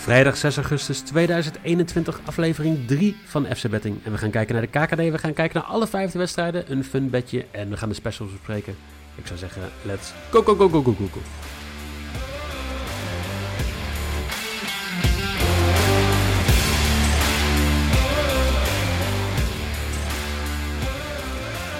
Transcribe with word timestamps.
Vrijdag 0.00 0.36
6 0.36 0.56
augustus 0.56 1.00
2021, 1.00 2.20
aflevering 2.24 2.86
3 2.86 3.16
van 3.24 3.46
FC 3.56 3.68
Betting. 3.68 4.04
En 4.04 4.12
we 4.12 4.18
gaan 4.18 4.30
kijken 4.30 4.54
naar 4.54 4.62
de 4.62 4.78
KKD, 4.78 4.96
we 4.96 5.18
gaan 5.18 5.32
kijken 5.32 5.60
naar 5.60 5.70
alle 5.70 5.86
vijfde 5.86 6.18
wedstrijden, 6.18 6.72
een 6.72 6.84
fun 6.84 7.10
bedje 7.10 7.46
en 7.50 7.70
we 7.70 7.76
gaan 7.76 7.88
de 7.88 7.94
specials 7.94 8.32
bespreken. 8.32 8.74
Ik 9.14 9.26
zou 9.26 9.38
zeggen, 9.38 9.62
let's 9.82 10.12
go, 10.30 10.42
go, 10.42 10.54
go, 10.54 10.68
go, 10.68 10.82
go, 10.82 10.92
go, 10.92 11.06
go. 11.12 11.20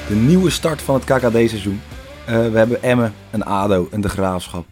De 0.08 0.14
nieuwe 0.14 0.50
start 0.50 0.82
van 0.82 0.94
het 0.94 1.04
KKD-seizoen. 1.04 1.80
Uh, 2.28 2.50
we 2.50 2.58
hebben 2.58 2.82
Emmen, 2.82 3.14
een 3.30 3.44
ADO 3.44 3.88
en 3.90 4.00
de 4.00 4.08
Graafschap. 4.08 4.66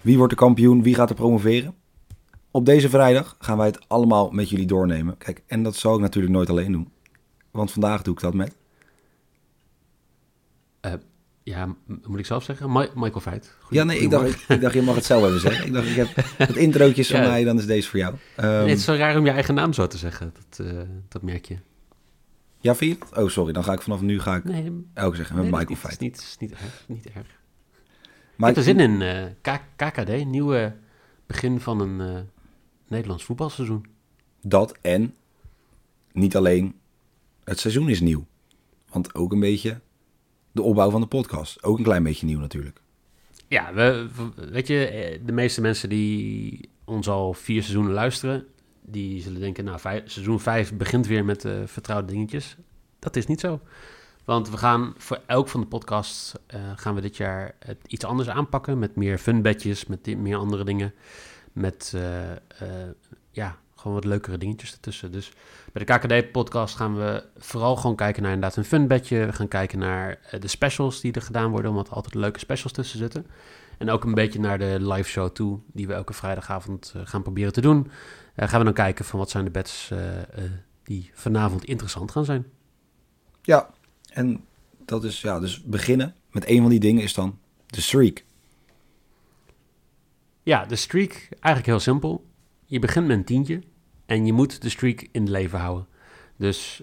Wie 0.00 0.16
wordt 0.16 0.32
de 0.32 0.38
kampioen? 0.38 0.82
Wie 0.82 0.94
gaat 0.94 1.10
er 1.10 1.16
promoveren? 1.16 1.74
Op 2.58 2.66
deze 2.66 2.88
vrijdag 2.88 3.36
gaan 3.38 3.56
wij 3.56 3.66
het 3.66 3.88
allemaal 3.88 4.30
met 4.30 4.48
jullie 4.50 4.66
doornemen. 4.66 5.18
Kijk, 5.18 5.42
en 5.46 5.62
dat 5.62 5.76
zal 5.76 5.94
ik 5.94 6.00
natuurlijk 6.00 6.34
nooit 6.34 6.50
alleen 6.50 6.72
doen. 6.72 6.90
Want 7.50 7.72
vandaag 7.72 8.02
doe 8.02 8.14
ik 8.14 8.20
dat 8.20 8.34
met... 8.34 8.56
Uh, 10.86 10.92
ja, 11.42 11.74
moet 12.04 12.18
ik 12.18 12.26
zelf 12.26 12.44
zeggen? 12.44 12.70
Ma 12.70 12.88
Michael 12.94 13.20
Veit. 13.20 13.54
Ja, 13.70 13.84
nee, 13.84 13.98
ik 13.98 14.10
dacht, 14.10 14.48
ik 14.48 14.60
dacht, 14.60 14.74
je 14.74 14.82
mag 14.82 14.94
het 14.94 15.04
zelf 15.04 15.26
even 15.26 15.40
zeggen. 15.40 15.66
Ik 15.66 15.72
dacht, 15.72 15.86
ik 15.86 15.96
heb 15.96 16.08
het 16.48 16.56
introotje 16.56 17.04
van 17.04 17.20
mij, 17.30 17.44
dan 17.44 17.58
is 17.58 17.66
deze 17.66 17.88
voor 17.88 17.98
jou. 17.98 18.14
Um, 18.14 18.44
nee, 18.44 18.68
het 18.68 18.78
is 18.78 18.84
zo 18.84 18.94
raar 18.94 19.16
om 19.16 19.24
je 19.24 19.30
eigen 19.30 19.54
naam 19.54 19.72
zo 19.72 19.86
te 19.86 19.98
zeggen. 19.98 20.32
Dat, 20.48 20.66
uh, 20.66 20.80
dat 21.08 21.22
merk 21.22 21.44
je. 21.44 21.56
Ja, 22.60 22.74
vind 22.74 22.98
je? 22.98 23.20
Oh, 23.20 23.28
sorry. 23.28 23.52
Dan 23.52 23.64
ga 23.64 23.72
ik 23.72 23.82
vanaf 23.82 24.00
nu 24.00 24.20
ga 24.20 24.36
ik 24.36 24.44
nee, 24.44 24.84
ook 24.94 25.16
zeggen 25.16 25.36
met 25.36 25.44
nee, 25.44 25.54
Michael 25.54 25.78
Veit. 25.78 25.92
Het 25.92 26.00
is 26.00 26.06
niet, 26.08 26.18
is 26.18 26.36
niet 26.38 26.52
erg. 26.52 26.84
Niet 26.86 27.06
erg. 27.06 27.40
Maar 28.36 28.50
ik 28.50 28.56
heb 28.56 28.64
er 28.64 28.70
zin 28.70 28.80
in. 28.80 29.00
Uh, 29.00 29.24
KKD, 29.76 30.24
nieuwe 30.24 30.76
begin 31.26 31.60
van 31.60 31.80
een 31.80 32.28
Nederlands 32.88 33.24
voetbalseizoen. 33.24 33.86
Dat 34.40 34.78
en 34.80 35.14
niet 36.12 36.36
alleen 36.36 36.74
het 37.44 37.58
seizoen 37.58 37.88
is 37.88 38.00
nieuw. 38.00 38.26
Want 38.90 39.14
ook 39.14 39.32
een 39.32 39.40
beetje 39.40 39.80
de 40.52 40.62
opbouw 40.62 40.90
van 40.90 41.00
de 41.00 41.06
podcast. 41.06 41.62
Ook 41.62 41.78
een 41.78 41.84
klein 41.84 42.02
beetje 42.02 42.26
nieuw 42.26 42.38
natuurlijk. 42.38 42.80
Ja, 43.48 43.74
we, 43.74 44.08
weet 44.50 44.66
je, 44.66 44.86
eh, 44.86 45.20
de 45.24 45.32
meeste 45.32 45.60
mensen 45.60 45.88
die 45.88 46.68
ons 46.84 47.08
al 47.08 47.32
vier 47.32 47.62
seizoenen 47.62 47.92
luisteren, 47.92 48.46
die 48.80 49.22
zullen 49.22 49.40
denken, 49.40 49.64
nou, 49.64 49.80
vijf, 49.80 50.10
seizoen 50.10 50.40
5 50.40 50.74
begint 50.74 51.06
weer 51.06 51.24
met 51.24 51.44
uh, 51.44 51.52
vertrouwde 51.64 52.12
dingetjes. 52.12 52.56
Dat 52.98 53.16
is 53.16 53.26
niet 53.26 53.40
zo. 53.40 53.60
Want 54.24 54.50
we 54.50 54.56
gaan 54.56 54.94
voor 54.96 55.20
elk 55.26 55.48
van 55.48 55.60
de 55.60 55.66
podcasts 55.66 56.34
uh, 56.54 56.60
gaan 56.76 56.94
we 56.94 57.00
dit 57.00 57.16
jaar 57.16 57.54
het 57.58 57.78
iets 57.86 58.04
anders 58.04 58.28
aanpakken. 58.28 58.78
Met 58.78 58.96
meer 58.96 59.18
funbedjes, 59.18 59.86
met 59.86 60.16
meer 60.16 60.36
andere 60.36 60.64
dingen. 60.64 60.94
Met 61.58 61.92
uh, 61.94 62.02
ja, 63.30 63.56
gewoon 63.74 63.94
wat 63.94 64.04
leukere 64.04 64.38
dingetjes 64.38 64.72
ertussen. 64.72 65.12
Dus 65.12 65.32
bij 65.72 65.84
de 65.84 65.92
KKD-podcast 65.92 66.76
gaan 66.76 66.96
we 66.96 67.24
vooral 67.36 67.76
gewoon 67.76 67.96
kijken 67.96 68.22
naar 68.22 68.32
inderdaad 68.32 68.58
een 68.58 68.64
funbedje. 68.64 69.26
We 69.26 69.32
gaan 69.32 69.48
kijken 69.48 69.78
naar 69.78 70.18
de 70.40 70.48
specials 70.48 71.00
die 71.00 71.12
er 71.12 71.22
gedaan 71.22 71.50
worden, 71.50 71.70
omdat 71.70 71.90
altijd 71.90 72.14
leuke 72.14 72.38
specials 72.38 72.72
tussen 72.72 72.98
zitten. 72.98 73.26
En 73.78 73.90
ook 73.90 74.04
een 74.04 74.14
beetje 74.14 74.40
naar 74.40 74.58
de 74.58 74.76
live 74.80 75.08
show 75.08 75.30
toe, 75.30 75.58
die 75.72 75.86
we 75.86 75.92
elke 75.92 76.12
vrijdagavond 76.12 76.94
gaan 77.04 77.22
proberen 77.22 77.52
te 77.52 77.60
doen. 77.60 77.90
Gaan 78.36 78.58
we 78.58 78.64
dan 78.64 78.74
kijken 78.74 79.04
van 79.04 79.18
wat 79.18 79.30
zijn 79.30 79.44
de 79.44 79.50
bets 79.50 79.92
die 80.82 81.10
vanavond 81.14 81.64
interessant 81.64 82.10
gaan 82.10 82.24
zijn. 82.24 82.46
Ja, 83.42 83.70
en 84.08 84.44
dat 84.84 85.04
is 85.04 85.20
ja, 85.20 85.40
dus 85.40 85.62
beginnen 85.62 86.14
met 86.30 86.48
een 86.48 86.60
van 86.60 86.70
die 86.70 86.80
dingen 86.80 87.02
is 87.02 87.14
dan 87.14 87.38
de 87.66 87.80
streak. 87.80 88.24
Ja, 90.48 90.64
de 90.64 90.76
streak 90.76 91.28
eigenlijk 91.30 91.66
heel 91.66 91.80
simpel. 91.80 92.26
Je 92.64 92.78
begint 92.78 93.06
met 93.06 93.16
een 93.16 93.24
tientje 93.24 93.62
en 94.06 94.26
je 94.26 94.32
moet 94.32 94.62
de 94.62 94.68
streak 94.68 95.08
in 95.12 95.30
leven 95.30 95.58
houden. 95.58 95.86
Dus 96.36 96.82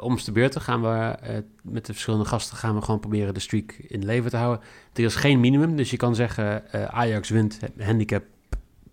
om 0.00 0.16
de 0.24 0.32
beurten 0.32 0.60
gaan 0.60 0.82
we 0.82 1.16
met 1.62 1.86
de 1.86 1.92
verschillende 1.92 2.24
gasten 2.24 2.56
gaan 2.56 2.74
we 2.74 2.82
gewoon 2.82 3.00
proberen 3.00 3.34
de 3.34 3.40
streak 3.40 3.72
in 3.72 4.04
leven 4.04 4.30
te 4.30 4.36
houden. 4.36 4.64
Er 4.92 5.04
is 5.04 5.14
geen 5.14 5.40
minimum, 5.40 5.76
dus 5.76 5.90
je 5.90 5.96
kan 5.96 6.14
zeggen 6.14 6.72
Ajax 6.92 7.28
wint 7.28 7.58
handicap 7.78 8.24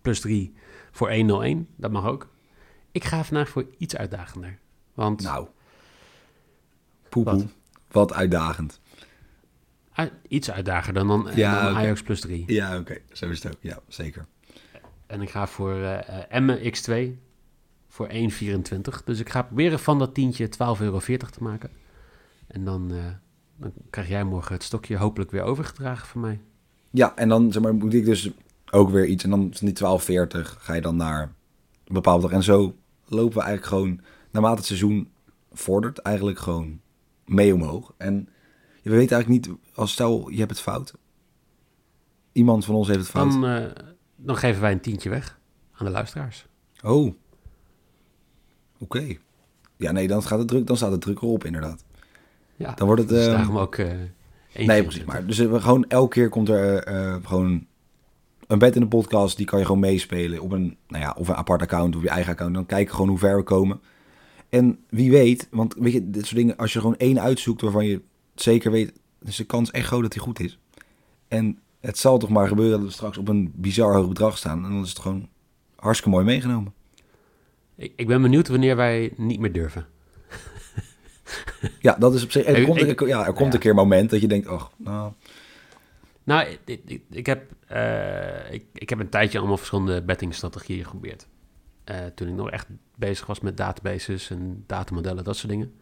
plus 0.02 0.20
3 0.20 0.54
voor 0.92 1.14
101. 1.14 1.68
Dat 1.76 1.92
mag 1.92 2.06
ook. 2.06 2.28
Ik 2.92 3.04
ga 3.04 3.24
vandaag 3.24 3.50
voor 3.50 3.66
iets 3.78 3.96
uitdagender. 3.96 4.58
Want... 4.94 5.22
Nou, 5.22 5.48
poepoe. 7.10 7.34
Wat? 7.34 7.46
wat 7.92 8.14
uitdagend. 8.14 8.80
Iets 10.28 10.52
uitdagender 10.52 11.08
dan, 11.08 11.30
ja, 11.36 11.62
dan 11.62 11.72
okay. 11.72 11.84
Ajax 11.84 12.02
plus 12.02 12.20
3. 12.22 12.44
Ja, 12.48 12.70
oké. 12.70 12.80
Okay. 12.80 13.02
Zo 13.12 13.30
is 13.30 13.44
het 13.44 13.54
ook. 13.54 13.60
Ja, 13.62 13.80
zeker. 13.88 14.26
En 15.08 15.22
ik 15.22 15.30
ga 15.30 15.48
voor 15.48 15.76
uh, 15.76 15.98
Emme 16.30 16.74
X2 16.74 17.20
voor 17.88 18.10
1,24. 18.12 19.04
Dus 19.06 19.20
ik 19.20 19.30
ga 19.30 19.42
proberen 19.42 19.80
van 19.80 20.00
dat 20.00 20.14
tientje 20.14 20.48
12,40 20.48 20.54
euro 20.80 21.00
te 21.00 21.44
maken. 21.44 21.70
En 22.48 22.64
dan, 22.64 22.94
uh, 22.94 23.06
dan 23.56 23.72
krijg 23.90 24.08
jij 24.08 24.24
morgen 24.24 24.54
het 24.54 24.64
stokje 24.64 24.98
hopelijk 24.98 25.32
weer 25.32 25.42
overgedragen 25.42 26.08
van 26.08 26.22
mij. 26.22 26.42
Ja, 26.92 27.16
en 27.16 27.30
dan 27.30 27.52
zeg 27.52 27.62
maar, 27.62 27.76
moet 27.76 27.94
ik 27.94 28.06
dus 28.06 28.30
ook 28.72 28.90
weer 28.90 29.06
iets. 29.06 29.24
En 29.24 29.30
dan 29.30 29.54
van 29.54 29.68
die 29.68 30.26
12,40 30.26 30.58
ga 30.60 30.74
je 30.74 30.82
dan 30.82 30.96
naar 30.96 31.22
een 31.86 31.94
bepaalde 31.94 32.22
dag. 32.22 32.32
En 32.32 32.44
zo 32.44 32.76
lopen 33.06 33.38
we 33.38 33.44
eigenlijk 33.44 33.66
gewoon, 33.66 34.02
naarmate 34.32 34.58
het 34.58 34.66
seizoen 34.66 35.10
vordert, 35.52 35.98
eigenlijk 35.98 36.40
gewoon 36.40 36.80
mee 37.26 37.54
omhoog. 37.54 37.94
En 37.98 38.30
we 38.90 38.96
weten 38.96 39.16
eigenlijk 39.16 39.48
niet, 39.48 39.58
als 39.74 39.92
stel 39.92 40.30
je 40.30 40.38
hebt 40.38 40.50
het 40.50 40.60
fout. 40.60 40.94
Iemand 42.32 42.66
van 42.66 42.76
ons 42.76 42.88
heeft 42.88 43.00
het 43.00 43.10
fout. 43.10 43.32
Dan, 43.32 43.46
uh, 43.46 43.66
dan 44.16 44.38
geven 44.38 44.62
wij 44.62 44.72
een 44.72 44.80
tientje 44.80 45.10
weg 45.10 45.40
aan 45.72 45.86
de 45.86 45.92
luisteraars. 45.92 46.46
Oh. 46.84 47.06
Oké. 47.06 47.16
Okay. 48.80 49.20
Ja, 49.78 49.92
nee, 49.92 50.08
dan, 50.08 50.24
gaat 50.24 50.40
het 50.40 50.48
druk, 50.48 50.68
dan 50.68 50.78
staat 50.78 50.92
het 50.92 51.02
druk 51.02 51.22
erop 51.22 51.46
inderdaad. 51.46 51.84
Ja, 52.56 52.74
dan 52.74 52.88
wordt 52.88 53.02
het... 53.02 53.10
Dus 53.10 53.28
uh, 53.28 53.56
ook... 53.56 53.78
Uh, 53.78 53.88
nee, 54.56 54.84
precies. 54.84 55.06
Maar 55.06 55.26
dus 55.26 55.38
we 55.38 55.62
gewoon 55.62 55.86
elke 55.88 56.14
keer 56.14 56.30
komt 56.30 56.50
er 56.50 56.84
gewoon 57.24 57.68
een 58.48 58.60
bed 58.60 58.76
in 58.76 58.82
de 58.82 58.88
podcast, 58.88 59.38
die 59.38 59.46
kan 59.46 59.60
je 59.60 59.66
gewoon 59.66 59.82
meespelen 59.82 60.40
op 60.40 60.52
een, 60.52 60.78
nou 60.88 61.04
ja, 61.04 61.16
of 61.18 61.28
een 61.28 61.36
apart 61.36 61.62
account 61.62 61.96
of 61.96 62.02
je 62.02 62.10
eigen 62.10 62.32
account. 62.32 62.54
Dan 62.54 62.66
kijken 62.66 62.94
gewoon 62.94 63.10
hoe 63.10 63.18
ver 63.18 63.38
we 63.38 63.44
komen. 63.44 63.82
En 64.50 64.80
wie 64.90 65.12
weet, 65.12 65.48
want 65.52 65.76
weet 65.78 65.94
je, 65.94 66.10
dit 66.10 66.26
soort 66.26 66.36
dingen, 66.36 66.58
als 66.58 66.74
je 66.74 66.80
gewoon 66.80 66.98
één 66.98 67.22
uitzoekt 67.22 67.62
waarvan 67.62 67.86
je 67.86 68.02
zeker 68.42 68.72
weet, 68.72 68.94
is 69.22 69.36
de 69.36 69.44
kans 69.44 69.72
echt 69.72 69.88
groot 69.88 70.02
dat 70.02 70.14
hij 70.14 70.24
goed 70.24 70.40
is. 70.40 70.60
En 71.28 71.60
het 71.80 71.98
zal 71.98 72.18
toch 72.18 72.30
maar 72.30 72.48
gebeuren 72.48 72.78
dat 72.78 72.88
we 72.88 72.94
straks 72.94 73.18
op 73.18 73.28
een 73.28 73.52
bizar 73.56 73.94
hoog 73.94 74.08
bedrag 74.08 74.38
staan. 74.38 74.66
En 74.66 74.72
dan 74.72 74.84
is 74.84 74.90
het 74.90 75.00
gewoon 75.00 75.30
hartstikke 75.76 76.16
mooi 76.16 76.26
meegenomen. 76.26 76.74
Ik, 77.76 77.94
ik 77.96 78.08
ben 78.08 78.22
benieuwd 78.22 78.48
wanneer 78.48 78.76
wij 78.76 79.14
niet 79.18 79.40
meer 79.40 79.52
durven. 79.52 79.86
ja, 81.80 81.96
dat 82.00 82.14
is 82.14 82.24
op 82.24 82.32
zich. 82.32 82.46
Er 82.46 82.66
komt, 82.66 82.82
ik, 82.82 83.08
ja, 83.08 83.26
er 83.26 83.34
komt 83.34 83.54
een 83.54 83.60
keer 83.60 83.70
een 83.70 83.76
moment 83.76 84.10
dat 84.10 84.22
je 84.22 84.28
denkt, 84.28 84.48
ach, 84.48 84.72
nou. 84.78 85.14
Nou, 86.24 86.58
ik, 86.66 86.82
ik, 86.86 87.02
ik 87.10 87.26
heb, 87.26 87.52
uh, 87.72 88.52
ik, 88.52 88.66
ik 88.74 88.90
heb 88.90 89.00
een 89.00 89.10
tijdje 89.10 89.38
allemaal 89.38 89.58
verschillende 89.58 90.02
bettingstrategieën 90.02 90.84
geprobeerd. 90.84 91.28
Uh, 91.86 91.96
toen 92.16 92.28
ik 92.28 92.34
nog 92.34 92.50
echt 92.50 92.68
bezig 92.96 93.26
was 93.26 93.40
met 93.40 93.58
databases 93.58 94.30
en 94.30 94.64
datamodellen, 94.68 95.24
dat 95.24 95.38
soort 95.38 95.52
dingen. 95.52 95.74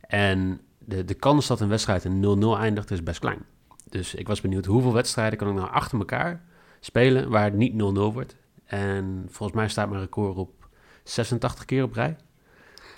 En 0.00 0.60
de, 0.86 1.04
de 1.04 1.14
kans 1.14 1.46
dat 1.46 1.60
een 1.60 1.68
wedstrijd 1.68 2.04
in 2.04 2.42
0-0 2.42 2.58
eindigt 2.58 2.90
is 2.90 3.02
best 3.02 3.18
klein. 3.18 3.44
Dus 3.88 4.14
ik 4.14 4.26
was 4.26 4.40
benieuwd 4.40 4.64
hoeveel 4.64 4.92
wedstrijden 4.92 5.38
kan 5.38 5.48
ik 5.48 5.54
nou 5.54 5.70
achter 5.70 5.98
elkaar 5.98 6.42
spelen 6.80 7.30
waar 7.30 7.44
het 7.44 7.54
niet 7.54 7.72
0-0 7.72 7.76
wordt. 7.76 8.36
En 8.64 9.26
volgens 9.30 9.58
mij 9.58 9.68
staat 9.68 9.88
mijn 9.88 10.00
record 10.00 10.36
op 10.36 10.68
86 11.02 11.64
keer 11.64 11.82
op 11.82 11.92
rij. 11.92 12.16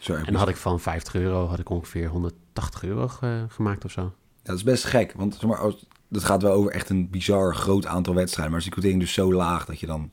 Zo, 0.00 0.15
en 0.15 0.25
dan 0.25 0.35
had 0.35 0.49
ik 0.49 0.56
van 0.56 0.81
50 0.81 1.15
euro 1.15 1.47
had 1.47 1.59
ik 1.59 1.71
ongeveer 1.71 2.09
180 2.09 2.85
euro 2.85 3.09
ge, 3.09 3.44
gemaakt 3.49 3.85
of 3.85 3.91
zo. 3.91 4.03
Ja, 4.03 4.12
dat 4.43 4.56
is 4.56 4.62
best 4.62 4.85
gek, 4.85 5.12
want 5.17 5.35
zeg 5.35 5.43
maar, 5.43 5.59
als, 5.59 5.87
dat 6.09 6.25
gaat 6.25 6.43
wel 6.43 6.53
over 6.53 6.73
echt 6.73 6.91
een 6.91 7.11
bizar 7.11 7.55
groot 7.55 7.87
aantal 7.87 8.15
wedstrijden. 8.15 8.50
Maar 8.50 8.61
is 8.61 8.67
die 8.67 8.75
quotering 8.75 9.00
dus 9.00 9.12
zo 9.12 9.33
laag 9.33 9.65
dat 9.65 9.81
je 9.81 9.87
dan... 9.87 10.11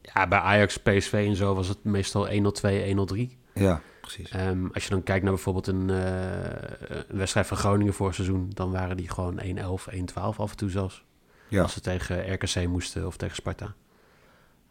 Ja, 0.00 0.28
bij 0.28 0.38
Ajax, 0.38 0.76
PSV 0.76 1.24
en 1.28 1.36
zo 1.36 1.54
was 1.54 1.68
het 1.68 1.84
meestal 1.84 2.28
1-0-2, 2.28 2.32
1-0-3. 2.32 3.38
Ja. 3.54 3.80
Precies. 4.04 4.30
Ehm, 4.30 4.66
als 4.72 4.84
je 4.84 4.90
dan 4.90 5.02
kijkt 5.02 5.22
naar 5.22 5.32
bijvoorbeeld 5.32 5.66
een, 5.66 5.90
eh, 5.90 7.06
een 7.08 7.18
wedstrijd 7.18 7.46
van 7.46 7.56
Groningen 7.56 7.94
voor 7.94 8.14
seizoen, 8.14 8.50
dan 8.54 8.70
waren 8.70 8.96
die 8.96 9.08
gewoon 9.08 9.40
1-11, 9.40 9.86
1-12 9.86 10.40
af 10.40 10.50
en 10.50 10.56
toe 10.56 10.70
zelfs. 10.70 11.04
Ja. 11.48 11.62
Als 11.62 11.72
ze 11.72 11.80
tegen 11.80 12.32
RKC 12.32 12.66
moesten 12.66 13.06
of 13.06 13.16
tegen 13.16 13.36
Sparta. 13.36 13.74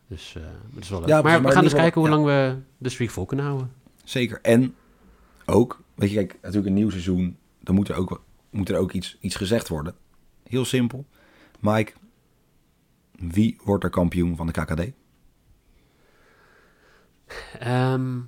Dus 0.08 0.36
eh, 0.36 0.44
dat 0.74 0.84
is 0.84 0.90
wel 0.90 1.00
leuk. 1.00 1.10
Ja, 1.10 1.22
maar, 1.22 1.44
we 1.44 1.52
gaan 1.52 1.64
dus 1.64 1.74
kijken 1.74 2.02
hoe 2.02 2.10
lang 2.10 2.26
we 2.26 2.58
de 2.78 2.90
streak 2.90 3.10
vol 3.10 3.26
kunnen 3.26 3.46
houden. 3.46 3.72
Zeker. 4.04 4.40
En 4.42 4.76
ook, 5.46 5.82
weet 5.96 6.10
je, 6.10 6.16
kijk, 6.16 6.34
natuurlijk 6.42 6.68
een 6.68 6.74
nieuw 6.74 6.90
seizoen, 6.90 7.38
dan 7.60 7.76
moet 7.76 7.90
er 7.90 7.96
ook, 7.96 8.24
moet 8.50 8.70
er 8.70 8.78
ook 8.78 8.92
iets, 8.92 9.18
iets 9.20 9.36
gezegd 9.36 9.68
worden. 9.68 9.96
Heel 10.44 10.66
simpel. 10.66 11.06
Mike, 11.60 11.94
wie 13.12 13.60
wordt 13.64 13.84
er 13.84 13.90
kampioen 13.90 14.36
van 14.36 14.48
de 14.48 14.54
KKD? 14.54 14.92
Ehm, 17.60 18.20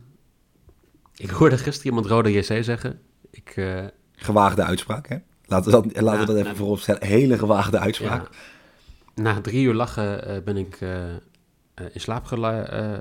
ik 1.15 1.29
hoorde 1.29 1.57
gisteren 1.57 1.85
iemand 1.85 2.05
Rode 2.05 2.31
JC 2.31 2.63
zeggen. 2.63 2.99
Ik, 3.29 3.53
eh, 3.55 3.85
Gewaagde 4.15 4.63
uitspraak, 4.63 5.07
hè? 5.07 5.17
Laten 5.45 5.71
we 5.71 5.71
dat, 5.71 6.01
laten 6.01 6.19
we 6.19 6.33
dat 6.33 6.35
even 6.35 6.55
voorop 6.55 6.79
stellen. 6.79 7.03
Hele 7.03 7.37
gewaagde 7.37 7.79
uitspraak. 7.79 8.29
ja, 8.31 9.21
na 9.23 9.41
drie 9.41 9.65
uur 9.65 9.73
lachen 9.73 10.27
eh, 10.27 10.41
ben 10.43 10.57
ik 10.57 10.81
eh, 10.81 11.03
in 11.91 12.01
slaap 12.01 12.25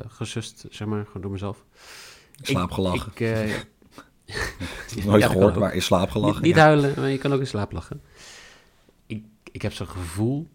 gesust, 0.09 0.65
zeg 0.71 0.89
maar, 0.89 1.07
gewoon 1.07 1.23
door 1.23 1.31
mezelf. 1.31 1.65
In 2.37 2.45
slaap 2.45 2.71
gelachen. 2.71 3.13
Ik, 3.15 3.67
Nooit 5.05 5.23
Ja, 5.23 5.29
gehoord, 5.29 5.57
maar 5.57 5.75
in 5.75 5.83
slaap 5.83 6.11
gelachen. 6.11 6.35
Niet, 6.35 6.45
niet 6.45 6.55
ja. 6.55 6.63
huilen, 6.63 6.93
maar 6.97 7.11
je 7.11 7.19
kan 7.19 7.33
ook 7.33 7.41
in 7.41 7.47
slaap 7.47 7.73
lachen. 7.73 8.03
Ik, 9.07 9.25
ik 9.53 9.63
heb 9.63 9.73
zo'n 9.73 9.89
gevoel 9.89 10.49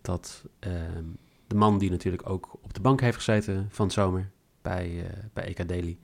dat 0.00 0.44
ehm, 0.58 1.04
de 1.46 1.54
man 1.54 1.78
die 1.78 1.90
natuurlijk 1.90 2.28
ook 2.28 2.58
op 2.62 2.74
de 2.74 2.80
bank 2.80 3.00
heeft 3.00 3.16
gezeten 3.16 3.68
van 3.70 3.84
het 3.84 3.94
zomer 3.94 4.30
bij, 4.62 5.10
bij 5.32 5.44
EK 5.44 5.68
Daily, 5.68 5.98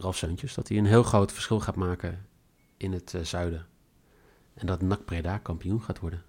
Ralf 0.00 0.16
Seuntjes, 0.16 0.54
dat 0.54 0.68
hij 0.68 0.78
een 0.78 0.86
heel 0.86 1.02
groot 1.02 1.32
verschil 1.32 1.60
gaat 1.60 1.76
maken 1.76 2.26
in 2.76 2.92
het 2.92 3.14
eh, 3.14 3.22
zuiden. 3.22 3.66
En 4.54 4.66
dat 4.66 4.82
NAC 4.82 5.04
Breda 5.04 5.38
kampioen 5.38 5.82
gaat 5.82 5.98
worden. 5.98 6.22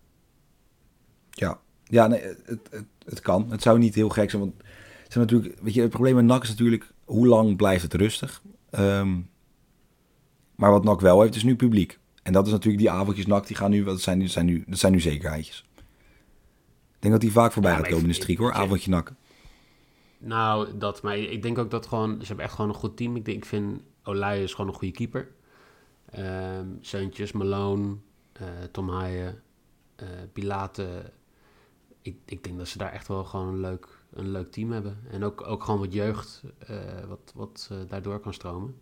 Ja, 1.29 1.59
ja 1.83 2.07
nee, 2.07 2.21
het, 2.21 2.67
het, 2.69 2.85
het 3.05 3.19
kan. 3.19 3.51
Het 3.51 3.61
zou 3.61 3.79
niet 3.79 3.95
heel 3.95 4.09
gek 4.09 4.29
zijn. 4.29 4.41
Want 4.41 4.53
het, 5.03 5.13
zijn 5.13 5.25
natuurlijk, 5.25 5.59
weet 5.61 5.73
je, 5.73 5.81
het 5.81 5.89
probleem 5.89 6.15
met 6.15 6.25
NAC 6.25 6.43
is 6.43 6.49
natuurlijk... 6.49 6.91
hoe 7.05 7.27
lang 7.27 7.55
blijft 7.55 7.83
het 7.83 7.93
rustig? 7.93 8.41
Ehm, 8.69 9.19
maar 10.55 10.71
wat 10.71 10.83
NAC 10.83 11.01
wel 11.01 11.21
heeft, 11.21 11.35
is 11.35 11.43
nu 11.43 11.55
publiek. 11.55 11.99
En 12.23 12.33
dat 12.33 12.45
is 12.45 12.51
natuurlijk 12.51 12.83
die 12.83 12.91
avondjes 12.91 13.25
NAC, 13.25 13.47
die 13.47 13.55
gaan 13.55 13.71
nu... 13.71 13.83
Dat 13.83 14.01
zijn, 14.01 14.17
nu- 14.17 14.23
dat 14.23 14.33
zijn, 14.33 14.45
nu, 14.45 14.63
dat 14.67 14.79
zijn 14.79 14.91
nu 14.91 14.99
zekerheidjes. 14.99 15.65
Ik 16.91 17.07
denk 17.07 17.13
dat 17.13 17.21
die 17.21 17.31
vaak 17.31 17.51
voorbij 17.51 17.71
Ja, 17.71 17.77
gaat 17.77 17.87
komen 17.87 18.01
in 18.01 18.07
de 18.07 18.13
streak, 18.15 18.37
hoor. 18.37 18.53
Avondje 18.53 18.89
NAC. 18.89 19.13
Nou, 20.23 20.77
dat, 20.77 21.01
maar 21.01 21.17
ik 21.17 21.41
denk 21.41 21.57
ook 21.57 21.71
dat 21.71 21.85
gewoon, 21.85 22.19
ze 22.19 22.27
hebben 22.27 22.45
echt 22.45 22.53
gewoon 22.53 22.69
een 22.69 22.75
goed 22.75 22.97
team. 22.97 23.15
Ik, 23.15 23.25
denk, 23.25 23.37
ik 23.37 23.45
vind 23.45 23.81
Olij 24.03 24.43
is 24.43 24.53
gewoon 24.53 24.69
een 24.69 24.77
goede 24.77 24.93
keeper. 24.93 25.31
Ehm 26.05 26.65
Seuntjes, 26.81 27.31
Malone, 27.31 27.95
eh, 28.33 28.47
Tom 28.71 28.89
Haaien, 28.89 29.41
eh 29.95 30.07
Pilate. 30.33 31.11
Ik, 32.01 32.17
ik 32.25 32.43
denk 32.43 32.57
dat 32.57 32.67
ze 32.67 32.77
daar 32.77 32.91
echt 32.91 33.07
wel 33.07 33.23
gewoon 33.23 33.47
een 33.47 33.59
leuk, 33.59 33.87
een 34.13 34.31
leuk 34.31 34.51
team 34.51 34.71
hebben. 34.71 34.97
En 35.09 35.23
ook, 35.23 35.47
ook 35.47 35.63
gewoon 35.63 35.79
wat 35.79 35.93
jeugd, 35.93 36.43
eh, 36.59 36.77
wat, 37.07 37.31
wat 37.35 37.69
daardoor 37.87 38.19
kan 38.19 38.33
stromen. 38.33 38.75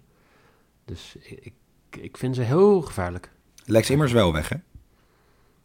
Dus 0.85 1.15
ik, 1.15 1.39
ik, 1.39 1.53
ik 2.01 2.17
vind 2.17 2.35
ze 2.35 2.41
heel 2.41 2.81
gevaarlijk. 2.81 3.31
Lex 3.65 3.89
Immers 3.89 4.11
wel 4.11 4.33
weg, 4.33 4.49
hè? 4.49 4.57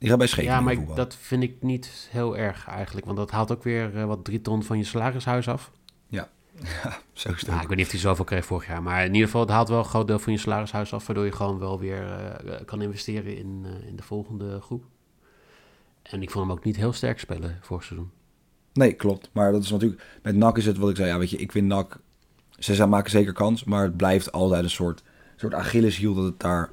Die 0.04 0.12
gaat 0.12 0.18
bij 0.18 0.28
Scheveningen 0.28 0.72
ja, 0.72 0.78
maar 0.82 0.90
ik- 0.90 0.96
dat 0.96 1.16
vind 1.20 1.42
ik 1.42 1.62
niet 1.62 2.08
heel 2.10 2.36
erg 2.36 2.66
eigenlijk. 2.68 3.06
Want 3.06 3.18
dat 3.18 3.30
haalt 3.30 3.52
ook 3.52 3.62
weer 3.62 3.96
eh, 3.96 4.04
wat 4.04 4.24
drie 4.24 4.40
ton 4.40 4.62
van 4.62 4.78
je 4.78 4.84
salarishuis 4.84 5.48
af. 5.48 5.70
Zo 7.12 7.30
is 7.30 7.40
het 7.40 7.46
Nou, 7.46 7.60
ik 7.62 7.68
weet 7.68 7.76
niet 7.76 7.86
of 7.86 7.92
hij 7.92 8.00
zoveel 8.00 8.24
kreeg 8.24 8.44
vorig 8.44 8.66
jaar. 8.66 8.82
Maar 8.82 9.00
in 9.04 9.12
ieder 9.12 9.26
geval, 9.26 9.40
het 9.40 9.50
haalt 9.50 9.68
wel 9.68 9.78
een 9.78 9.84
groot 9.84 10.06
deel 10.06 10.18
van 10.18 10.32
je 10.32 10.38
salarishuis 10.38 10.92
af. 10.92 11.06
Waardoor 11.06 11.24
je 11.24 11.32
gewoon 11.32 11.58
wel 11.58 11.78
weer 11.78 12.10
eh, 12.46 12.54
kan 12.64 12.82
investeren 12.82 13.36
in, 13.36 13.62
eh, 13.66 13.88
in 13.88 13.96
de 13.96 14.02
volgende 14.02 14.60
groep. 14.60 14.84
En 16.02 16.22
ik 16.22 16.30
vond 16.30 16.46
hem 16.46 16.56
ook 16.56 16.64
niet 16.64 16.76
heel 16.76 16.92
sterk 16.92 17.18
spelen 17.18 17.58
vorig 17.60 17.84
seizoen. 17.84 18.10
Nee, 18.72 18.92
klopt. 18.92 19.30
Maar 19.32 19.52
dat 19.52 19.62
is 19.62 19.70
natuurlijk... 19.70 20.02
Met 20.22 20.36
NAC 20.36 20.56
is 20.58 20.66
het 20.66 20.78
wat 20.78 20.90
ik 20.90 20.96
zei. 20.96 21.08
Ja, 21.08 21.18
weet 21.18 21.30
je, 21.30 21.36
ik 21.36 21.52
vind 21.52 21.66
NAC... 21.66 21.98
Ze 22.58 22.74
zijn- 22.74 22.88
maken 22.88 23.10
zeker 23.10 23.32
kans, 23.32 23.64
maar 23.64 23.82
het 23.82 23.96
blijft 23.96 24.32
altijd 24.32 24.64
een 24.64 24.70
soort, 24.70 25.02
soort 25.36 25.54
Achilleshiel... 25.54 26.14
dat 26.14 26.24
het 26.24 26.40
daar 26.40 26.70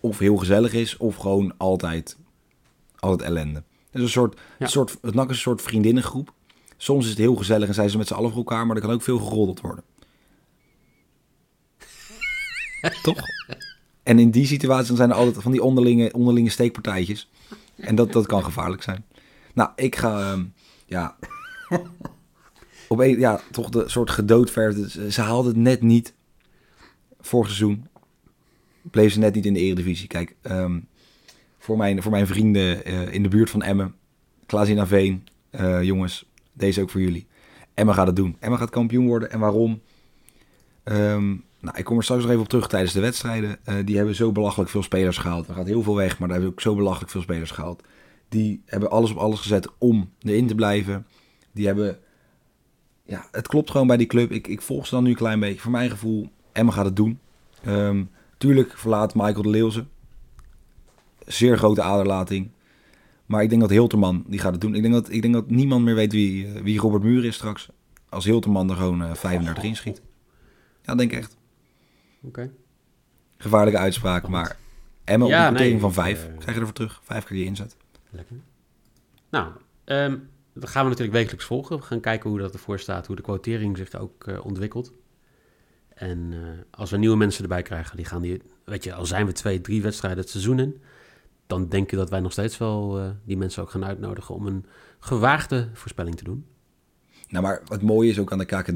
of 0.00 0.18
heel 0.18 0.36
gezellig 0.36 0.72
is... 0.72 0.96
of 0.96 1.16
gewoon 1.16 1.54
altijd, 1.56 2.16
altijd 3.02 3.28
ellende. 3.30 3.62
Het, 3.90 4.00
is 4.00 4.00
een 4.02 4.08
soort, 4.08 4.34
Ja. 4.34 4.64
een 4.64 4.68
soort, 4.70 4.98
het 5.02 5.14
NAC 5.14 5.28
is 5.30 5.34
een 5.36 5.40
soort 5.42 5.62
vriendinnengroep. 5.62 6.32
Soms 6.76 7.04
is 7.04 7.10
het 7.10 7.18
heel 7.18 7.34
gezellig 7.36 7.68
en 7.68 7.74
zijn 7.74 7.90
ze 7.90 7.98
met 7.98 8.06
z'n 8.06 8.14
allen 8.14 8.30
voor 8.30 8.38
elkaar... 8.38 8.66
maar 8.66 8.76
er 8.76 8.82
kan 8.82 8.90
ook 8.90 9.02
veel 9.02 9.18
geroddeld 9.18 9.60
worden. 9.60 9.84
Toch? 13.02 13.20
En 14.02 14.18
in 14.18 14.30
die 14.30 14.46
situatie 14.46 14.96
zijn 14.96 15.10
er 15.10 15.16
altijd 15.16 15.42
van 15.42 15.52
die 15.52 15.62
onderlinge, 15.62 16.12
onderlinge 16.12 16.50
steekpartijtjes. 16.50 17.30
En 17.76 17.94
dat, 17.94 18.12
dat 18.12 18.26
kan 18.26 18.44
gevaarlijk 18.44 18.82
zijn. 18.82 19.04
Nou, 19.54 19.70
ik 19.76 19.96
ga... 19.96 20.20
ehm, 20.32 20.44
ja, 20.86 21.16
op 22.88 22.98
een, 22.98 23.18
ja, 23.18 23.40
toch 23.50 23.68
de 23.68 23.88
soort 23.88 24.10
gedoodverfde. 24.10 24.90
Ze, 24.90 25.12
ze 25.12 25.20
haalden 25.20 25.52
het 25.52 25.60
net 25.62 25.82
niet. 25.82 26.14
Vorig 27.20 27.46
seizoen 27.46 27.86
bleef 28.82 29.12
ze 29.12 29.18
net 29.18 29.34
niet 29.34 29.46
in 29.46 29.54
de 29.54 29.60
eredivisie. 29.60 30.06
Kijk, 30.08 30.34
ehm, 30.42 30.78
voor, 31.62 31.76
mijn, 31.76 32.02
voor 32.02 32.10
mijn 32.10 32.26
vrienden 32.26 32.84
eh, 32.84 33.12
in 33.12 33.22
de 33.22 33.28
buurt 33.28 33.50
van 33.50 33.62
Emmen, 33.62 33.94
Klaasina 34.46 34.86
Veen, 34.86 35.26
eh, 35.50 35.82
jongens, 35.82 36.26
deze 36.52 36.80
ook 36.80 36.90
voor 36.90 37.00
jullie. 37.00 37.26
Emmen 37.74 37.94
gaat 37.94 38.06
het 38.06 38.16
doen. 38.16 38.36
Emmen 38.40 38.58
gaat 38.58 38.70
kampioen 38.70 39.06
worden. 39.06 39.30
En 39.30 39.38
waarom? 39.38 39.80
Ehm, 40.82 41.28
nou, 41.60 41.76
ik 41.76 41.84
kom 41.84 41.96
er 41.96 42.02
straks 42.02 42.22
nog 42.22 42.30
even 42.30 42.42
op 42.42 42.48
terug 42.48 42.68
tijdens 42.68 42.92
de 42.92 43.00
wedstrijden. 43.00 43.58
Eh, 43.64 43.74
die 43.84 43.96
hebben 43.96 44.14
zo 44.14 44.32
belachelijk 44.32 44.70
veel 44.70 44.82
spelers 44.82 45.18
gehaald. 45.18 45.48
Er 45.48 45.54
gaat 45.54 45.66
heel 45.66 45.82
veel 45.82 45.96
weg, 45.96 46.18
maar 46.18 46.28
daar 46.28 46.36
hebben 46.36 46.54
ook 46.54 46.60
zo 46.60 46.74
belachelijk 46.74 47.10
veel 47.10 47.20
spelers 47.20 47.50
gehaald. 47.50 47.82
Die 48.28 48.62
hebben 48.66 48.90
alles 48.90 49.10
op 49.10 49.16
alles 49.16 49.40
gezet 49.40 49.68
om 49.78 50.10
erin 50.18 50.46
te 50.46 50.54
blijven. 50.54 51.06
Die 51.52 51.66
hebben... 51.66 51.98
Ja, 53.04 53.26
het 53.30 53.48
klopt 53.48 53.70
gewoon 53.70 53.86
bij 53.86 53.96
die 53.96 54.06
club. 54.06 54.30
Ik, 54.30 54.46
ik 54.46 54.62
volg 54.62 54.86
ze 54.86 54.94
dan 54.94 55.04
nu 55.04 55.10
een 55.10 55.16
klein 55.16 55.40
beetje. 55.40 55.60
Voor 55.60 55.70
mijn 55.70 55.90
gevoel, 55.90 56.28
Emma 56.52 56.72
gaat 56.72 56.84
het 56.84 56.96
doen. 56.96 57.18
Ehm, 57.64 58.04
tuurlijk 58.38 58.78
verlaat 58.78 59.14
Michael 59.14 59.42
de 59.42 59.48
Leeuwse. 59.48 59.84
Zeer 61.26 61.58
grote 61.58 61.82
aderlating. 61.82 62.50
Maar 63.26 63.42
ik 63.42 63.48
denk 63.48 63.60
dat 63.60 63.70
Hilterman 63.70 64.24
die 64.26 64.38
gaat 64.40 64.52
het 64.52 64.60
doen. 64.60 64.74
Ik 64.74 64.82
denk 64.82 64.94
dat, 64.94 65.10
ik 65.10 65.22
denk 65.22 65.34
dat 65.34 65.50
niemand 65.50 65.84
meer 65.84 65.94
weet 65.94 66.12
wie, 66.12 66.46
eh, 66.46 66.62
wie 66.62 66.78
Robert 66.80 67.02
Muur 67.02 67.24
is 67.24 67.34
straks. 67.34 67.68
Als 68.08 68.24
Hilterman 68.24 68.70
er 68.70 68.76
gewoon 68.76 69.02
eh 69.02 69.14
35 69.14 69.64
in 69.64 69.76
schiet. 69.76 70.02
Ja, 70.82 70.94
denk 70.94 71.12
ik 71.12 71.18
echt. 71.18 71.36
Oké. 72.22 72.50
Gevaarlijke 73.36 73.78
uitspraak, 73.80 74.28
maar 74.28 74.56
Emma 75.04 75.26
Ja, 75.26 75.42
op 75.48 75.54
een 75.54 75.60
nee, 75.60 75.78
van 75.80 75.92
5. 75.92 76.18
eh, 76.26 76.38
Krijg 76.38 76.54
je 76.54 76.60
ervoor 76.60 76.72
terug. 76.74 77.00
Vijf 77.04 77.24
keer 77.24 77.36
die 77.36 77.46
inzet. 77.46 77.76
Lekker. 78.10 78.36
Nou, 79.30 79.52
ehm, 79.84 80.16
dat 80.54 80.68
gaan 80.70 80.82
we 80.84 80.88
natuurlijk 80.90 81.16
wekelijks 81.16 81.44
volgen. 81.44 81.76
We 81.76 81.82
gaan 81.82 82.00
kijken 82.00 82.30
hoe 82.30 82.38
dat 82.38 82.52
ervoor 82.52 82.78
staat, 82.78 83.06
hoe 83.06 83.16
de 83.16 83.22
quotering 83.22 83.76
zich 83.76 83.94
ook 83.94 84.26
eh, 84.26 84.44
ontwikkelt. 84.44 84.92
En 85.94 86.28
eh, 86.32 86.38
als 86.80 86.90
we 86.90 86.96
nieuwe 86.96 87.16
mensen 87.16 87.42
erbij 87.42 87.62
krijgen, 87.62 87.96
die 87.96 88.04
gaan 88.06 88.22
die, 88.22 88.42
weet 88.64 88.84
je, 88.84 88.94
al 88.94 89.06
zijn 89.06 89.26
we 89.26 89.32
twee, 89.32 89.60
drie 89.60 89.82
wedstrijden 89.82 90.20
het 90.20 90.30
seizoen 90.30 90.58
in, 90.58 90.80
dan 91.52 91.68
denk 91.68 91.92
ik 91.92 91.98
dat 91.98 92.10
wij 92.10 92.20
nog 92.20 92.32
steeds 92.32 92.58
wel 92.58 92.98
eh, 92.98 93.10
die 93.24 93.36
mensen 93.36 93.62
ook 93.62 93.70
gaan 93.70 93.84
uitnodigen 93.84 94.34
om 94.34 94.46
een 94.46 94.66
gewaagde 94.98 95.68
voorspelling 95.72 96.16
te 96.16 96.24
doen. 96.24 96.46
Nou, 97.28 97.44
maar 97.44 97.62
wat 97.64 97.82
mooi 97.82 98.10
is 98.10 98.18
ook 98.18 98.32
aan 98.32 98.38
de 98.38 98.44
KKD. 98.44 98.72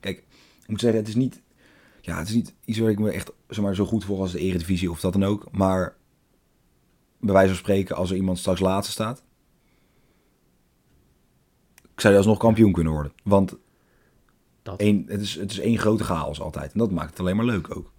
Kijk, 0.00 0.18
ik 0.62 0.66
moet 0.66 0.80
zeggen, 0.80 0.98
het 0.98 1.08
is 1.08 1.14
niet, 1.14 1.42
ja, 2.00 2.18
het 2.18 2.28
is 2.28 2.34
niet 2.34 2.54
iets 2.64 2.78
waar 2.78 2.90
ik 2.90 2.98
me 2.98 3.10
echt 3.10 3.32
zeg 3.48 3.64
maar, 3.64 3.74
zo 3.74 3.84
goed 3.84 4.04
voor 4.04 4.20
als 4.20 4.32
de 4.32 4.38
Eredivisie 4.38 4.90
of 4.90 5.00
dat 5.00 5.12
dan 5.12 5.24
ook. 5.24 5.46
Maar 5.50 5.96
bij 7.20 7.34
wijze 7.34 7.48
van 7.48 7.58
spreken, 7.58 7.96
als 7.96 8.10
er 8.10 8.16
iemand 8.16 8.38
straks 8.38 8.60
laatste 8.60 8.92
staat, 8.92 9.22
zou 11.96 12.12
je 12.12 12.18
alsnog 12.18 12.38
kampioen 12.38 12.72
kunnen 12.72 12.92
worden. 12.92 13.12
Want 13.22 13.56
Dat. 14.62 14.80
één, 14.80 15.04
het, 15.06 15.20
is, 15.20 15.34
het 15.34 15.50
is 15.50 15.58
één 15.58 15.78
grote 15.78 16.04
chaos 16.04 16.40
altijd. 16.40 16.72
En 16.72 16.78
dat 16.78 16.90
maakt 16.90 17.10
het 17.10 17.20
alleen 17.20 17.36
maar 17.36 17.44
leuk 17.44 17.76
ook. 17.76 17.92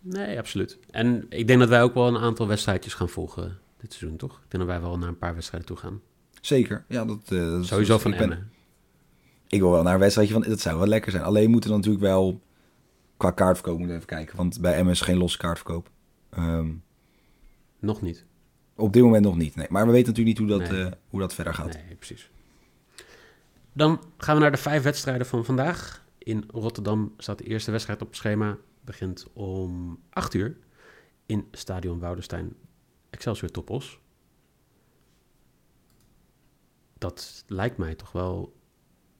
Nee, 0.00 0.38
absoluut. 0.38 0.78
En 0.90 1.26
ik 1.28 1.46
denk 1.46 1.60
dat 1.60 1.68
wij 1.68 1.82
ook 1.82 1.94
wel 1.94 2.08
een 2.08 2.18
aantal 2.18 2.46
wedstrijdjes 2.46 2.94
gaan 2.94 3.08
volgen 3.08 3.62
dit 3.84 3.92
seizoen, 3.92 4.18
toch? 4.18 4.32
Ik 4.32 4.50
denk 4.50 4.64
dat 4.64 4.72
wij 4.72 4.80
wel 4.88 4.98
naar 4.98 5.08
een 5.08 5.18
paar 5.18 5.34
wedstrijden 5.34 5.68
toe 5.68 5.76
gaan. 5.76 6.00
Zeker. 6.40 6.84
Ja, 6.88 7.04
dat, 7.04 7.18
eh, 7.24 7.38
dat 7.50 7.66
Sowieso 7.66 7.92
dat- 7.92 8.02
van 8.02 8.12
ik 8.12 8.18
ben- 8.18 8.30
Emmen. 8.32 8.50
Ik 9.48 9.60
wil 9.60 9.70
wel 9.70 9.82
naar 9.82 9.94
een 9.94 10.00
wedstrijdje 10.00 10.34
van, 10.34 10.42
dat 10.42 10.60
zou 10.60 10.78
wel 10.78 10.86
lekker 10.86 11.10
zijn. 11.12 11.22
Alleen 11.24 11.50
moeten 11.50 11.70
we 11.70 11.76
natuurlijk 11.76 12.04
wel 12.04 12.40
qua 13.16 13.30
kaartverkoop 13.30 13.78
moeten 13.78 13.96
we 13.96 14.02
even 14.02 14.16
kijken. 14.16 14.36
Want 14.36 14.60
bij 14.60 14.82
MS 14.82 14.90
is 14.90 15.00
geen 15.00 15.16
losse 15.16 15.38
kaartverkoop. 15.38 15.90
Ehm, 16.30 16.72
Nog 17.78 18.02
niet. 18.02 18.24
op 18.76 18.92
dit 18.92 19.02
moment 19.02 19.24
nog 19.24 19.36
niet. 19.36 19.54
Nee. 19.54 19.66
Maar 19.70 19.86
we 19.86 19.92
weten 19.92 20.08
natuurlijk 20.08 20.38
niet 20.38 20.48
hoe 20.50 20.58
dat, 20.58 20.70
Nee. 20.70 20.84
eh, 20.84 20.92
hoe 21.08 21.20
dat 21.20 21.34
verder 21.34 21.54
gaat. 21.54 21.74
Nee, 21.86 21.94
precies. 21.96 22.30
Dan 23.72 24.00
gaan 24.18 24.34
we 24.34 24.40
naar 24.42 24.50
de 24.50 24.56
vijf 24.56 24.82
wedstrijden 24.82 25.26
van 25.26 25.44
vandaag. 25.44 26.04
In 26.18 26.44
Rotterdam 26.50 27.14
staat 27.18 27.38
de 27.38 27.44
eerste 27.44 27.70
wedstrijd 27.70 28.00
op 28.02 28.06
het 28.08 28.16
schema. 28.16 28.56
Begint 28.80 29.26
om 29.32 29.98
8 30.10 30.34
uur 30.34 30.56
in 31.26 31.46
Stadion 31.52 31.98
Woudenstein 31.98 32.54
Excelsior 33.14 33.50
Topos. 33.50 34.00
Dat 36.98 37.44
lijkt 37.46 37.76
mij 37.76 37.94
toch 37.94 38.12
wel... 38.12 38.56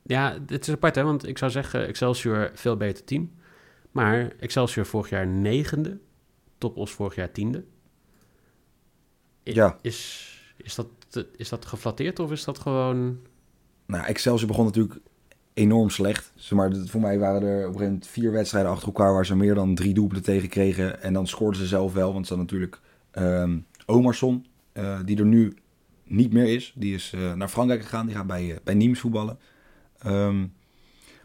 Ja, 0.03 0.39
het 0.47 0.69
is 0.69 0.75
apart 0.75 0.95
hè, 0.95 1.03
want 1.03 1.27
ik 1.27 1.39
zou 1.39 1.51
zeggen 1.51 1.87
Excelsior 1.87 2.51
veel 2.55 2.77
beter 2.77 3.05
team. 3.05 3.33
Maar 3.91 4.33
Excelsior 4.39 4.87
vorig 4.87 5.09
jaar 5.09 5.27
negende. 5.27 5.99
Topos 6.59 6.93
vorig 6.93 7.15
jaar 7.15 7.31
tiende. 7.33 7.65
I- 9.45 9.55
Ja. 9.55 9.79
Is, 9.83 10.31
is, 10.57 10.75
dat, 10.75 10.89
is 11.37 11.49
dat 11.49 11.67
geflatteerd 11.67 12.19
of 12.19 12.33
is 12.33 12.45
dat 12.45 12.59
gewoon... 12.59 13.19
Nou, 13.87 14.05
Excelsior 14.05 14.49
begon 14.49 14.65
natuurlijk 14.65 15.01
enorm 15.55 15.91
slecht. 15.91 16.33
Zeg 16.35 16.59
maar, 16.59 16.77
voor 16.87 17.01
mij 17.01 17.19
waren 17.19 17.43
er 17.43 17.49
op 17.49 17.57
een 17.59 17.65
gegeven 17.65 17.85
moment 17.87 18.07
vier 18.07 18.33
wedstrijden 18.33 18.71
achter 18.71 18.87
elkaar... 18.87 19.13
waar 19.13 19.27
ze 19.27 19.37
meer 19.37 19.55
dan 19.55 19.75
drie 19.75 19.95
doelpunten 19.95 20.25
tegen 20.25 20.49
kregen. 20.49 21.03
En 21.03 21.13
dan 21.13 21.27
scoorden 21.27 21.61
ze 21.61 21.67
zelf 21.67 21.93
wel. 21.93 22.13
Want 22.13 22.27
ze 22.27 22.35
hadden 22.35 22.53
natuurlijk 22.53 22.83
ehm 23.11 23.59
Omarsson, 23.87 24.47
eh, 24.73 25.01
die 25.05 25.19
er 25.19 25.27
nu 25.27 25.57
niet 26.05 26.33
meer 26.33 26.55
is. 26.55 26.73
Die 26.77 26.95
is 26.95 27.13
eh, 27.13 27.33
naar 27.33 27.49
Frankrijk 27.49 27.83
gegaan. 27.83 28.07
Die 28.07 28.15
gaat 28.15 28.27
bij, 28.27 28.53
eh, 28.53 28.57
bij 28.65 28.75
Nimes 28.75 29.01
voetballen. 29.01 29.39
Ehm, 29.99 30.47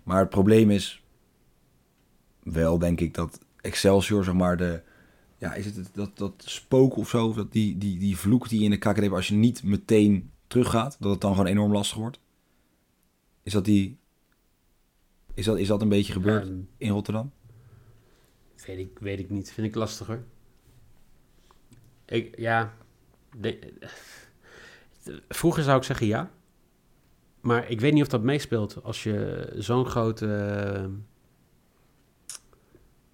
maar 0.04 0.20
het 0.20 0.30
probleem 0.30 0.70
is 0.70 1.04
wel, 2.44 2.80
denk 2.80 3.00
ik, 3.00 3.14
dat 3.14 3.40
Excelsior, 3.62 4.24
zeg 4.24 4.34
maar, 4.34 4.58
de... 4.58 4.82
Ja, 5.38 5.54
is 5.54 5.66
het 5.66 5.90
dat, 5.94 6.18
dat 6.18 6.34
spook 6.38 6.96
of 6.96 7.10
zo? 7.10 7.34
Dat 7.34 7.52
die, 7.52 7.78
die, 7.78 8.00
die 8.00 8.18
vloek 8.18 8.50
die 8.50 8.64
in 8.64 8.70
de 8.70 8.78
KKD 8.78 9.12
als 9.12 9.28
je 9.28 9.36
niet 9.36 9.64
meteen 9.64 10.32
teruggaat, 10.48 10.98
dat 11.00 11.12
het 11.12 11.22
dan 11.22 11.32
gewoon 11.32 11.46
enorm 11.46 11.72
lastig 11.72 11.98
wordt? 11.98 12.20
Is 13.44 13.54
dat 13.54 13.66
die... 13.66 13.98
Is 15.34 15.46
dat, 15.46 15.58
is 15.58 15.68
dat 15.68 15.82
een 15.82 15.90
beetje 15.90 16.14
gebeurd 16.14 16.48
ehm, 16.48 16.60
in 16.78 16.90
Rotterdam? 16.90 17.32
weet, 18.70 18.80
ik, 18.80 19.00
weet 19.00 19.20
ik 19.20 19.30
niet. 19.30 19.52
Vind 19.52 19.68
ik 19.68 19.76
lastiger. 19.76 20.24
Ik, 22.10 22.38
ja... 22.40 22.74
de- 23.38 23.74
vroeger 25.28 25.64
zou 25.64 25.78
ik 25.78 25.84
zeggen 25.84 26.08
ja. 26.08 26.32
Maar 27.42 27.70
ik 27.70 27.80
weet 27.80 27.94
niet 27.94 28.02
of 28.02 28.08
dat 28.08 28.24
meespeelt 28.24 28.84
als 28.84 29.04
je 29.04 29.50
zo'n 29.58 29.86
grote... 29.86 30.90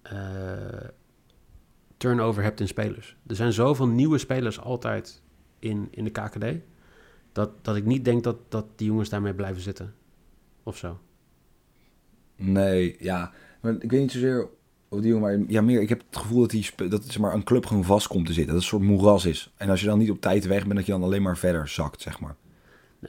eh, 0.02 0.88
turnover 1.96 2.42
hebt 2.42 2.60
in 2.60 2.68
spelers. 2.68 3.16
Er 3.26 3.36
zijn 3.36 3.52
zoveel 3.52 3.88
nieuwe 3.88 4.18
spelers 4.18 4.60
altijd 4.60 5.22
in, 5.58 5.88
in 5.90 6.04
de 6.04 6.10
KKD... 6.10 6.44
Dat, 7.32 7.64
dat 7.64 7.76
ik 7.76 7.84
niet 7.84 8.04
denk 8.04 8.24
dat, 8.24 8.36
dat 8.48 8.66
die 8.78 8.86
jongens 8.86 9.08
daarmee 9.08 9.34
blijven 9.34 9.62
zitten. 9.62 9.94
Of 10.62 10.76
zo. 10.76 11.00
Nee, 12.36 12.96
ja. 12.98 13.32
Maar 13.60 13.72
ik 13.72 13.90
weet 13.90 14.00
niet 14.00 14.12
zozeer 14.12 14.48
of 14.88 15.00
die 15.00 15.44
ja, 15.48 15.62
meer. 15.62 15.80
Ik 15.80 15.88
heb 15.88 16.02
het 16.08 16.16
gevoel 16.16 16.40
dat, 16.40 16.50
die, 16.50 16.70
dat 16.88 17.04
zeg 17.04 17.18
maar, 17.18 17.34
een 17.34 17.44
club 17.44 17.66
gewoon 17.66 17.84
vast 17.84 18.06
komt 18.06 18.26
te 18.26 18.32
zitten. 18.32 18.54
Dat 18.54 18.62
het 18.64 18.72
een 18.72 18.78
soort 18.78 18.90
moeras 18.90 19.24
is. 19.24 19.52
En 19.56 19.70
als 19.70 19.80
je 19.80 19.86
dan 19.86 19.98
niet 19.98 20.10
op 20.10 20.20
tijd 20.20 20.46
weg 20.46 20.62
bent, 20.62 20.76
dat 20.76 20.86
je 20.86 20.92
dan 20.92 21.02
alleen 21.02 21.22
maar 21.22 21.38
verder 21.38 21.68
zakt, 21.68 22.02
zeg 22.02 22.20
maar. 22.20 22.36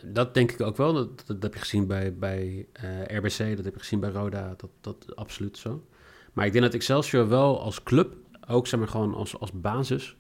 Dat 0.04 0.34
denk 0.34 0.52
ik 0.52 0.62
ook 0.62 0.78
wel. 0.78 0.94
Dat, 0.94 1.24
dat, 1.28 1.44
heb 1.44 1.54
je 1.54 1.60
gezien 1.60 1.88
bij, 1.88 2.16
bij 2.16 2.68
eh, 2.72 3.18
RBC, 3.18 3.56
dat 3.56 3.66
heb 3.66 3.74
je 3.74 3.80
gezien 3.80 4.00
bij 4.00 4.10
Roda. 4.10 4.54
Dat, 4.58 4.70
dat 4.82 5.16
absoluut 5.16 5.58
zo. 5.58 5.86
Maar 6.34 6.46
ik 6.46 6.52
denk 6.52 6.64
dat 6.64 6.74
Excelsior 6.74 7.28
wel 7.28 7.62
als 7.62 7.84
club, 7.84 8.16
ook 8.48 8.68
zeg 8.68 8.80
maar 8.80 8.90
gewoon 8.90 9.14
als, 9.14 9.40
als 9.40 9.52
basis, 9.52 10.18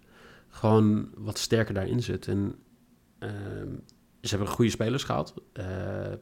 gewoon 0.50 1.10
wat 1.16 1.38
sterker 1.38 1.74
daarin 1.74 2.04
zit. 2.04 2.28
En 2.28 2.56
ehm, 3.20 3.72
ze 4.22 4.30
hebben 4.30 4.48
goede 4.48 4.72
spelers 4.72 5.04
gehaald. 5.04 5.34
Eh, 5.54 6.12
eh, 6.12 6.18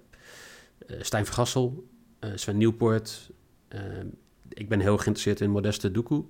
Stijn 1.00 1.26
Vergassel, 1.26 1.88
Sven 2.36 2.58
Nieuwpoort. 2.58 3.32
Ik 4.56 4.70
ben 4.70 4.80
heel 4.80 4.98
geïnteresseerd 4.98 5.42
in 5.42 5.50
Modeste 5.50 5.92
Doekoe. 5.92 6.26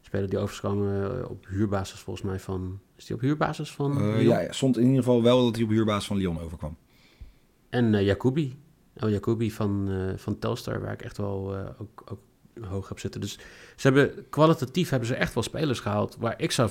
Speler 0.00 0.28
die 0.30 0.38
overgekomen 0.38 1.20
eh, 1.20 1.30
op 1.30 1.46
huurbasis 1.46 2.00
volgens 2.00 2.26
mij 2.26 2.38
van... 2.40 2.80
Is 2.96 3.04
die 3.04 3.16
op 3.16 3.22
huurbasis 3.22 3.72
van 3.72 3.90
Eh, 3.92 3.98
Lyon? 3.98 4.22
ja, 4.22 4.40
ja, 4.40 4.52
stond 4.52 4.76
in 4.76 4.82
ieder 4.82 4.98
geval 4.98 5.22
wel 5.22 5.44
dat 5.44 5.54
hij 5.54 5.64
op 5.64 5.70
huurbasis 5.70 6.06
van 6.06 6.16
Lyon 6.16 6.40
overkwam. 6.40 6.76
En 7.68 7.94
eh 7.94 8.04
Jacobi. 8.04 8.58
El 8.94 9.10
Jacobi 9.10 9.50
van, 9.50 9.88
van 10.16 10.38
Telstar, 10.38 10.80
waar 10.80 10.92
ik 10.92 11.02
echt 11.02 11.16
wel 11.16 11.56
ook, 11.78 12.02
ook 12.10 12.20
hoog 12.60 12.88
heb 12.88 12.98
zitten. 12.98 13.20
Dus 13.20 13.38
ze 13.76 13.92
hebben, 13.92 14.28
kwalitatief 14.28 14.90
hebben 14.90 15.08
ze 15.08 15.14
echt 15.14 15.34
wel 15.34 15.42
spelers 15.42 15.80
gehaald... 15.80 16.16
waar 16.16 16.40
ik 16.40 16.50
zou, 16.50 16.70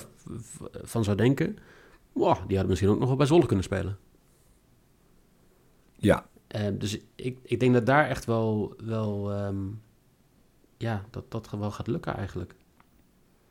van 0.82 1.04
zou 1.04 1.16
denken... 1.16 1.56
Wow, 2.12 2.36
die 2.36 2.56
hadden 2.56 2.68
misschien 2.68 2.90
ook 2.90 2.98
nog 2.98 3.08
wel 3.08 3.16
bij 3.16 3.26
Zwolle 3.26 3.46
kunnen 3.46 3.64
spelen. 3.64 3.98
Ja, 5.96 6.26
dus 6.72 6.98
ik, 7.14 7.38
ik 7.42 7.60
denk 7.60 7.72
dat 7.72 7.86
daar 7.86 8.08
echt 8.08 8.24
wel... 8.24 8.74
wel 8.84 9.32
ehm, 9.32 9.66
ja, 10.76 11.04
dat 11.10 11.30
dat 11.30 11.50
wel 11.50 11.70
gaat 11.70 11.86
lukken 11.86 12.16
eigenlijk. 12.16 12.54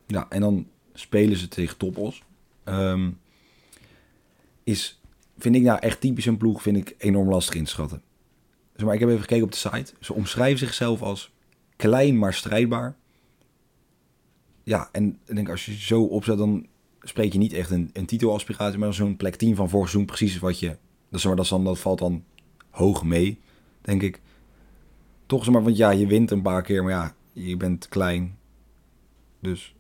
ja, 0.08 0.26
en 0.30 0.42
dan 0.42 0.68
spelen 0.94 1.38
ze 1.38 1.48
tegen 1.48 1.78
Topos. 1.78 2.24
Ehm, 2.64 3.10
is, 4.64 5.02
vind 5.38 5.56
ik 5.56 5.62
nou 5.62 5.80
echt 5.80 6.02
typisch 6.02 6.26
een 6.26 6.38
ploeg, 6.38 6.62
vind 6.62 6.78
ik 6.78 6.96
enorm 6.98 7.30
lastig 7.30 7.56
in 7.56 7.64
te 7.64 7.70
schatten. 7.70 8.02
Maar, 8.78 8.94
ik 8.94 9.00
heb 9.00 9.10
even 9.10 9.22
gekeken 9.22 9.44
op 9.44 9.52
de 9.52 9.58
site. 9.58 9.94
Ze 10.00 10.14
omschrijven 10.14 10.60
zichzelf 10.60 11.02
als 11.02 11.32
klein 11.76 12.18
maar 12.18 12.34
strijdbaar. 12.34 12.96
Ja, 14.64 14.90
en 14.92 15.20
ik 15.26 15.36
denk 15.36 15.50
als 15.50 15.66
je 15.66 15.74
zo 15.74 16.04
opzet, 16.04 16.38
dan 16.38 16.68
spreek 17.02 17.34
je 17.34 17.40
niet 17.40 17.54
echt 17.54 17.70
een, 17.70 17.90
een 17.94 18.06
titelaspiratie, 18.06 18.80
maar 18.80 18.94
zo'n 18.94 19.18
plek 19.18 19.36
10 19.36 19.56
van 19.56 19.70
vorig 19.70 19.90
seizoen 19.90 20.14
precies 20.16 20.40
wat 20.40 20.60
je... 20.60 20.78
Dat, 21.10 21.24
maar, 21.24 21.36
dat, 21.36 21.48
dan, 21.48 21.64
dat 21.64 21.80
valt 21.80 22.00
dan 22.00 22.24
hoog 22.70 23.04
mee, 23.04 23.40
denk 23.82 24.02
ik. 24.02 24.22
Toch, 25.26 25.44
zeg 25.44 25.54
maar, 25.54 25.64
want 25.64 25.78
ja, 25.78 25.90
je 25.92 26.08
wint 26.08 26.32
een 26.32 26.42
paar 26.42 26.62
keer, 26.62 26.84
maar 26.84 26.92
ja, 26.92 27.16
je 27.32 27.58
bent 27.58 27.88
klein. 27.88 28.38
Dus, 29.40 29.76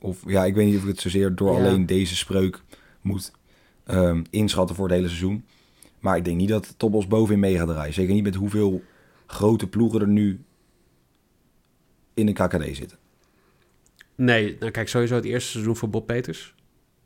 of 0.00 0.22
ja, 0.26 0.44
ik 0.44 0.54
weet 0.54 0.66
niet 0.66 0.76
of 0.76 0.82
ik 0.82 0.88
het 0.88 1.00
zozeer 1.00 1.34
door 1.34 1.52
Ja. 1.52 1.58
alleen 1.58 1.86
deze 1.86 2.16
spreuk 2.16 2.62
moet 3.00 3.32
ehm, 3.84 4.24
inschatten 4.30 4.76
voor 4.76 4.84
het 4.84 4.94
hele 4.94 5.08
seizoen. 5.08 5.44
Maar 6.00 6.16
ik 6.16 6.24
denk 6.24 6.36
niet 6.36 6.48
dat 6.48 6.74
Topos 6.78 7.06
bovenin 7.06 7.40
mee 7.40 7.56
gaat 7.56 7.68
draaien. 7.68 7.94
Zeker 7.94 8.14
niet 8.14 8.22
met 8.22 8.34
hoeveel 8.34 8.82
grote 9.26 9.66
ploegen 9.68 10.00
er 10.00 10.08
nu 10.08 10.40
in 12.14 12.26
de 12.26 12.32
KKD 12.32 12.76
zitten. 12.76 12.98
Nee, 14.14 14.56
nou 14.60 14.70
kijk, 14.70 14.88
sowieso 14.88 15.14
het 15.14 15.24
eerste 15.24 15.50
seizoen 15.50 15.76
voor 15.76 15.90
Bob 15.90 16.06
Peters. 16.06 16.54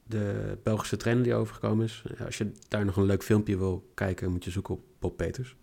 De 0.06 0.58
Belgische 0.62 0.96
trainer 0.96 1.24
die 1.24 1.34
overgekomen 1.34 1.84
is. 1.84 2.02
Als 2.24 2.38
je 2.38 2.52
daar 2.68 2.84
nog 2.84 2.96
een 2.96 3.04
leuk 3.04 3.22
filmpje 3.22 3.56
wil 3.58 3.90
kijken, 3.94 4.30
moet 4.30 4.44
je 4.44 4.50
zoeken 4.50 4.74
op 4.74 4.80
Bob 4.98 5.16
Peters. 5.16 5.56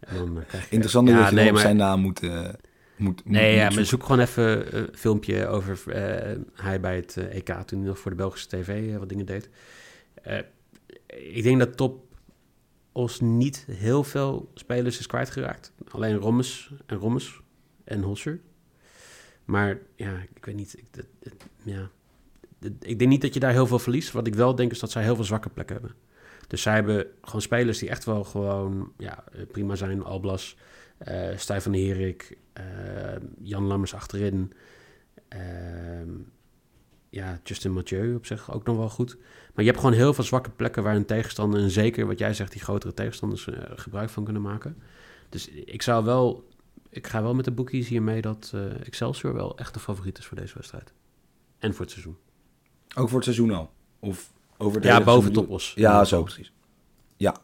En 0.00 0.16
dan 0.16 0.38
eh, 0.40 0.46
krijg 0.46 0.64
je... 0.64 0.70
Interessant 0.70 1.08
Ja, 1.08 1.20
dat 1.20 1.28
je 1.28 1.34
nee, 1.34 1.46
op 1.46 1.52
maar- 1.52 1.60
zijn 1.62 1.76
naam 1.76 2.00
moet, 2.00 2.22
eh, 2.22 2.48
moet, 2.96 3.24
Nee, 3.24 3.42
moet 3.50 3.54
ja, 3.54 3.62
maar 3.62 3.70
zoeken. 3.72 3.86
zoek 3.86 4.02
gewoon 4.02 4.20
even 4.20 4.76
een 4.78 4.88
filmpje 4.94 5.46
over 5.46 5.90
eh, 5.92 6.36
hij 6.54 6.80
bij 6.80 6.96
het 6.96 7.16
eh, 7.16 7.36
EK, 7.36 7.48
toen 7.66 7.78
hij 7.78 7.88
nog 7.88 7.98
voor 7.98 8.10
de 8.10 8.16
Belgische 8.16 8.48
tv 8.48 8.92
eh, 8.92 8.98
wat 8.98 9.08
dingen 9.08 9.26
deed. 9.26 9.48
Eh, 10.22 10.38
ik 11.34 11.42
denk 11.42 11.58
dat 11.58 11.76
Top 11.76 12.02
Os 12.92 13.20
niet 13.20 13.66
heel 13.70 14.04
veel 14.04 14.50
spelers 14.54 14.98
is 14.98 15.06
kwijtgeraakt. 15.06 15.72
Alleen 15.90 16.16
Rommes 16.16 16.72
en 16.86 16.96
Rommes 16.96 17.40
en 17.84 18.02
Hosser. 18.02 18.40
Maar 19.44 19.78
ja, 19.96 20.12
ik 20.34 20.44
weet 20.44 20.54
niet. 20.54 20.74
Ik, 20.78 20.84
dat- 20.90 21.06
het- 21.22 21.46
ja. 21.62 21.90
Ik 22.80 22.98
denk 22.98 23.10
niet 23.10 23.20
dat 23.22 23.34
je 23.34 23.40
daar 23.40 23.52
heel 23.52 23.66
veel 23.66 23.78
verliest. 23.78 24.12
Wat 24.12 24.26
ik 24.26 24.34
wel 24.34 24.54
denk 24.54 24.70
is 24.72 24.78
dat 24.78 24.90
zij 24.90 25.02
heel 25.02 25.14
veel 25.14 25.24
zwakke 25.24 25.48
plekken 25.48 25.74
hebben. 25.76 25.94
Dus 26.46 26.62
zij 26.62 26.74
hebben 26.74 27.06
gewoon 27.22 27.42
spelers 27.42 27.78
die 27.78 27.88
echt 27.88 28.04
wel 28.04 28.24
gewoon 28.24 28.92
ja, 28.98 29.24
prima 29.52 29.74
zijn. 29.74 30.04
Alblas, 30.04 30.56
eh 30.98 31.36
Stijn 31.36 31.74
Herik, 31.74 32.38
eh, 32.52 32.64
Jan 33.42 33.64
Lammers 33.64 33.94
achterin. 33.94 34.52
Ehm, 35.28 36.10
ja, 37.10 37.40
Justin 37.42 37.72
Mathieu 37.72 38.14
op 38.14 38.26
zich 38.26 38.52
ook 38.52 38.64
nog 38.64 38.76
wel 38.76 38.88
goed. 38.88 39.16
Maar 39.54 39.64
je 39.64 39.70
hebt 39.70 39.78
gewoon 39.78 39.94
heel 39.94 40.14
veel 40.14 40.24
zwakke 40.24 40.50
plekken 40.50 40.82
waar 40.82 40.96
een 40.96 41.06
tegenstander... 41.06 41.60
en 41.60 41.70
zeker 41.70 42.06
wat 42.06 42.18
jij 42.18 42.34
zegt, 42.34 42.52
die 42.52 42.60
grotere 42.60 42.94
tegenstanders 42.94 43.46
eh, 43.46 43.62
gebruik 43.74 44.08
van 44.08 44.24
kunnen 44.24 44.42
maken. 44.42 44.76
Dus 45.28 45.48
ik 45.48 45.82
zou 45.82 46.04
wel... 46.04 46.48
Ik 46.90 47.06
ga 47.06 47.22
wel 47.22 47.34
met 47.34 47.44
de 47.44 47.50
boekies 47.50 47.88
hiermee 47.88 48.20
dat 48.20 48.54
Excelsior 48.82 49.34
wel 49.34 49.58
echt 49.58 49.74
de 49.74 49.80
favoriet 49.80 50.18
is 50.18 50.26
voor 50.26 50.36
deze 50.36 50.54
wedstrijd. 50.54 50.92
En 51.58 51.72
voor 51.72 51.80
het 51.80 51.90
seizoen. 51.90 52.16
Ook 52.94 53.08
voor 53.08 53.16
het 53.16 53.24
seizoen 53.24 53.50
al? 53.50 53.70
Of 53.98 54.32
over 54.58 54.74
het 54.76 54.84
Ja, 54.84 55.04
boven? 55.04 55.32
Topos. 55.32 55.72
Ja, 55.76 56.04
zo 56.04 56.22
precies. 56.22 56.52
Ja. 57.16 57.36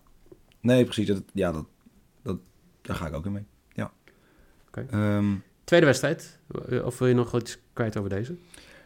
Nee, 0.60 0.84
precies. 0.84 1.06
Dat, 1.06 1.22
ja, 1.32 1.52
dat, 1.52 1.66
dat, 2.22 2.38
daar 2.82 2.96
ga 2.96 3.06
ik 3.06 3.14
ook 3.14 3.26
in 3.26 3.32
mee. 3.32 3.44
Ja. 3.72 3.92
Oké. 4.66 4.86
Ehm, 4.90 5.34
Tweede 5.64 5.86
wedstrijd. 5.86 6.38
Of 6.84 6.98
wil 6.98 7.08
je 7.08 7.14
nog 7.14 7.36
iets 7.40 7.58
kwijt 7.72 7.96
over 7.96 8.10
deze? 8.10 8.36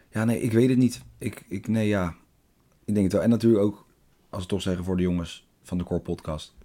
ja, 0.09 0.25
nee, 0.25 0.39
ik 0.41 0.51
weet 0.51 0.69
het 0.69 0.77
niet. 0.77 1.01
Ik, 1.17 1.45
ik, 1.47 1.67
nee, 1.67 1.87
ja. 1.87 2.15
Ik 2.85 2.93
denk 2.93 3.05
het 3.05 3.13
wel. 3.13 3.21
En 3.21 3.29
natuurlijk 3.29 3.63
ook, 3.63 3.85
als 4.29 4.41
we 4.43 4.49
toch 4.49 4.61
zeggen 4.61 4.83
voor 4.83 4.97
de 4.97 5.03
jongens 5.03 5.47
van 5.63 5.77
de 5.77 5.83
Core 5.83 5.99
Podcast. 6.01 6.55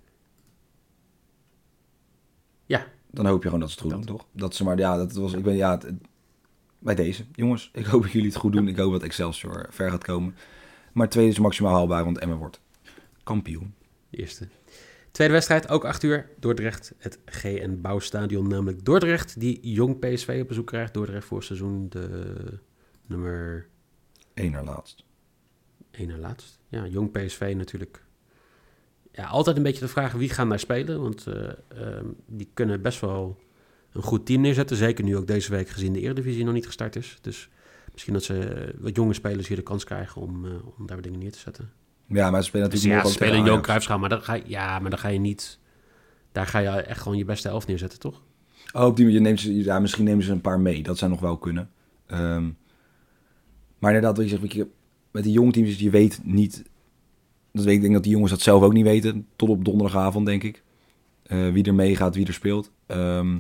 Ja. 2.67 2.87
Dan 3.11 3.27
hoop 3.27 3.39
je 3.43 3.45
gewoon 3.45 3.61
dat 3.61 3.71
ze 3.71 3.75
het 3.75 3.85
goed 3.85 3.93
Dat. 3.93 4.07
doen, 4.07 4.17
toch? 4.17 4.27
Dat 4.33 4.55
ze 4.55 4.65
maar, 4.65 4.79
ja, 4.79 4.97
dat 4.97 5.13
was, 5.13 5.33
ik 5.33 5.43
ben, 5.43 5.57
ja, 5.57 5.71
het- 5.71 5.83
het- 5.83 6.09
bij 6.79 6.95
deze. 6.95 7.25
Jongens, 7.33 7.71
ik 7.73 7.87
hoop 7.87 8.03
dat 8.03 8.11
jullie 8.11 8.29
het 8.29 8.37
goed 8.37 8.53
doen. 8.53 8.69
Ik 8.69 8.77
hoop 8.77 8.93
dat 8.93 9.03
Excelsior 9.03 9.67
ver 9.71 9.91
gaat 9.91 10.05
komen. 10.05 10.35
Maar 11.01 11.09
tweede 11.09 11.31
is 11.31 11.39
maximaal 11.39 11.75
haalbaar, 11.75 12.05
want 12.05 12.19
Emma 12.19 12.37
wordt 12.37 12.61
kampioen. 13.23 13.75
Eerste. 14.11 14.49
Tweede 15.11 15.33
wedstrijd, 15.33 15.69
ook 15.69 15.85
8 15.85 16.03
uur. 16.03 16.31
Dordrecht, 16.39 16.95
het 16.99 17.19
GN 17.25 17.79
Bouwstadion, 17.81 18.49
namelijk 18.49 18.85
Dordrecht, 18.85 19.41
die 19.41 19.71
jong 19.73 19.99
PSV 19.99 20.39
op 20.43 20.49
bezoek 20.49 20.67
krijgt. 20.67 20.95
Dordrecht 20.95 21.27
voor 21.27 21.43
seizoen 21.43 21.89
de 21.89 22.35
nummer 23.07 23.69
Eén 24.35 24.51
naar 24.51 24.65
laatst. 24.65 25.05
1 25.91 26.09
na 26.09 26.17
laatst. 26.17 26.59
Ja, 26.69 26.87
jong 26.87 27.11
PSV 27.11 27.53
natuurlijk. 27.57 28.05
Ja, 29.13 29.27
altijd 29.27 29.57
een 29.57 29.63
beetje 29.63 29.81
de 29.85 29.89
vraag 29.89 30.13
wie 30.13 30.29
gaan 30.29 30.49
daar 30.49 30.59
spelen. 30.59 31.01
Want 31.01 31.27
eh, 31.27 31.49
ehm, 31.69 32.07
die 32.27 32.51
kunnen 32.55 32.83
best 32.83 33.01
wel 33.01 33.39
een 33.93 34.03
goed 34.03 34.27
team 34.27 34.41
neerzetten. 34.41 34.77
Zeker 34.77 35.05
nu 35.05 35.17
ook 35.17 35.27
deze 35.27 35.51
week 35.51 35.69
gezien 35.69 35.93
de 35.93 36.01
Eredivisie 36.01 36.45
nog 36.45 36.55
niet 36.55 36.67
gestart 36.67 36.97
is. 36.97 37.19
Dus 37.21 37.51
misschien 38.01 38.15
dat 38.15 38.25
ze 38.25 38.75
wat 38.79 38.97
jonge 38.97 39.15
spelers 39.15 39.49
hier 39.49 39.57
de 39.57 39.63
kans 39.63 39.85
krijgen 39.85 40.23
om, 40.23 40.45
uh, 40.45 40.53
om 40.79 40.87
daar 40.87 41.01
dingen 41.01 41.19
neer 41.19 41.33
te 41.33 41.39
zetten. 41.39 41.73
Ja, 42.07 42.31
maar 42.31 42.43
ze 42.43 42.49
spelen 42.49 42.71
Dus 42.71 42.83
natuurlijk 42.83 43.03
ja, 43.05 43.11
ze 43.11 43.15
ook 43.15 43.15
spelen 43.15 43.33
tegen 43.33 43.47
Johan. 43.47 43.63
Cruijffschaal, 43.63 43.99
maar 43.99 44.09
dan 44.09 44.23
ga 44.23 44.35
je, 44.35 44.43
ja, 44.47 44.79
maar 44.79 44.91
dan 44.91 44.99
ga 44.99 45.09
je 45.09 45.19
niet... 45.19 45.59
Daar 46.33 46.47
ga 46.47 46.59
je 46.59 46.69
echt 46.69 47.01
gewoon 47.01 47.19
je 47.19 47.25
beste 47.25 47.49
elf 47.49 47.67
neerzetten, 47.67 47.99
toch? 47.99 48.23
Oh, 48.73 48.85
op 48.85 48.97
die 48.97 49.05
manier 49.05 49.21
neemt 49.21 49.41
ze, 49.41 49.55
ja, 49.55 49.79
misschien 49.79 50.05
nemen 50.05 50.25
ze 50.25 50.33
een 50.33 50.41
paar 50.41 50.61
mee. 50.61 50.83
Dat 50.83 50.99
zou 50.99 51.11
nog 51.11 51.21
wel 51.21 51.39
kunnen. 51.39 51.71
Ehm, 52.07 52.51
maar 53.79 53.95
inderdaad, 53.95 54.17
wat 54.17 54.31
je 54.31 54.39
zegt, 54.39 54.67
met 55.11 55.23
die 55.23 55.33
jonge 55.33 55.53
teams, 55.53 55.79
je 55.79 55.91
weet 55.91 56.21
niet... 56.23 56.65
Dat 57.53 57.65
weet, 57.65 57.75
ik 57.75 57.81
denk 57.81 57.93
dat 57.93 58.03
die 58.03 58.13
jongens 58.13 58.31
dat 58.31 58.41
zelf 58.41 58.63
ook 58.63 58.73
niet 58.73 58.85
weten. 58.85 59.27
Tot 59.37 59.49
op 59.49 59.65
donderdagavond, 59.65 60.27
denk 60.27 60.43
ik. 60.43 60.63
Eh, 61.23 61.53
wie 61.53 61.65
er 61.65 61.75
meegaat, 61.75 62.15
wie 62.15 62.27
er 62.27 62.33
speelt. 62.33 62.73
Ehm, 62.87 63.39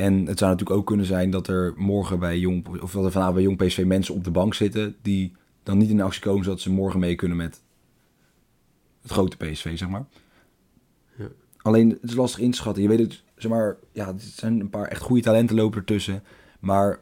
en 0.00 0.26
het 0.26 0.38
zou 0.38 0.50
natuurlijk 0.50 0.78
ook 0.78 0.86
kunnen 0.86 1.06
zijn 1.06 1.30
dat 1.30 1.48
er 1.48 1.72
morgen 1.76 2.18
bij 2.18 2.38
Jong... 2.38 2.80
Of 2.82 2.92
dat 2.92 3.04
er 3.04 3.10
vanavond 3.10 3.34
bij 3.34 3.44
Jong 3.44 3.56
PSV 3.56 3.84
mensen 3.86 4.14
op 4.14 4.24
de 4.24 4.30
bank 4.30 4.54
zitten... 4.54 4.96
die 5.02 5.32
dan 5.62 5.78
niet 5.78 5.90
in 5.90 6.00
actie 6.00 6.22
komen, 6.22 6.44
zodat 6.44 6.60
ze 6.60 6.70
morgen 6.70 7.00
mee 7.00 7.14
kunnen 7.14 7.36
met 7.36 7.62
het 9.02 9.10
grote 9.10 9.36
PSV, 9.36 9.78
zeg 9.78 9.88
maar. 9.88 10.04
Ja. 11.18 11.28
Alleen, 11.56 11.90
het 11.90 12.10
is 12.10 12.14
lastig 12.14 12.40
in 12.40 12.50
te 12.50 12.56
schatten. 12.56 12.82
Je 12.82 12.88
weet 12.88 12.98
het, 12.98 13.22
zeg 13.36 13.50
maar... 13.50 13.76
Ja, 13.92 14.06
er 14.06 14.14
zijn 14.18 14.60
een 14.60 14.70
paar 14.70 14.86
echt 14.86 15.02
goede 15.02 15.22
talenten 15.22 15.56
lopen 15.56 15.78
ertussen. 15.78 16.22
Maar 16.60 17.00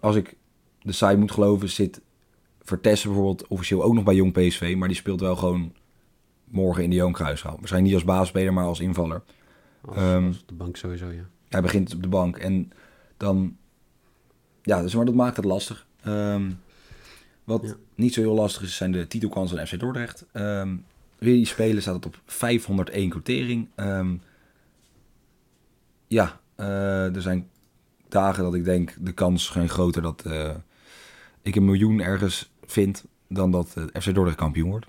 als 0.00 0.16
ik 0.16 0.36
de 0.82 0.92
site 0.92 1.16
moet 1.16 1.32
geloven, 1.32 1.68
zit 1.68 2.00
Vertessen 2.62 3.08
bijvoorbeeld 3.08 3.48
officieel 3.48 3.82
ook 3.82 3.94
nog 3.94 4.04
bij 4.04 4.14
Jong 4.14 4.32
PSV. 4.32 4.74
Maar 4.78 4.88
die 4.88 4.96
speelt 4.96 5.20
wel 5.20 5.36
gewoon 5.36 5.72
morgen 6.44 6.82
in 6.82 6.90
de 6.90 6.96
Johan 6.96 7.12
Cruijffschaal. 7.12 7.56
Waarschijnlijk 7.56 7.92
niet 7.92 8.02
als 8.02 8.16
baasspeler, 8.16 8.52
maar 8.52 8.64
als 8.64 8.80
invaller. 8.80 9.22
Als, 9.84 9.96
Ehm, 9.96 10.26
als 10.26 10.46
de 10.46 10.54
bank 10.54 10.76
sowieso, 10.76 11.10
ja. 11.10 11.28
Hij 11.52 11.62
begint 11.62 11.94
op 11.94 12.02
de 12.02 12.08
bank 12.08 12.36
en 12.36 12.72
dan... 13.16 13.56
Ja, 14.62 14.82
dus 14.82 14.94
maar 14.94 15.04
dat 15.04 15.14
maakt 15.14 15.36
het 15.36 15.44
lastig. 15.44 15.86
Ehm, 16.02 16.50
wat 17.44 17.62
Ja. 17.62 17.74
niet 17.94 18.14
zo 18.14 18.20
heel 18.20 18.34
lastig 18.34 18.62
is, 18.62 18.76
zijn 18.76 18.92
de 18.92 19.06
titelkansen 19.06 19.56
van 19.56 19.66
FC 19.66 19.80
Dordrecht. 19.80 20.24
Ehm 20.32 20.74
weer 21.22 21.34
die 21.34 21.46
spelen 21.46 21.82
staat 21.82 21.94
het 21.94 22.06
op 22.06 22.20
501 22.26 23.10
quotering. 23.10 23.68
Ehm, 23.74 24.16
ja, 26.06 26.40
eh, 26.54 27.16
er 27.16 27.22
zijn 27.22 27.48
dagen 28.08 28.42
dat 28.42 28.54
ik 28.54 28.64
denk 28.64 28.94
de 29.00 29.12
kans 29.12 29.48
geen 29.48 29.68
groter 29.68 30.02
dat 30.02 30.22
eh, 30.26 30.54
ik 31.42 31.56
een 31.56 31.64
miljoen 31.64 32.00
ergens 32.00 32.52
vind 32.66 33.04
dan 33.28 33.50
dat 33.50 33.74
eh, 33.76 34.00
FC 34.00 34.14
Dordrecht 34.14 34.36
kampioen 34.36 34.70
wordt. 34.70 34.86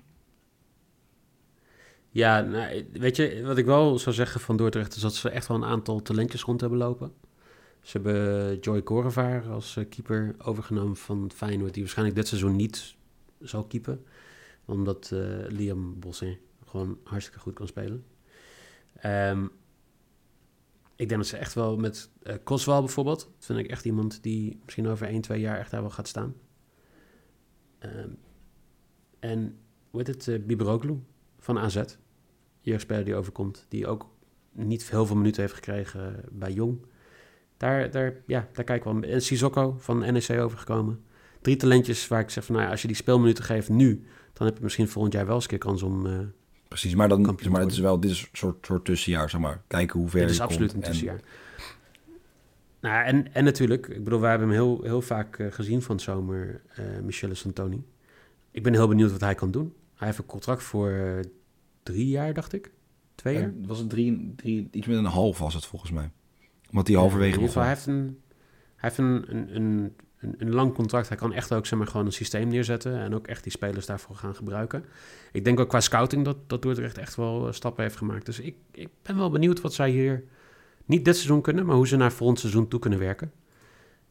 Ja, 2.14 2.40
nou, 2.40 2.86
weet 2.92 3.16
je, 3.16 3.42
wat 3.44 3.58
ik 3.58 3.64
wel 3.64 3.98
zou 3.98 4.14
zeggen 4.14 4.40
van 4.40 4.56
Dordrecht... 4.56 4.94
is 4.94 5.00
dat 5.00 5.14
ze 5.14 5.28
echt 5.28 5.46
wel 5.46 5.56
een 5.56 5.64
aantal 5.64 6.02
talentjes 6.02 6.42
rond 6.42 6.60
hebben 6.60 6.78
lopen. 6.78 7.12
Ze 7.80 7.90
hebben 7.92 8.58
Joy 8.58 8.82
Korevaar 8.82 9.48
als 9.48 9.76
eh, 9.76 9.84
keeper 9.88 10.34
overgenomen 10.38 10.96
van 10.96 11.30
Feyenoord... 11.34 11.72
die 11.72 11.82
waarschijnlijk 11.82 12.16
dit 12.16 12.28
seizoen 12.28 12.56
niet 12.56 12.96
zal 13.40 13.64
keepen. 13.64 14.04
Omdat 14.64 15.10
eh, 15.12 15.20
Liam 15.48 15.98
Bossin 15.98 16.38
gewoon 16.66 16.98
hartstikke 17.04 17.40
goed 17.40 17.54
kan 17.54 17.66
spelen. 17.66 18.04
Ehm, 18.94 19.44
ik 20.96 21.08
denk 21.08 21.20
dat 21.20 21.26
ze 21.26 21.36
echt 21.36 21.54
wel 21.54 21.76
met 21.76 22.10
eh 22.22 22.36
Koswal 22.44 22.80
bijvoorbeeld... 22.80 23.20
dat 23.20 23.44
vind 23.44 23.58
ik 23.58 23.66
echt 23.66 23.84
iemand 23.84 24.22
die 24.22 24.60
misschien 24.64 24.88
over 24.88 25.06
1, 25.06 25.20
2 25.20 25.40
jaar 25.40 25.58
echt 25.58 25.70
daar 25.70 25.80
wel 25.80 25.90
gaat 25.90 26.08
staan. 26.08 26.34
Ehm, 27.78 28.10
en 29.18 29.58
hoe 29.90 30.02
heet 30.02 30.26
het, 30.26 30.26
uh, 30.26 30.96
van 31.38 31.58
AZ. 31.58 31.82
Jeugdspeler 32.64 33.04
die 33.04 33.14
overkomt, 33.14 33.66
die 33.68 33.86
ook 33.86 34.06
niet 34.52 34.90
heel 34.90 35.06
veel 35.06 35.16
minuten 35.16 35.42
heeft 35.42 35.54
gekregen 35.54 36.24
bij 36.30 36.52
Jong. 36.52 36.78
Daar, 37.56 37.90
daar, 37.90 38.14
ja, 38.26 38.48
daar 38.52 38.64
kijk 38.64 38.78
ik 38.78 38.92
wel. 38.92 39.02
En 39.02 39.22
Sissoko 39.22 39.76
van 39.78 39.98
NEC 39.98 40.30
overgekomen. 40.40 41.04
Drie 41.40 41.56
talentjes 41.56 42.08
waar 42.08 42.20
ik 42.20 42.30
zeg 42.30 42.44
van, 42.44 42.54
nou 42.54 42.66
ja, 42.66 42.72
als 42.72 42.82
je 42.82 42.86
die 42.88 42.96
speelminuten 42.96 43.44
geeft 43.44 43.68
nu, 43.68 44.04
dan 44.32 44.46
heb 44.46 44.56
je 44.56 44.62
misschien 44.62 44.88
volgend 44.88 45.14
jaar 45.14 45.26
wel 45.26 45.34
eens 45.34 45.44
een 45.44 45.50
keer 45.50 45.58
kans 45.58 45.82
om... 45.82 46.06
eh 46.06 46.18
Precies, 46.68 46.94
maar, 46.94 47.08
dan, 47.08 47.38
maar 47.50 47.60
het 47.60 47.72
is 47.72 47.78
wel 47.78 48.00
dit 48.00 48.10
is 48.10 48.20
een 48.22 48.28
soort, 48.32 48.66
soort 48.66 48.84
tussenjaar, 48.84 49.30
zeg 49.30 49.40
maar. 49.40 49.62
Kijken 49.66 49.98
hoe 50.00 50.08
ver 50.08 50.20
dit 50.20 50.30
is 50.30 50.36
je 50.36 50.42
absoluut 50.42 50.70
komt 50.72 50.82
een 50.82 50.88
en- 50.88 50.90
tussenjaar. 50.92 51.20
Nou, 52.80 53.04
en, 53.04 53.34
en 53.34 53.44
natuurlijk, 53.44 53.86
ik 53.86 54.04
bedoel, 54.04 54.20
wij 54.20 54.30
hebben 54.30 54.48
hem 54.48 54.56
heel, 54.56 54.80
heel 54.82 55.02
vaak 55.02 55.38
eh, 55.38 55.46
gezien 55.52 55.82
van 55.82 56.00
zomer, 56.00 56.60
Michele 57.02 57.34
Santoni. 57.34 57.84
Ik 58.50 58.62
ben 58.62 58.72
heel 58.72 58.88
benieuwd 58.88 59.10
wat 59.10 59.20
hij 59.20 59.34
kan 59.34 59.50
doen. 59.50 59.74
Hij 59.94 60.06
heeft 60.06 60.18
een 60.18 60.26
contract 60.26 60.62
voor 60.62 61.20
drie 61.84 62.08
jaar, 62.08 62.34
dacht 62.34 62.52
ik. 62.52 62.72
Twee 63.14 63.34
jaar. 63.34 63.42
Eh, 63.42 63.66
was 63.66 63.78
het 63.78 63.90
drie, 63.90 64.32
drie, 64.36 64.68
iets 64.70 64.86
met 64.86 64.96
een 64.96 65.04
half 65.04 65.38
was 65.38 65.54
het 65.54 65.66
volgens 65.66 65.90
mij. 65.90 66.10
Omdat 66.70 66.86
hij 66.86 66.96
halverwege 66.96 67.34
in 67.34 67.40
ieder 67.40 67.54
geval, 67.54 67.74
begon. 67.74 67.84
hij 67.86 67.94
heeft, 67.94 68.08
een, 68.08 68.20
hij 68.76 68.88
heeft 68.90 68.98
een, 68.98 69.36
een, 69.36 69.56
een, 69.56 69.94
een, 70.18 70.34
een 70.38 70.54
lang 70.54 70.74
contract. 70.74 71.08
Hij 71.08 71.16
kan 71.16 71.32
echt 71.32 71.52
ook 71.52 71.66
zeg 71.66 71.78
maar, 71.78 71.88
gewoon 71.88 72.06
een 72.06 72.12
systeem 72.12 72.48
neerzetten. 72.48 72.98
En 72.98 73.14
ook 73.14 73.26
echt 73.26 73.42
die 73.42 73.52
spelers 73.52 73.86
daarvoor 73.86 74.16
gaan 74.16 74.34
gebruiken. 74.34 74.84
Ik 75.32 75.44
denk 75.44 75.60
ook 75.60 75.68
qua 75.68 75.80
scouting 75.80 76.24
dat, 76.24 76.36
dat 76.46 76.62
Dordrecht 76.62 76.98
echt 76.98 77.14
wel 77.14 77.46
eh, 77.46 77.52
stappen 77.52 77.82
heeft 77.82 77.96
gemaakt. 77.96 78.26
Dus 78.26 78.40
ik, 78.40 78.56
ik 78.70 78.88
ben 79.02 79.16
wel 79.16 79.30
benieuwd 79.30 79.60
wat 79.60 79.74
zij 79.74 79.90
hier 79.90 80.24
niet 80.84 81.04
dit 81.04 81.14
seizoen 81.14 81.40
kunnen, 81.40 81.66
maar 81.66 81.76
hoe 81.76 81.86
ze 81.86 81.96
naar 81.96 82.12
volgend 82.12 82.40
seizoen 82.40 82.68
toe 82.68 82.80
kunnen 82.80 82.98
werken. 82.98 83.32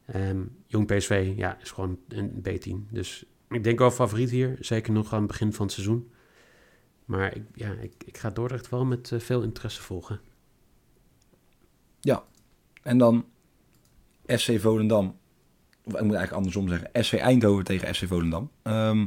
Ehm, 0.06 0.42
Jong 0.66 0.86
PSV 0.86 1.32
ja, 1.36 1.58
is 1.60 1.70
gewoon 1.70 1.98
een 2.08 2.40
B-team. 2.42 2.86
Dus 2.90 3.24
ik 3.48 3.64
denk 3.64 3.78
wel 3.78 3.90
favoriet 3.90 4.30
hier. 4.30 4.56
Zeker 4.60 4.92
nog 4.92 5.12
aan 5.12 5.18
het 5.18 5.28
begin 5.28 5.52
van 5.52 5.64
het 5.64 5.74
seizoen. 5.74 6.10
Maar 7.04 7.36
ik, 7.36 7.42
ja, 7.54 7.70
ik, 7.70 7.92
ik 8.04 8.18
ga 8.18 8.30
Dordrecht 8.30 8.68
wel 8.68 8.84
met 8.84 9.12
eh, 9.12 9.20
veel 9.20 9.42
interesse 9.42 9.82
volgen. 9.82 10.20
En 12.84 12.98
dan 12.98 13.24
FC 14.26 14.60
Volendam. 14.60 15.06
Of 15.84 15.92
ik 15.92 16.02
moet 16.02 16.14
eigenlijk 16.14 16.32
andersom 16.32 16.68
zeggen. 16.68 17.04
SV 17.04 17.12
Eindhoven 17.12 17.64
tegen 17.64 17.94
FC 17.94 18.06
Volendam. 18.06 18.50
Ehm, 18.62 19.06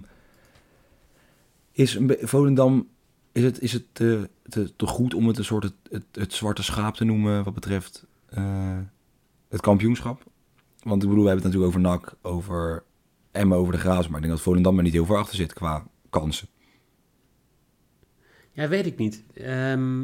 is 1.71 1.99
Volendam... 2.07 2.87
Is 3.31 3.43
het, 3.43 3.61
is 3.61 3.73
het 3.73 3.83
te, 3.91 4.29
te, 4.43 4.75
te 4.75 4.85
goed 4.85 5.13
om 5.13 5.27
het 5.27 5.37
een 5.37 5.45
soort 5.45 5.73
het, 5.89 6.03
het, 6.11 6.33
zwarte 6.33 6.63
schaap 6.63 6.95
te 6.95 7.03
noemen 7.03 7.43
wat 7.43 7.53
betreft 7.53 8.05
eh, 8.29 8.77
het 9.49 9.61
kampioenschap? 9.61 10.23
Want 10.83 11.03
ik 11.03 11.09
bedoel, 11.09 11.23
we 11.23 11.29
hebben 11.29 11.51
het 11.51 11.53
natuurlijk 11.53 11.77
over 11.77 11.79
NAC, 11.79 12.15
over 12.21 12.83
Emmen, 13.31 13.57
over 13.57 13.73
de 13.73 13.79
Grazen. 13.79 14.11
Maar 14.11 14.19
ik 14.19 14.25
denk 14.25 14.35
dat 14.35 14.41
Volendam 14.41 14.77
er 14.77 14.83
niet 14.83 14.93
heel 14.93 15.05
ver 15.05 15.17
achter 15.17 15.35
zit 15.35 15.53
qua 15.53 15.87
kansen. 16.09 16.47
Ja, 18.57 18.67
weet 18.67 18.85
ik 18.85 18.97
niet. 18.97 19.23
Ehm, 19.33 20.01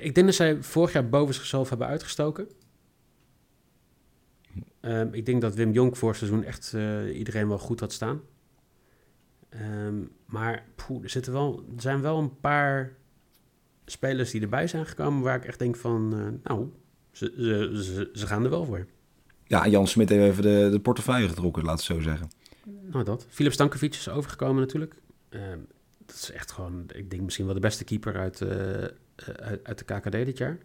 ik 0.00 0.14
denk 0.14 0.26
dat 0.26 0.34
zij 0.34 0.62
vorig 0.62 0.92
jaar 0.92 1.08
boven 1.08 1.34
zichzelf 1.34 1.68
hebben 1.68 1.86
uitgestoken. 1.86 2.48
Ehm, 4.80 5.08
ik 5.12 5.26
denk 5.26 5.40
dat 5.40 5.54
Wim 5.54 5.72
Jonk 5.72 5.96
vorig 5.96 6.16
seizoen 6.16 6.44
echt 6.44 6.72
eh, 6.74 7.18
iedereen 7.18 7.48
wel 7.48 7.58
goed 7.58 7.80
had 7.80 7.92
staan. 7.92 8.20
Ehm, 9.48 10.02
maar 10.26 10.66
er, 11.02 11.10
zitten 11.10 11.32
wel, 11.32 11.64
er 11.76 11.82
zijn 11.82 12.00
wel 12.00 12.18
een 12.18 12.40
paar 12.40 12.92
spelers 13.84 14.30
die 14.30 14.40
erbij 14.40 14.66
zijn 14.66 14.86
gekomen... 14.86 15.22
waar 15.22 15.36
ik 15.36 15.44
echt 15.44 15.58
denk 15.58 15.76
van, 15.76 16.12
eh, 16.14 16.50
nou, 16.50 16.68
ze, 17.10 17.32
ze, 17.36 17.82
ze, 17.82 18.10
ze 18.12 18.26
gaan 18.26 18.44
er 18.44 18.50
wel 18.50 18.64
voor. 18.64 18.86
Ja, 19.44 19.68
Jan 19.68 19.86
Smit 19.86 20.08
heeft 20.08 20.24
even 20.30 20.42
de, 20.42 20.68
de 20.70 20.80
portefeuille 20.80 21.28
getrokken, 21.28 21.64
laat 21.64 21.76
het 21.76 21.86
zo 21.86 22.00
zeggen. 22.00 22.28
Nou, 22.90 23.04
dat. 23.04 23.26
Philip 23.28 23.52
Stankovic 23.52 23.94
is 23.94 24.08
overgekomen 24.08 24.60
natuurlijk. 24.60 24.94
Ehm, 25.28 25.58
dat 26.06 26.16
is 26.16 26.30
echt 26.30 26.52
gewoon, 26.52 26.84
ik 26.94 27.10
denk 27.10 27.22
misschien 27.22 27.44
wel 27.44 27.54
de 27.54 27.60
beste 27.60 27.84
keeper 27.84 28.16
uit, 28.16 28.40
eh, 28.40 28.84
eh, 28.84 28.90
uit, 29.36 29.60
uit 29.64 29.78
de 29.78 29.84
KKD 29.84 30.12
dit 30.12 30.38
jaar. 30.38 30.58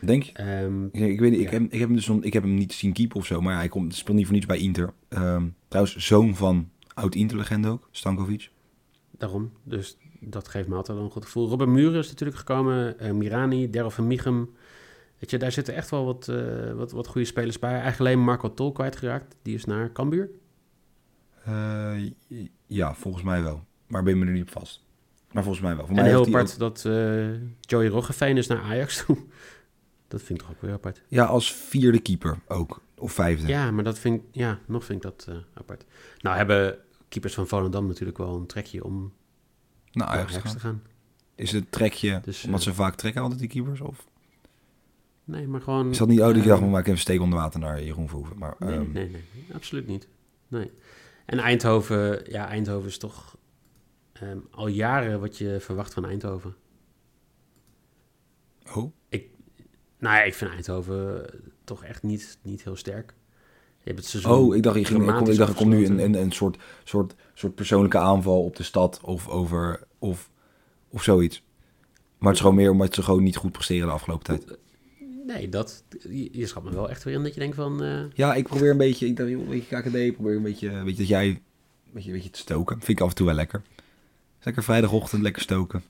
Denk 0.00 0.22
je? 0.22 0.32
Ehm, 0.32 0.84
Ik, 0.84 0.92
ik 1.10 1.20
weet 1.20 1.30
niet, 1.30 1.40
ik, 1.40 1.50
heb, 1.50 1.62
ik, 1.62 1.78
heb 1.78 1.88
hem 1.88 1.94
dus 1.96 2.08
ik 2.08 2.32
heb 2.32 2.42
hem 2.42 2.54
niet 2.54 2.72
zien 2.72 2.92
keepen 2.92 3.16
of 3.16 3.26
zo, 3.26 3.40
maar 3.40 3.56
hij 3.56 3.68
komt, 3.68 3.94
speelt 3.94 4.16
niet 4.16 4.26
voor 4.26 4.34
niets 4.34 4.46
bij 4.46 4.58
Inter. 4.58 4.92
Ehm, 5.08 5.46
trouwens, 5.68 5.96
zoon 5.96 6.34
van 6.36 6.70
oud-Inter-legende 6.94 7.68
ook, 7.68 7.88
Stankovic. 7.90 8.50
daarom. 9.10 9.52
Dus 9.62 9.96
dat 10.20 10.48
geeft 10.48 10.68
me 10.68 10.74
altijd 10.74 10.96
wel 10.96 11.06
een 11.06 11.12
goed 11.12 11.24
gevoel. 11.24 11.48
Robin 11.48 11.72
Muren 11.72 11.98
is 11.98 12.08
natuurlijk 12.08 12.38
gekomen. 12.38 12.98
eh, 12.98 13.12
Mirani, 13.12 13.70
Daryl 13.70 13.90
van 13.90 14.06
Michem. 14.06 14.50
Weet 15.18 15.30
je, 15.30 15.38
daar 15.38 15.52
zitten 15.52 15.74
echt 15.74 15.90
wel 15.90 16.04
wat, 16.04 16.32
wat, 16.74 16.92
wat 16.92 17.06
goede 17.06 17.26
spelers 17.26 17.58
bij. 17.58 17.70
Eigenlijk 17.70 17.98
alleen 18.00 18.24
Marco 18.24 18.54
Tol 18.54 18.72
kwijtgeraakt. 18.72 19.36
Die 19.42 19.54
is 19.54 19.64
naar 19.64 19.92
Cambuur. 19.92 20.30
Eh, 21.44 22.10
ja, 22.66 22.94
volgens 22.94 23.24
mij 23.24 23.42
wel. 23.42 23.64
Maar 23.86 24.02
ben 24.02 24.14
je 24.14 24.20
me 24.20 24.26
er 24.26 24.32
niet 24.32 24.42
op 24.42 24.50
vast. 24.50 24.82
Maar 25.32 25.42
volgens 25.42 25.64
mij 25.64 25.76
wel. 25.76 25.86
Voor 25.86 25.96
en 25.96 26.02
mij 26.02 26.10
heel 26.10 26.26
apart 26.26 26.58
dat 26.58 26.84
eh, 26.84 27.28
Joey 27.60 27.86
Roggeveen 27.88 28.36
is 28.36 28.46
naar 28.46 28.60
Ajax 28.62 29.04
toe. 29.04 29.16
dat 30.08 30.22
vind 30.22 30.40
ik 30.40 30.46
toch 30.46 30.54
ook 30.54 30.62
weer 30.62 30.72
apart. 30.72 30.98
ook- 30.98 31.04
ja, 31.08 31.24
als 31.24 31.52
vierde 31.54 31.98
keeper 32.00 32.38
ook. 32.48 32.80
Of 32.98 33.12
vijfde. 33.12 33.46
Ja, 33.46 33.70
maar 33.70 33.84
dat 33.84 33.98
vind 33.98 34.20
ik, 34.22 34.26
ja, 34.30 34.58
nog 34.66 34.84
vind 34.84 35.04
ik 35.04 35.10
dat 35.10 35.26
eh, 35.28 35.36
apart. 35.54 35.84
Nou 36.20 36.36
hebben 36.36 36.78
keepers 37.08 37.34
van 37.34 37.46
Volendam 37.46 37.86
natuurlijk 37.86 38.18
wel 38.18 38.36
een 38.36 38.46
trekje 38.46 38.84
om 38.84 38.98
nou, 38.98 39.12
naar 39.92 40.08
Ajax 40.08 40.32
gaan. 40.36 40.52
te 40.52 40.60
gaan. 40.60 40.82
Is 41.34 41.52
het 41.52 41.72
trekje, 41.72 42.20
Dus, 42.24 42.44
omdat 42.44 42.62
ze 42.62 42.74
vaak 42.74 42.94
trekken 42.94 43.22
altijd 43.22 43.40
die 43.40 43.48
keepers? 43.48 43.80
Of 43.80 44.06
Nee, 45.24 45.46
maar 45.48 45.60
gewoon... 45.60 45.90
is 45.90 45.98
dat 45.98 46.08
niet, 46.08 46.20
oh, 46.20 46.36
eh, 46.36 46.46
dacht, 46.46 46.60
we 46.60 46.66
maken 46.66 46.86
even 46.88 47.00
steek 47.00 47.20
onder 47.20 47.38
water 47.38 47.60
naar 47.60 47.82
Jeroen 47.82 48.08
Verhoeven. 48.08 48.38
Maar, 48.38 48.54
Nee, 48.58 48.70
ehm, 48.74 48.80
nee, 48.92 49.10
nee, 49.10 49.22
nee, 49.34 49.54
absoluut 49.54 49.86
niet. 49.86 50.08
Nee. 50.48 50.70
En 51.26 51.38
Eindhoven, 51.38 52.30
ja, 52.30 52.48
Eindhoven 52.48 52.88
is 52.88 52.98
toch 52.98 53.36
ehm, 54.12 54.38
al 54.50 54.66
jaren 54.66 55.20
wat 55.20 55.38
je 55.38 55.56
verwacht 55.60 55.94
van 55.94 56.04
Eindhoven. 56.04 56.54
Oh, 58.74 58.92
Nou 59.98 60.16
ja, 60.16 60.22
ik 60.22 60.34
vind 60.34 60.50
Eindhoven 60.50 61.30
toch 61.64 61.84
echt 61.84 62.02
niet, 62.02 62.38
niet 62.42 62.64
heel 62.64 62.76
sterk. 62.76 63.14
Je 63.78 63.88
hebt 63.88 63.98
het 63.98 64.08
seizoen 64.08 64.32
oh 64.32 64.56
ik 64.56 64.62
dacht, 64.62 64.76
je 64.76 64.84
ging, 64.84 65.00
ik, 65.00 65.14
kom, 65.14 65.28
ik 65.28 65.36
dacht, 65.36 65.50
er 65.50 65.56
komt 65.56 65.70
nu 65.70 65.86
een, 65.86 65.98
een, 65.98 66.14
een 66.14 66.32
soort, 66.32 66.56
soort, 66.84 67.14
soort 67.34 67.54
persoonlijke 67.54 67.98
aanval 67.98 68.44
op 68.44 68.56
de 68.56 68.62
stad 68.62 69.00
of 69.02 69.28
over 69.28 69.86
of, 69.98 70.30
of 70.88 71.02
zoiets. 71.02 71.44
Maar 72.18 72.28
het 72.28 72.36
is 72.36 72.40
gewoon 72.40 72.56
meer 72.56 72.70
omdat 72.70 72.94
ze 72.94 73.02
gewoon 73.02 73.22
niet 73.22 73.36
goed 73.36 73.52
presteren 73.52 73.86
de 73.86 73.92
afgelopen 73.92 74.24
tijd. 74.24 74.58
Nee, 75.26 75.48
dat, 75.48 75.84
je, 76.32 76.46
schat 76.46 76.62
me 76.64 76.70
wel 76.70 76.90
echt 76.90 77.04
weer 77.04 77.14
in 77.14 77.22
dat 77.22 77.34
je 77.34 77.40
denkt 77.40 77.56
van... 77.56 77.82
eh, 77.82 78.04
Ja, 78.14 78.34
ik 78.34 78.46
probeer 78.46 78.70
een 78.70 78.76
beetje, 78.76 79.06
ik 79.06 79.16
dacht, 79.16 79.28
een 79.30 79.48
beetje 79.48 79.80
KKD, 79.80 80.14
probeer 80.14 80.36
een 80.36 80.42
beetje, 80.42 80.70
weet 80.70 80.92
je, 80.92 80.96
dat 81.02 81.08
jij, 81.08 81.28
een 81.28 81.40
beetje, 81.92 82.08
een 82.08 82.14
beetje 82.16 82.30
te 82.30 82.38
stoken. 82.38 82.76
Vind 82.76 82.98
ik 82.98 83.00
af 83.00 83.08
en 83.10 83.14
toe 83.14 83.26
wel 83.26 83.34
lekker. 83.34 83.62
Lekker 84.40 84.62
vrijdagochtend, 84.62 85.22
lekker 85.22 85.42
stoken. 85.42 85.82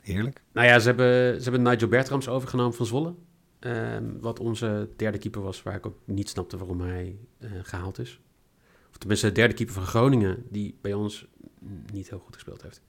Heerlijk. 0.00 0.42
Nou 0.52 0.66
ja, 0.66 0.78
ze 0.78 0.86
hebben, 0.86 1.36
ze 1.42 1.50
hebben 1.50 1.62
Nigel 1.72 1.88
Bertrams 1.88 2.28
overgenomen 2.28 2.74
van 2.74 2.86
Zwolle. 2.86 3.14
Ehm, 3.58 4.04
wat 4.20 4.40
onze 4.40 4.88
derde 4.96 5.18
keeper 5.18 5.42
was, 5.42 5.62
waar 5.62 5.74
ik 5.74 5.86
ook 5.86 5.98
niet 6.04 6.28
snapte 6.28 6.56
waarom 6.56 6.80
hij 6.80 7.16
eh, 7.38 7.50
gehaald 7.62 7.98
is. 7.98 8.20
Of 8.90 8.96
tenminste, 8.98 9.26
de 9.26 9.32
derde 9.32 9.54
keeper 9.54 9.74
van 9.74 9.86
Groningen, 9.86 10.44
die 10.50 10.74
bij 10.80 10.92
ons 10.92 11.26
niet 11.92 12.08
heel 12.08 12.18
goed 12.18 12.34
gespeeld 12.34 12.62
heeft. 12.62 12.80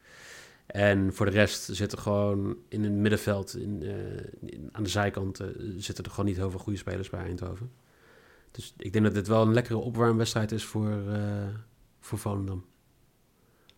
En 0.68 1.14
voor 1.14 1.26
de 1.26 1.32
rest 1.32 1.70
zitten 1.72 2.00
gewoon 2.00 2.58
in 2.68 2.84
het 2.84 2.94
middenveld, 2.94 3.58
in, 3.58 3.84
eh, 3.84 4.68
aan 4.72 4.84
de 4.84 4.90
zijkant, 4.90 5.40
eh, 5.40 5.48
zitten 5.78 6.04
er 6.04 6.10
gewoon 6.10 6.26
niet 6.26 6.38
heel 6.38 6.50
veel 6.50 6.60
goede 6.60 6.80
spelers 6.80 7.10
bij 7.10 7.20
Eindhoven. 7.20 7.72
Dus 8.52 8.74
ik 8.78 8.94
denk 8.94 9.06
dat 9.06 9.14
dit 9.14 9.28
wel 9.28 9.42
een 9.42 9.54
lekkere 9.54 9.78
opwarmwedstrijd 9.78 10.52
is 10.52 10.66
voor, 10.66 10.90
eh 10.90 11.48
voor 12.00 12.18
Volendam. 12.18 12.66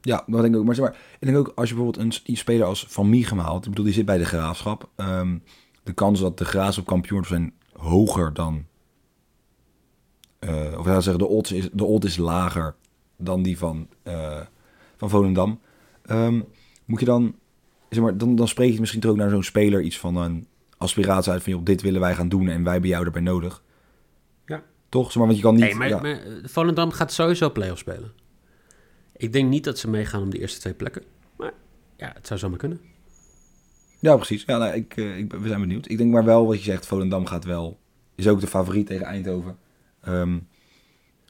Ja, 0.02 0.24
dat 0.28 0.42
denk 0.42 0.54
ik 0.54 0.60
ook. 0.60 0.66
Maar, 0.66 0.76
zeg 0.76 0.86
maar 0.86 0.98
ik 1.20 1.28
denk 1.28 1.38
ook 1.38 1.52
als 1.56 1.70
je 1.70 1.76
bijvoorbeeld 1.76 2.24
een, 2.26 2.38
speler 2.38 2.66
als 2.66 2.86
Van 2.88 3.10
Mieghem 3.10 3.40
haalt, 3.40 3.64
ik 3.64 3.70
bedoel, 3.70 3.86
die 3.86 3.94
zit 3.94 4.06
bij 4.06 4.18
de 4.18 4.26
Graafschap. 4.26 4.90
Ehm, 4.96 5.38
de 5.84 5.94
kans 5.94 6.20
dat 6.20 6.38
de 6.38 6.46
Graafschap 6.46 6.86
kampioen 6.86 7.26
zijn 7.26 7.54
hoger 7.74 8.34
dan, 8.34 8.66
of 10.78 10.86
ja, 10.86 11.00
zeggen, 11.02 11.18
de 11.18 11.28
odds 11.28 11.52
is, 11.52 11.70
de 11.74 11.84
odds 11.84 12.06
is 12.06 12.18
lager 12.18 12.76
dan 13.18 13.44
die 13.44 13.58
van, 13.58 13.88
van 14.98 15.10
Volendam. 15.10 15.60
Ehm, 16.02 16.42
moet 16.90 17.00
je 17.00 17.06
dan, 17.06 17.36
zeg 17.90 18.04
maar, 18.04 18.18
dan, 18.18 18.36
dan 18.36 18.48
spreek 18.48 18.74
je 18.74 18.80
misschien 18.80 19.02
toch 19.02 19.12
ook 19.12 19.18
naar 19.18 19.30
zo'n 19.30 19.44
speler 19.44 19.82
iets 19.82 20.00
van 20.00 20.16
een 20.16 20.48
aspiratie 20.78 21.32
uit 21.32 21.44
van, 21.44 21.54
joh, 21.54 21.66
dit 21.66 21.82
willen 21.82 22.02
wij 22.02 22.16
gaan 22.16 22.30
doen 22.30 22.48
en 22.48 22.64
wij 22.64 22.72
hebben 22.72 22.90
jou 22.90 23.06
erbij 23.06 23.22
nodig. 23.22 23.64
Ja. 24.46 24.64
Toch? 24.90 25.06
Zeg 25.06 25.16
maar, 25.16 25.26
want 25.26 25.38
je 25.38 25.44
kan 25.44 25.56
niet... 25.56 25.64
Nee, 25.64 25.76
maar, 25.76 25.88
ja. 25.88 26.00
maar 26.00 26.12
eh, 26.12 26.34
Volendam 26.44 26.92
gaat 26.92 27.14
sowieso 27.14 27.52
play-off 27.52 27.80
spelen. 27.80 28.12
Ik 29.16 29.34
denk 29.34 29.50
niet 29.50 29.64
dat 29.64 29.78
ze 29.78 29.90
meegaan 29.90 30.22
om 30.22 30.30
de 30.30 30.40
eerste 30.40 30.60
twee 30.60 30.74
plekken. 30.74 31.04
Maar 31.38 31.54
ja, 31.98 32.12
het 32.14 32.28
zou 32.28 32.40
zomaar 32.40 32.58
kunnen. 32.58 32.82
Ja, 34.00 34.16
precies. 34.16 34.44
Ja, 34.46 34.58
nou, 34.58 34.74
ik, 34.74 34.98
eh, 34.98 35.18
ik, 35.18 35.34
we 35.34 35.48
zijn 35.48 35.62
benieuwd. 35.62 35.90
Ik 35.90 35.98
denk 35.98 36.12
maar 36.12 36.26
wel 36.26 36.48
wat 36.48 36.58
je 36.58 36.64
zegt, 36.64 36.86
Volendam 36.86 37.26
gaat 37.26 37.46
wel... 37.46 37.80
Is 38.16 38.28
ook 38.28 38.40
de 38.40 38.48
favoriet 38.48 38.88
tegen 38.88 39.06
Eindhoven. 39.06 39.58
Ehm, 40.02 40.40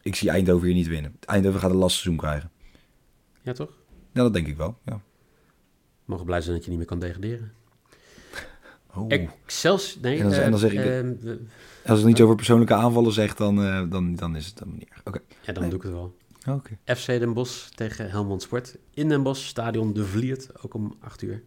ik 0.02 0.16
zie 0.16 0.30
Eindhoven 0.30 0.68
hier 0.68 0.76
niet 0.76 0.88
winnen. 0.88 1.16
Eindhoven 1.26 1.60
gaat 1.60 1.72
een 1.72 1.78
lastig 1.78 2.02
seizoen 2.02 2.18
krijgen. 2.18 2.52
Ja, 3.42 3.54
toch? 3.54 3.78
Ja, 4.14 4.22
dat 4.22 4.34
denk 4.34 4.48
ik 4.48 4.58
wel. 4.58 4.78
Ja. 4.86 5.02
Mogen 6.10 6.26
blij 6.26 6.42
zijn 6.42 6.56
dat 6.56 6.64
je 6.64 6.70
niet 6.70 6.80
meer 6.80 6.88
kan 6.88 7.00
degraderen. 7.00 7.52
Oh. 8.96 9.06
Excels... 9.12 9.98
Nee, 10.02 10.18
En 10.18 10.24
dan- 10.24 10.34
eh, 10.34 10.44
en 10.46 10.52
dan 10.52 10.60
zeg 10.60 10.72
ik- 10.72 10.80
ehm, 10.86 11.14
Als 11.86 11.98
het 12.00 12.08
niet 12.08 12.22
over 12.22 12.36
persoonlijke 12.36 12.74
aanvallen 12.74 13.12
zegt, 13.12 13.38
dan, 13.38 13.64
eh, 13.64 13.84
dan, 13.90 14.16
dan 14.16 14.36
is 14.36 14.46
het 14.46 14.58
dan 14.58 14.74
niet 14.78 14.90
erg. 14.90 15.02
Oké. 15.06 15.20
ja, 15.42 15.54
dan 15.54 15.62
Nee. 15.62 15.70
doe 15.72 15.80
ik 15.80 15.86
het 15.86 15.94
wel. 15.94 16.16
Oké. 16.56 16.78
FC 16.96 17.06
Den 17.06 17.34
Bosch 17.34 17.68
tegen 17.70 18.10
Helmond 18.10 18.42
Sport. 18.42 18.78
In 18.94 19.10
Den 19.10 19.24
Bosch, 19.24 19.46
stadion 19.48 19.94
De 19.94 20.06
Vliert, 20.06 20.64
ook 20.64 20.74
om 20.74 20.96
8 21.00 21.22
uur. 21.22 21.44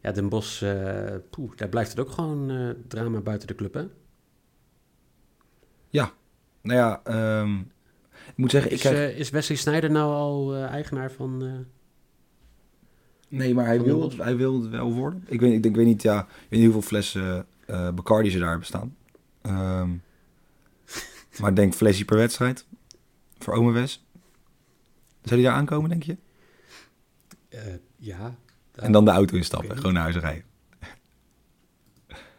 Ja, 0.00 0.12
Den 0.12 0.28
Bosch, 0.28 0.62
eh, 0.62 1.14
poeh, 1.30 1.52
daar 1.56 1.68
blijft 1.68 1.90
het 1.90 2.00
ook 2.00 2.10
gewoon 2.10 2.50
eh, 2.50 2.70
drama 2.88 3.20
buiten 3.20 3.48
de 3.48 3.54
club, 3.54 3.74
hè? 3.74 3.84
Nou 6.62 6.78
ja, 6.78 7.00
ehm, 7.04 7.58
ik 8.28 8.36
moet 8.36 8.50
zeggen, 8.50 8.70
ik 8.70 8.76
Is, 8.76 8.82
krijg... 8.82 9.12
eh, 9.12 9.18
is 9.18 9.30
Wesley 9.30 9.56
Sneijder 9.56 9.90
nou 9.90 10.12
al 10.12 10.54
eh, 10.54 10.62
eigenaar 10.64 11.10
van... 11.12 11.42
eh, 11.44 11.52
nee, 13.36 13.54
maar 13.54 13.66
hij 13.66 13.82
wil, 13.82 14.02
het, 14.02 14.16
hij 14.16 14.36
wil 14.36 14.60
het 14.62 14.70
wel 14.70 14.92
worden. 14.92 15.24
Ik 15.26 15.40
weet, 15.40 15.52
ik, 15.52 15.62
denk, 15.62 15.74
ik 15.74 15.80
weet 15.80 15.90
niet, 15.90 16.02
ja, 16.02 16.20
ik 16.20 16.26
weet 16.48 16.60
niet 16.60 16.62
hoeveel 16.62 16.82
flessen 16.88 17.46
eh 17.66 17.90
Bacardi 17.90 18.30
ze 18.30 18.38
daar 18.38 18.48
hebben 18.48 18.66
staan. 18.66 18.96
Ehm, 19.42 19.90
maar 21.40 21.50
ik 21.50 21.56
denk 21.56 21.74
flesje 21.74 22.04
per 22.04 22.16
wedstrijd. 22.16 22.66
Voor 23.38 23.54
Ome 23.54 23.72
Wes. 23.72 24.04
Zou 25.22 25.36
die 25.36 25.44
daar 25.44 25.56
aankomen, 25.56 25.90
denk 25.90 26.02
je? 26.02 26.16
eh, 27.48 27.60
ja. 27.96 28.34
En 28.74 28.92
dan 28.92 29.04
de 29.04 29.10
auto 29.10 29.36
instappen, 29.36 29.76
gewoon 29.76 29.92
naar 29.92 30.02
huis 30.02 30.16
rijden. 30.16 30.44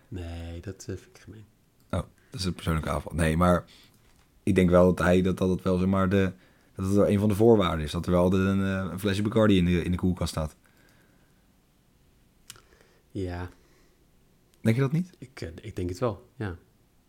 Nee, 0.08 0.62
dat 0.62 0.76
eh, 0.80 0.86
vind 0.86 1.18
ik 1.18 1.22
gemeen. 1.24 1.46
Dat 1.90 2.40
is 2.40 2.46
een 2.46 2.54
persoonlijke 2.54 2.90
aanval. 2.90 3.12
Nee, 3.16 3.38
maar 3.38 3.66
ik 4.44 4.56
denk 4.56 4.70
wel 4.70 4.86
dat 4.94 5.06
hij 5.06 5.22
dat 5.22 5.38
dat 5.38 5.50
het 5.50 5.62
wel 5.62 5.78
zeg 5.78 5.88
maar 5.88 6.10
de 6.10 6.32
dat 6.76 6.90
het 6.90 7.08
een 7.08 7.20
van 7.20 7.30
de 7.30 7.36
voorwaarden 7.36 7.86
is 7.86 7.92
dat 7.92 8.06
er 8.06 8.12
wel 8.12 8.30
de, 8.30 8.38
een, 8.38 8.60
een 8.60 9.00
flesje 9.00 9.22
Bacardi 9.22 9.58
in 9.58 9.66
de, 9.66 9.84
in 9.84 9.92
de 9.92 9.98
koelkast 9.98 10.30
staat. 10.30 10.56
Ja, 13.22 13.50
Denk 14.62 14.76
je 14.76 14.82
dat 14.82 14.92
niet? 14.92 15.10
ik, 15.18 15.42
eh, 15.42 15.50
ik 15.62 15.76
denk 15.76 15.90
het 15.90 16.00
wel, 16.00 16.30
ja. 16.36 16.50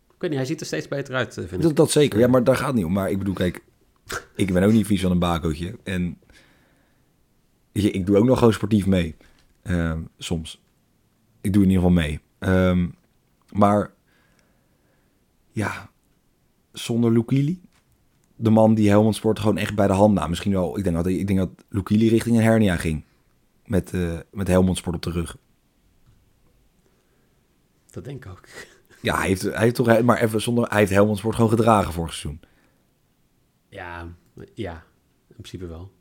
Ik 0.07 0.23
weet 0.23 0.31
niet, 0.31 0.39
hij 0.39 0.49
ziet 0.49 0.61
er 0.61 0.67
steeds 0.67 0.89
beter 0.89 1.15
uit, 1.15 1.29
eh, 1.29 1.35
vind 1.35 1.53
ik. 1.53 1.61
Dat, 1.61 1.77
dat 1.77 1.91
zeker. 1.91 2.19
Ja, 2.19 2.27
maar 2.27 2.45
daar 2.45 2.57
gaat 2.57 2.67
het 2.67 2.75
niet 2.75 2.85
om. 2.85 2.93
Maar 2.93 3.11
ik 3.11 3.19
bedoel, 3.19 3.35
kijk, 3.35 3.63
ik 4.35 4.53
ben 4.53 4.63
ook 4.63 4.73
niet 4.73 4.87
vies 4.87 5.01
van 5.01 5.11
een 5.11 5.19
bakootje 5.19 5.79
en 5.83 6.19
je, 7.73 7.91
ik 7.91 8.07
doe 8.07 8.17
ook 8.17 8.25
nog 8.25 8.39
gewoon 8.39 8.53
sportief 8.53 8.87
mee. 8.87 9.15
Ehm, 9.63 10.01
soms. 10.19 10.63
Ik 11.41 11.53
doe 11.53 11.63
in 11.63 11.69
ieder 11.71 11.85
geval 11.85 12.03
mee. 12.03 12.21
Ehm, 12.39 12.89
maar 13.53 13.93
ja, 15.53 15.91
zonder 16.73 17.13
Lukili, 17.13 17.61
de 18.37 18.51
man 18.51 18.75
die 18.75 18.89
Helmond 18.89 19.15
Sport 19.15 19.39
gewoon 19.39 19.59
echt 19.59 19.75
bij 19.75 19.87
de 19.87 19.93
hand 19.93 20.15
nam. 20.15 20.29
Misschien 20.29 20.53
wel, 20.53 20.79
ik 20.79 20.85
denk 20.85 20.97
dat, 20.97 21.07
ik 21.07 21.27
denk 21.27 21.39
dat 21.39 21.51
Lukili 21.69 22.09
richting 22.09 22.37
een 22.37 22.43
hernia 22.43 22.77
ging. 22.77 23.05
Met, 23.67 23.93
eh 23.93 24.19
met 24.31 24.49
Helmond 24.49 24.77
Sport 24.77 24.97
op 24.97 25.03
de 25.03 25.11
rug. 25.11 25.37
Dat 27.97 28.05
denk 28.05 28.25
ik 28.25 28.31
ook. 28.31 28.41
Ja, 29.01 29.17
hij 29.17 29.27
heeft, 29.27 29.43
hij 29.43 29.63
heeft 29.63 29.75
toch, 29.75 30.03
maar 30.03 30.23
even 30.23 30.41
zonder, 30.43 30.69
hij 30.69 30.79
heeft 30.79 30.91
Helmond 30.91 31.19
Sport 31.19 31.35
gewoon 31.35 31.51
gedragen 31.51 31.93
vorig 31.93 32.13
seizoen. 32.15 32.41
Ja, 33.69 34.09
ja, 34.55 34.85
in 35.29 35.35
principe 35.35 35.67
wel. 35.67 35.93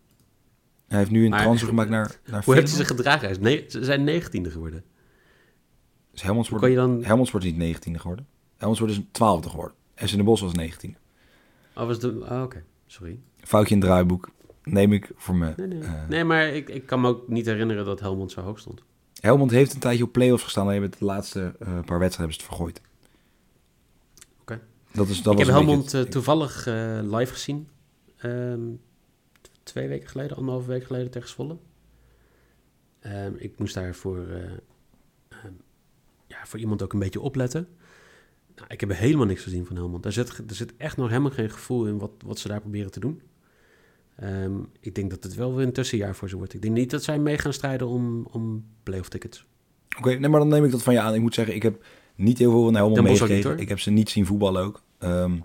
Hij 0.88 0.97
heeft 0.97 1.12
nu 1.12 1.23
een 1.23 1.29
Maar- 1.29 1.41
transfer 1.43 1.67
gemaakt 1.67 1.89
naar, 1.89 2.19
naar 2.25 2.43
Hoe 2.45 2.53
heeft 2.53 2.67
hij 2.67 2.77
zich 2.77 2.88
gedragen? 2.88 3.19
Hij 3.19 3.29
is 3.29 3.39
ne- 3.39 3.65
ze 3.67 3.84
zijn 3.84 4.03
negentiende 4.03 4.51
geworden. 4.51 4.84
Is 6.13 6.21
Helmond 6.21 6.49
kan 6.49 6.69
je 6.69 6.75
dan... 6.75 7.03
Helmond 7.03 7.27
Sport 7.27 7.43
is 7.43 7.51
niet 7.51 7.77
19e 7.77 7.91
geworden. 7.91 8.27
Helmond 8.58 8.77
Sport 8.77 8.91
is 8.91 8.99
12e 8.99 9.49
geworden. 9.49 9.75
En 9.93 10.10
in 10.10 10.17
de 10.17 10.23
Bos 10.23 10.41
was 10.41 10.51
19e. 10.60 10.89
Oh, 11.75 11.86
was 11.86 11.99
de... 11.99 12.25
Oh, 12.29 12.41
oké. 12.41 12.63
Sorry. 12.86 13.19
Foutje 13.39 13.73
in 13.75 13.79
het 13.81 13.89
draaiboek. 13.89 14.29
Neem 14.63 14.93
ik 14.93 15.12
voor 15.15 15.36
me. 15.36 15.53
Nee, 15.58 15.67
nee. 15.67 15.81
eh, 15.81 16.08
nee, 16.08 16.23
maar 16.23 16.47
ik, 16.47 16.69
ik 16.69 16.86
kan 16.86 17.01
me 17.01 17.08
ook 17.08 17.27
niet 17.27 17.45
herinneren 17.45 17.86
dat 17.86 17.99
Helmond 17.99 18.31
zo 18.31 18.41
hoog 18.41 18.60
stond. 18.60 18.84
Helmond 19.25 19.51
heeft 19.51 19.73
een 19.73 19.79
tijdje 19.79 20.03
op 20.03 20.11
play-offs 20.11 20.43
gestaan. 20.43 20.65
Maar 20.65 20.79
met 20.79 20.99
de 20.99 21.05
laatste 21.05 21.39
eh, 21.39 21.67
paar 21.67 21.99
wedstrijden 21.99 22.17
hebben 22.17 22.33
ze 22.33 22.39
het 22.39 22.47
vergooid. 22.47 22.81
Oké. 24.41 24.61
Dat 24.91 25.07
is, 25.07 25.21
dat 25.21 25.33
ik 25.33 25.39
heb 25.39 25.47
was 25.47 25.55
Helmond 25.55 25.83
beetje 25.83 26.03
eh, 26.05 26.11
toevallig 26.11 26.67
eh, 26.67 26.99
live 27.01 27.33
gezien. 27.33 27.67
Ehm, 28.17 28.61
twee 29.63 29.88
weken 29.88 30.09
geleden, 30.09 30.38
anderhalve 30.38 30.67
week 30.67 30.83
geleden 30.83 31.11
tegen 31.11 31.29
Zwolle. 31.29 31.57
Ehm, 32.99 33.33
ik 33.38 33.59
moest 33.59 33.73
daar 33.73 33.95
voor, 33.95 34.27
eh, 34.27 34.43
ehm, 35.29 35.53
ja, 36.27 36.45
voor 36.45 36.59
iemand 36.59 36.81
ook 36.81 36.93
een 36.93 36.99
beetje 36.99 37.21
opletten. 37.21 37.67
Nou, 38.55 38.67
ik 38.67 38.79
heb 38.79 38.91
helemaal 38.91 39.25
niks 39.25 39.43
gezien 39.43 39.65
van 39.65 39.75
Helmond. 39.75 40.05
Er 40.05 40.11
zit, 40.11 40.38
er 40.38 40.55
zit 40.55 40.73
echt 40.77 40.97
nog 40.97 41.07
helemaal 41.07 41.31
geen 41.31 41.51
gevoel 41.51 41.88
in 41.88 41.97
wat, 41.97 42.11
wat 42.25 42.39
ze 42.39 42.47
daar 42.47 42.61
proberen 42.61 42.91
te 42.91 42.99
doen. 42.99 43.21
Ehm, 44.15 44.54
ik 44.80 44.95
denk 44.95 45.10
dat 45.10 45.23
het 45.23 45.36
wel 45.36 45.56
weer 45.56 45.65
een 45.65 45.73
tussenjaar 45.73 46.15
voor 46.15 46.30
ze 46.30 46.38
wordt. 46.38 46.54
Ik 46.54 46.62
denk 46.62 46.73
niet 46.73 46.89
dat 46.91 47.04
zij 47.04 47.19
mee 47.19 47.38
gaan 47.38 47.54
strijden 47.54 47.88
om, 47.88 48.28
om 48.32 48.65
playoff 48.84 49.10
tickets. 49.10 49.45
Oké, 49.97 50.10
nee, 50.13 50.30
maar 50.30 50.39
dan 50.39 50.49
neem 50.49 50.65
ik 50.65 50.71
dat 50.71 50.84
van 50.84 50.93
je 50.93 50.99
aan. 50.99 51.13
Ik 51.13 51.21
moet 51.21 51.34
zeggen, 51.34 51.56
ik 51.56 51.63
heb 51.63 51.86
niet 52.15 52.38
heel 52.38 52.51
veel 52.51 52.63
van 52.63 52.75
Helmond 52.75 53.01
meegekregen. 53.01 53.58
ik 53.60 53.69
heb 53.69 53.80
ze 53.80 53.91
niet 53.91 54.10
zien 54.10 54.25
voetballen 54.25 54.63
ook. 54.63 54.82
Ehm, 54.97 55.39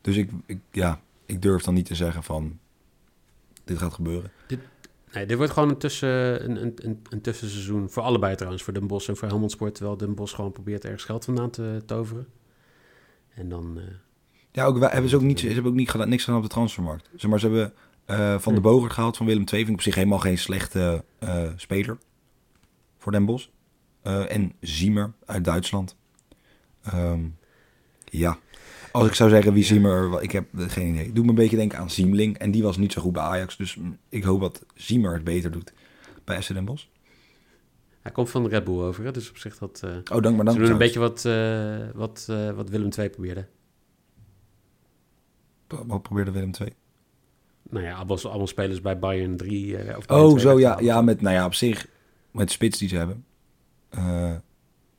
dus 0.00 0.16
ik, 0.16 0.30
ik, 0.46 0.58
ja, 0.70 1.00
ik 1.26 1.42
durf 1.42 1.62
dan 1.62 1.74
niet 1.74 1.86
te 1.86 1.94
zeggen 1.94 2.22
van... 2.22 2.58
Dit 3.64 3.78
gaat 3.78 3.92
gebeuren. 3.94 4.30
Nee, 5.12 5.26
dit 5.26 5.36
wordt 5.36 5.52
gewoon 5.52 5.68
een, 5.68 5.78
tussen, 5.78 6.44
een, 6.44 6.62
een, 6.62 6.72
een, 6.76 7.00
een 7.10 7.20
tussenseizoen 7.20 7.90
voor 7.90 8.02
allebei 8.02 8.34
trouwens. 8.34 8.62
Voor 8.62 8.72
Den 8.72 8.86
Bosch 8.86 9.08
en 9.08 9.16
voor 9.16 9.28
Helmond 9.28 9.50
Sport. 9.50 9.74
Terwijl 9.74 9.96
Den 9.96 10.14
Bosch 10.14 10.34
gewoon 10.34 10.52
probeert 10.52 10.84
ergens 10.84 11.04
geld 11.04 11.24
vandaan 11.24 11.50
te 11.50 11.82
toveren. 11.86 12.26
En 13.34 13.48
dan... 13.48 13.78
eh, 13.78 13.84
Ja, 14.52 14.64
ook, 14.64 14.78
wij, 14.78 14.88
hebben 14.92 15.10
ze 15.10 15.16
ook 15.16 15.22
niet, 15.22 15.40
ze 15.40 15.46
hebben 15.48 15.70
ook 15.70 15.76
niet 15.78 15.90
gedaan, 15.90 16.08
niks 16.08 16.24
gedaan 16.24 16.38
op 16.38 16.44
de 16.44 16.50
transfermarkt. 16.50 17.08
Zeg 17.16 17.30
maar, 17.30 17.40
ze 17.40 17.46
hebben 17.46 17.72
eh, 18.04 18.38
Van 18.38 18.54
de 18.54 18.60
Nee. 18.60 18.72
Bogert 18.72 18.92
gehaald 18.92 19.16
van 19.16 19.26
Willem 19.26 19.44
II. 19.44 19.48
Vind 19.48 19.68
ik 19.68 19.74
op 19.74 19.82
zich 19.82 19.94
helemaal 19.94 20.18
geen 20.18 20.38
slechte 20.38 21.04
eh, 21.18 21.48
speler 21.56 21.98
voor 22.98 23.12
Den 23.12 23.24
Bosch. 23.24 23.48
Eh, 24.02 24.34
en 24.34 24.52
Ziemer 24.60 25.12
uit 25.26 25.44
Duitsland. 25.44 25.96
Ehm, 26.82 27.20
ja, 28.04 28.38
als 28.92 29.06
ik 29.06 29.14
zou 29.14 29.30
zeggen 29.30 29.52
wie 29.52 29.64
Ziemer... 29.64 30.22
Ik 30.22 30.32
heb 30.32 30.46
geen 30.54 30.94
idee. 30.94 31.12
Doe 31.12 31.24
me 31.24 31.30
een 31.30 31.36
beetje 31.36 31.56
denken 31.56 31.78
aan 31.78 31.90
Ziemling. 31.90 32.38
En 32.38 32.50
die 32.50 32.62
was 32.62 32.76
niet 32.76 32.92
zo 32.92 33.00
goed 33.00 33.12
bij 33.12 33.22
Ajax. 33.22 33.56
Dus 33.56 33.76
mm, 33.76 33.98
ik 34.08 34.22
hoop 34.22 34.40
dat 34.40 34.66
Ziemer 34.74 35.12
het 35.12 35.24
beter 35.24 35.50
doet 35.50 35.72
bij 36.24 36.42
SC 36.42 36.54
Den 36.54 36.64
Bosch. 36.64 36.86
Hij 38.00 38.12
komt 38.12 38.30
van 38.30 38.46
Red 38.46 38.64
Bull 38.64 38.80
over, 38.80 39.04
hè? 39.04 39.10
dus 39.10 39.30
op 39.30 39.36
zich 39.36 39.58
dat... 39.58 39.82
Oh, 39.84 40.22
dank 40.22 40.36
maar 40.36 40.44
dank. 40.44 40.56
ze 40.56 40.62
doen 40.62 40.72
een 40.72 40.78
beetje 40.78 40.98
wat, 40.98 41.22
wat, 41.94 42.26
wat 42.54 42.68
Willem 42.68 42.88
II 42.98 43.10
probeerde. 43.10 43.46
Wat 45.66 46.02
probeerde 46.02 46.30
Willem 46.30 46.50
II? 46.60 46.74
Nou 47.72 47.84
ja, 47.84 47.94
allemaal, 47.96 48.18
allemaal 48.24 48.46
spelers 48.46 48.80
bij 48.80 48.98
Bayern 48.98 49.36
3. 49.36 49.76
eh, 49.76 49.96
of 49.98 50.06
Bayern 50.06 50.26
Oh, 50.26 50.30
2 50.38 50.40
zo 50.52 50.58
ja. 50.58 50.78
Ja, 50.80 51.02
met, 51.02 51.20
nou 51.20 51.34
ja, 51.34 51.44
op 51.46 51.54
zich, 51.54 51.86
met 52.30 52.46
de 52.46 52.52
spits 52.52 52.78
die 52.78 52.88
ze 52.88 52.96
hebben. 52.96 53.24
Eh 53.90 54.32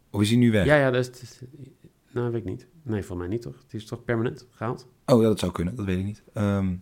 of 0.10 0.22
is 0.22 0.30
hij 0.30 0.38
nu 0.38 0.52
weg? 0.52 0.66
Ja, 0.66 0.76
ja, 0.76 0.92
dat 0.92 1.22
is... 1.22 1.40
nou, 2.12 2.32
weet 2.32 2.42
ik 2.42 2.48
niet. 2.50 2.68
Nee, 2.84 3.04
van 3.04 3.18
mij 3.18 3.28
niet, 3.28 3.42
toch? 3.42 3.56
Die 3.68 3.80
is 3.80 3.86
toch 3.86 4.04
permanent 4.04 4.48
gehaald? 4.52 4.88
Oh, 5.06 5.22
ja, 5.22 5.28
dat 5.28 5.40
zou 5.40 5.52
kunnen. 5.52 5.76
Dat 5.76 5.86
weet 5.86 5.98
ik 5.98 6.06
niet. 6.06 6.24
Ehm, 6.34 6.76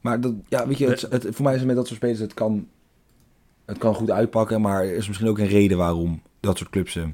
Maar 0.00 0.20
dat, 0.20 0.34
ja, 0.48 0.66
weet 0.66 0.78
je, 0.78 0.88
het, 0.88 1.00
het- 1.00 1.26
voor 1.30 1.44
mij 1.44 1.52
is 1.52 1.58
het 1.58 1.66
met 1.68 1.76
dat 1.76 1.86
soort 1.86 1.98
spelers, 1.98 2.18
het 2.18 2.34
kan, 2.34 2.68
het 3.64 3.78
kan 3.78 3.94
goed 3.94 4.10
uitpakken, 4.10 4.60
maar 4.60 4.82
er 4.84 4.94
is 4.94 5.06
misschien 5.06 5.28
ook 5.28 5.38
een 5.38 5.46
reden 5.46 5.78
waarom 5.78 6.22
dat 6.40 6.58
soort 6.58 6.70
clubs 6.70 6.92
ze 6.92 7.08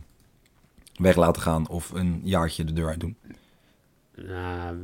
weg 0.95 1.17
laten 1.17 1.43
gaan 1.43 1.69
of 1.69 1.91
een 1.91 2.21
jaartje 2.25 2.65
de 2.65 2.73
deur 2.73 2.89
uit 2.89 3.01
doen. 3.01 3.17
Nou, 4.17 4.77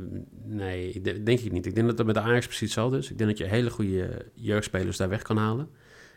nee, 0.43 0.89
ik 0.89 1.03
de- 1.03 1.23
denk 1.23 1.39
ik 1.39 1.51
niet. 1.51 1.65
Ik 1.65 1.75
denk 1.75 1.87
dat 1.87 1.97
dat 1.97 2.05
met 2.05 2.15
de 2.15 2.21
Ajax 2.21 2.45
precies 2.45 2.61
hetzelfde 2.61 2.97
is. 2.97 3.11
Ik 3.11 3.17
denk 3.17 3.29
dat 3.29 3.39
je 3.39 3.45
hele 3.45 3.69
goede 3.69 4.25
jeugdspelers 4.33 4.97
daar 4.97 5.09
weg 5.09 5.21
kan 5.21 5.37
halen. 5.37 5.69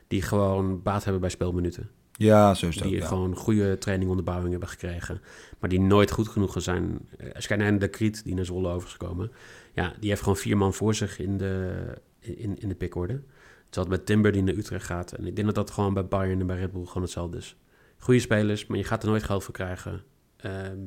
Die 0.09 0.23
gewoon 0.23 0.83
baat 0.83 1.03
hebben 1.03 1.21
bij 1.21 1.31
speelminuten. 1.31 1.91
Ja, 2.13 2.55
zo 2.55 2.67
is 2.67 2.83
ook, 2.83 2.89
Die 2.89 2.99
ja. 2.99 3.07
gewoon 3.07 3.37
goede 3.37 3.79
trainingonderbouwing 3.79 4.51
hebben 4.51 4.69
gekregen. 4.69 5.21
Maar 5.59 5.69
die 5.71 5.81
nooit 5.81 6.11
goed 6.11 6.29
genoeg 6.29 6.63
zijn. 6.63 7.09
Als 7.35 7.47
je 7.47 7.57
naar 7.57 7.79
de 7.79 7.89
Kriet, 7.89 8.25
die 8.25 8.35
naar 8.35 8.45
Zwolle 8.45 8.69
over 8.69 8.87
is 8.89 8.93
gekomen. 8.93 9.31
Ja, 9.73 9.93
die 10.01 10.09
heeft 10.09 10.23
gewoon 10.23 10.37
vier 10.37 10.57
man 10.57 10.75
voor 10.75 10.95
zich 10.95 11.19
in 11.19 11.39
de, 11.39 11.83
in, 12.21 12.59
in 12.59 12.69
de 12.69 12.75
pickorde. 12.75 13.23
Terwijl 13.71 13.97
met 13.97 14.07
Timber 14.07 14.33
die 14.33 14.43
naar 14.43 14.55
Utrecht 14.55 14.87
gaat. 14.87 15.13
En 15.13 15.27
ik 15.27 15.35
denk 15.35 15.47
dat 15.47 15.57
dat 15.57 15.71
gewoon 15.71 15.95
bij 15.95 16.07
Bayern 16.07 16.41
en 16.41 16.47
bij 16.47 16.57
Red 16.59 16.73
Bull 16.73 16.85
gewoon 16.87 17.03
hetzelfde 17.03 17.37
is. 17.37 17.57
Goede 17.99 18.21
spelers, 18.21 18.67
maar 18.67 18.79
je 18.79 18.85
gaat 18.85 19.03
er 19.03 19.09
nooit 19.09 19.23
geld 19.23 19.45
voor 19.45 19.55
krijgen. 19.55 20.03
Ehm, 20.37 20.79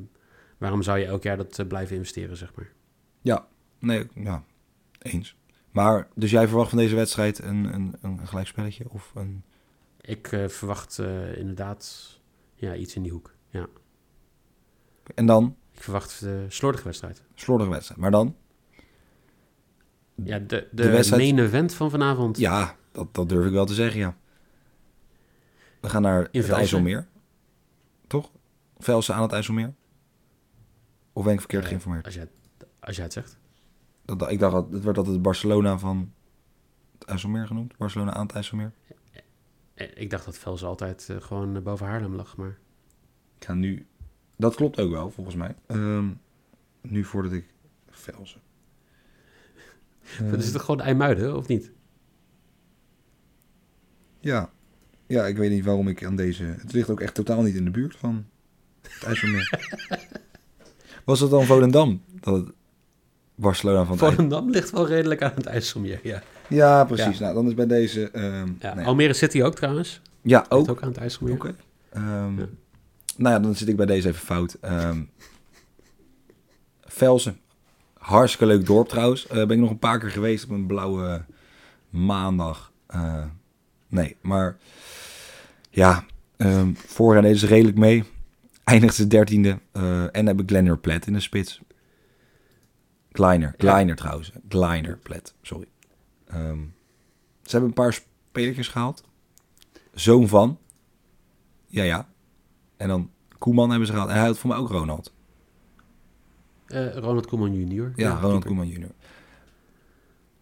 waarom 0.58 0.82
zou 0.82 0.98
je 0.98 1.04
elk 1.06 1.22
jaar 1.22 1.36
dat 1.36 1.58
eh, 1.58 1.66
blijven 1.66 1.96
investeren, 1.96 2.36
zeg 2.36 2.52
maar? 2.54 2.72
Nee, 3.80 4.06
ja, 4.14 4.44
eens. 4.98 5.36
Maar, 5.70 6.08
dus 6.14 6.30
jij 6.30 6.46
verwacht 6.48 6.68
van 6.68 6.78
deze 6.78 6.94
wedstrijd 6.94 7.38
een, 7.42 7.74
een, 7.74 7.94
een 8.00 8.26
gelijkspelletje 8.26 8.84
of 8.90 9.12
een... 9.14 9.42
Ik 10.00 10.32
eh, 10.32 10.48
verwacht 10.48 10.98
eh, 10.98 11.36
inderdaad 11.36 12.10
ja, 12.54 12.74
iets 12.74 12.94
in 12.96 13.02
die 13.02 13.12
hoek. 13.12 13.34
Ja. 13.48 13.66
En 15.14 15.26
dan 15.26 15.56
Ik 15.72 15.82
verwacht 15.82 16.20
de 16.20 16.44
slordige 16.48 16.84
wedstrijd. 16.84 17.22
slordige 17.34 17.70
wedstrijd. 17.70 18.00
Maar 18.00 18.10
dan, 18.10 18.36
Ja, 20.14 20.38
de, 20.38 20.46
de, 20.46 20.68
De 20.72 20.90
wedstrijd- 20.90 21.22
main 21.34 21.46
event 21.46 21.74
van 21.74 21.90
vanavond. 21.90 22.38
ja, 22.38 22.76
dat, 22.92 23.14
dat 23.14 23.28
durf 23.28 23.46
ik 23.46 23.52
wel 23.52 23.66
te 23.66 23.74
zeggen, 23.74 24.00
ja. 24.00 24.16
We 25.80 25.88
gaan 25.88 26.02
naar 26.02 26.28
In 26.30 26.40
het. 26.40 26.50
IJsselmeer. 26.50 27.06
Toch? 28.06 28.30
Velsen 28.78 29.14
aan 29.14 29.22
het 29.22 29.32
IJsselmeer? 29.32 29.74
Of 31.18 31.24
ben 31.24 31.32
ik 31.32 31.38
verkeerd 31.38 31.62
Eh, 31.62 31.68
geïnformeerd? 31.68 32.04
Als 32.04 32.14
jij, 32.14 32.28
als 32.80 32.94
jij 32.96 33.04
het 33.04 33.12
zegt. 33.12 33.38
Dat, 34.04 34.30
ik 34.30 34.38
dacht 34.38 34.52
dat 34.52 34.72
het 34.72 34.84
werd 34.84 34.98
altijd 34.98 35.22
Barcelona 35.22 35.78
van 35.78 36.12
het 36.98 37.08
IJsselmeer 37.08 37.46
genoemd. 37.46 37.76
Barcelona 37.76 38.12
aan 38.12 38.26
het 38.26 38.34
IJsselmeer. 38.34 38.72
Eh, 39.74 39.86
Ik 39.94 40.10
dacht 40.10 40.24
dat 40.24 40.38
Velsen 40.38 40.68
altijd 40.68 41.08
eh, 41.10 41.20
gewoon 41.20 41.56
eh, 41.56 41.62
boven 41.62 41.86
Haarlem 41.86 42.14
lag, 42.14 42.36
maar... 42.36 42.58
Ik 43.38 43.44
ga 43.44 43.54
nu... 43.54 43.86
Dat 44.36 44.54
klopt 44.54 44.80
ook 44.80 44.90
wel, 44.90 45.10
volgens 45.10 45.36
mij. 45.36 45.54
Ehm, 45.66 46.08
nu 46.80 47.04
voordat 47.04 47.32
ik... 47.32 47.46
Velsen. 47.90 48.40
Dat 50.30 50.38
is 50.42 50.52
toch 50.52 50.64
gewoon 50.64 50.80
IJmuiden, 50.80 51.36
of 51.36 51.46
niet? 51.48 51.72
Ja. 54.20 54.50
Ja, 55.06 55.26
ik 55.26 55.36
weet 55.36 55.50
niet 55.50 55.64
waarom 55.64 55.88
ik 55.88 56.04
aan 56.04 56.16
deze... 56.16 56.44
Het 56.44 56.72
ligt 56.72 56.90
ook 56.90 57.00
echt 57.00 57.14
totaal 57.14 57.42
niet 57.42 57.54
in 57.54 57.64
de 57.64 57.70
buurt 57.70 57.96
van 57.96 58.26
het 58.82 59.02
IJsselmeer. 59.04 59.50
Was 61.08 61.20
het 61.20 61.30
dan 61.30 61.44
Volendam? 61.44 62.02
Dat 62.20 62.52
Barcelona 63.34 63.84
van 63.84 63.98
Volendam 63.98 64.50
ligt 64.50 64.70
wel 64.70 64.86
redelijk 64.86 65.22
aan 65.22 65.32
het 65.34 65.46
IJsselmeer, 65.46 66.00
ja. 66.02 66.22
Ja, 66.48 66.84
precies. 66.84 67.18
Ja. 67.18 67.22
Nou, 67.24 67.34
dan 67.34 67.46
is 67.46 67.54
bij 67.54 67.66
deze... 67.66 68.10
ehm, 68.10 68.24
ja 68.58 68.68
nou 68.68 68.80
ja. 68.80 68.84
Almere 68.84 69.12
City 69.12 69.42
ook 69.42 69.54
trouwens. 69.54 70.00
Ja, 70.22 70.38
Ligt 70.38 70.50
ook. 70.52 70.68
ook 70.70 70.82
aan 70.82 70.88
het 70.88 70.96
IJsselmeer. 70.96 71.34
Oké. 71.34 71.54
Ehm, 71.90 72.38
Ja. 72.38 72.46
Nou 73.16 73.34
ja, 73.34 73.40
dan 73.40 73.54
zit 73.54 73.68
ik 73.68 73.76
bij 73.76 73.86
deze 73.86 74.08
even 74.08 74.20
fout. 74.20 74.56
Ehm 74.60 75.00
Velsen. 76.80 77.38
Hartstikke 77.98 78.46
leuk 78.54 78.66
dorp 78.66 78.88
trouwens. 78.88 79.26
Eh, 79.26 79.34
ben 79.36 79.50
ik 79.50 79.58
nog 79.58 79.70
een 79.70 79.78
paar 79.78 79.98
keer 79.98 80.10
geweest 80.10 80.44
op 80.44 80.50
een 80.50 80.66
blauwe 80.66 81.24
maandag. 81.90 82.72
Eh, 82.86 83.24
nee, 83.88 84.16
maar 84.20 84.56
ja, 85.70 86.04
vooraan 86.74 87.22
deden 87.22 87.38
ze 87.38 87.46
redelijk 87.46 87.76
mee. 87.78 88.04
Eindigt 88.68 88.94
ze 88.94 89.06
dertiende. 89.06 89.58
eh 89.72 90.16
en 90.16 90.26
heb 90.26 90.40
ik 90.40 90.48
Glenner 90.48 90.78
Plet 90.78 91.06
in 91.06 91.12
de 91.12 91.20
spits. 91.20 91.60
Kleiner, 93.12 93.52
kleiner 93.56 93.96
trouwens. 93.96 94.32
Kleiner 94.48 94.98
Plet, 94.98 95.34
sorry. 95.42 95.66
Ehm, 96.26 96.58
ze 97.42 97.50
hebben 97.50 97.68
een 97.68 97.74
paar 97.74 97.92
spelertjes 97.92 98.68
gehaald. 98.68 99.04
Zoon 99.94 100.28
van. 100.28 100.58
Ja, 101.66 101.82
ja. 101.82 102.08
En 102.76 102.88
dan 102.88 103.10
Koeman 103.38 103.68
hebben 103.70 103.86
ze 103.86 103.92
gehaald. 103.92 104.10
En 104.10 104.16
hij 104.16 104.26
had 104.26 104.38
voor 104.38 104.50
mij 104.50 104.58
ook 104.58 104.68
Ronald. 104.70 105.12
Eh, 106.66 106.92
Ronald 106.94 107.26
Koeman 107.26 107.54
junior. 107.54 107.92
Ja, 107.96 108.08
Ronald 108.10 108.30
keeper. 108.30 108.46
Koeman 108.48 108.68
junior. 108.68 108.90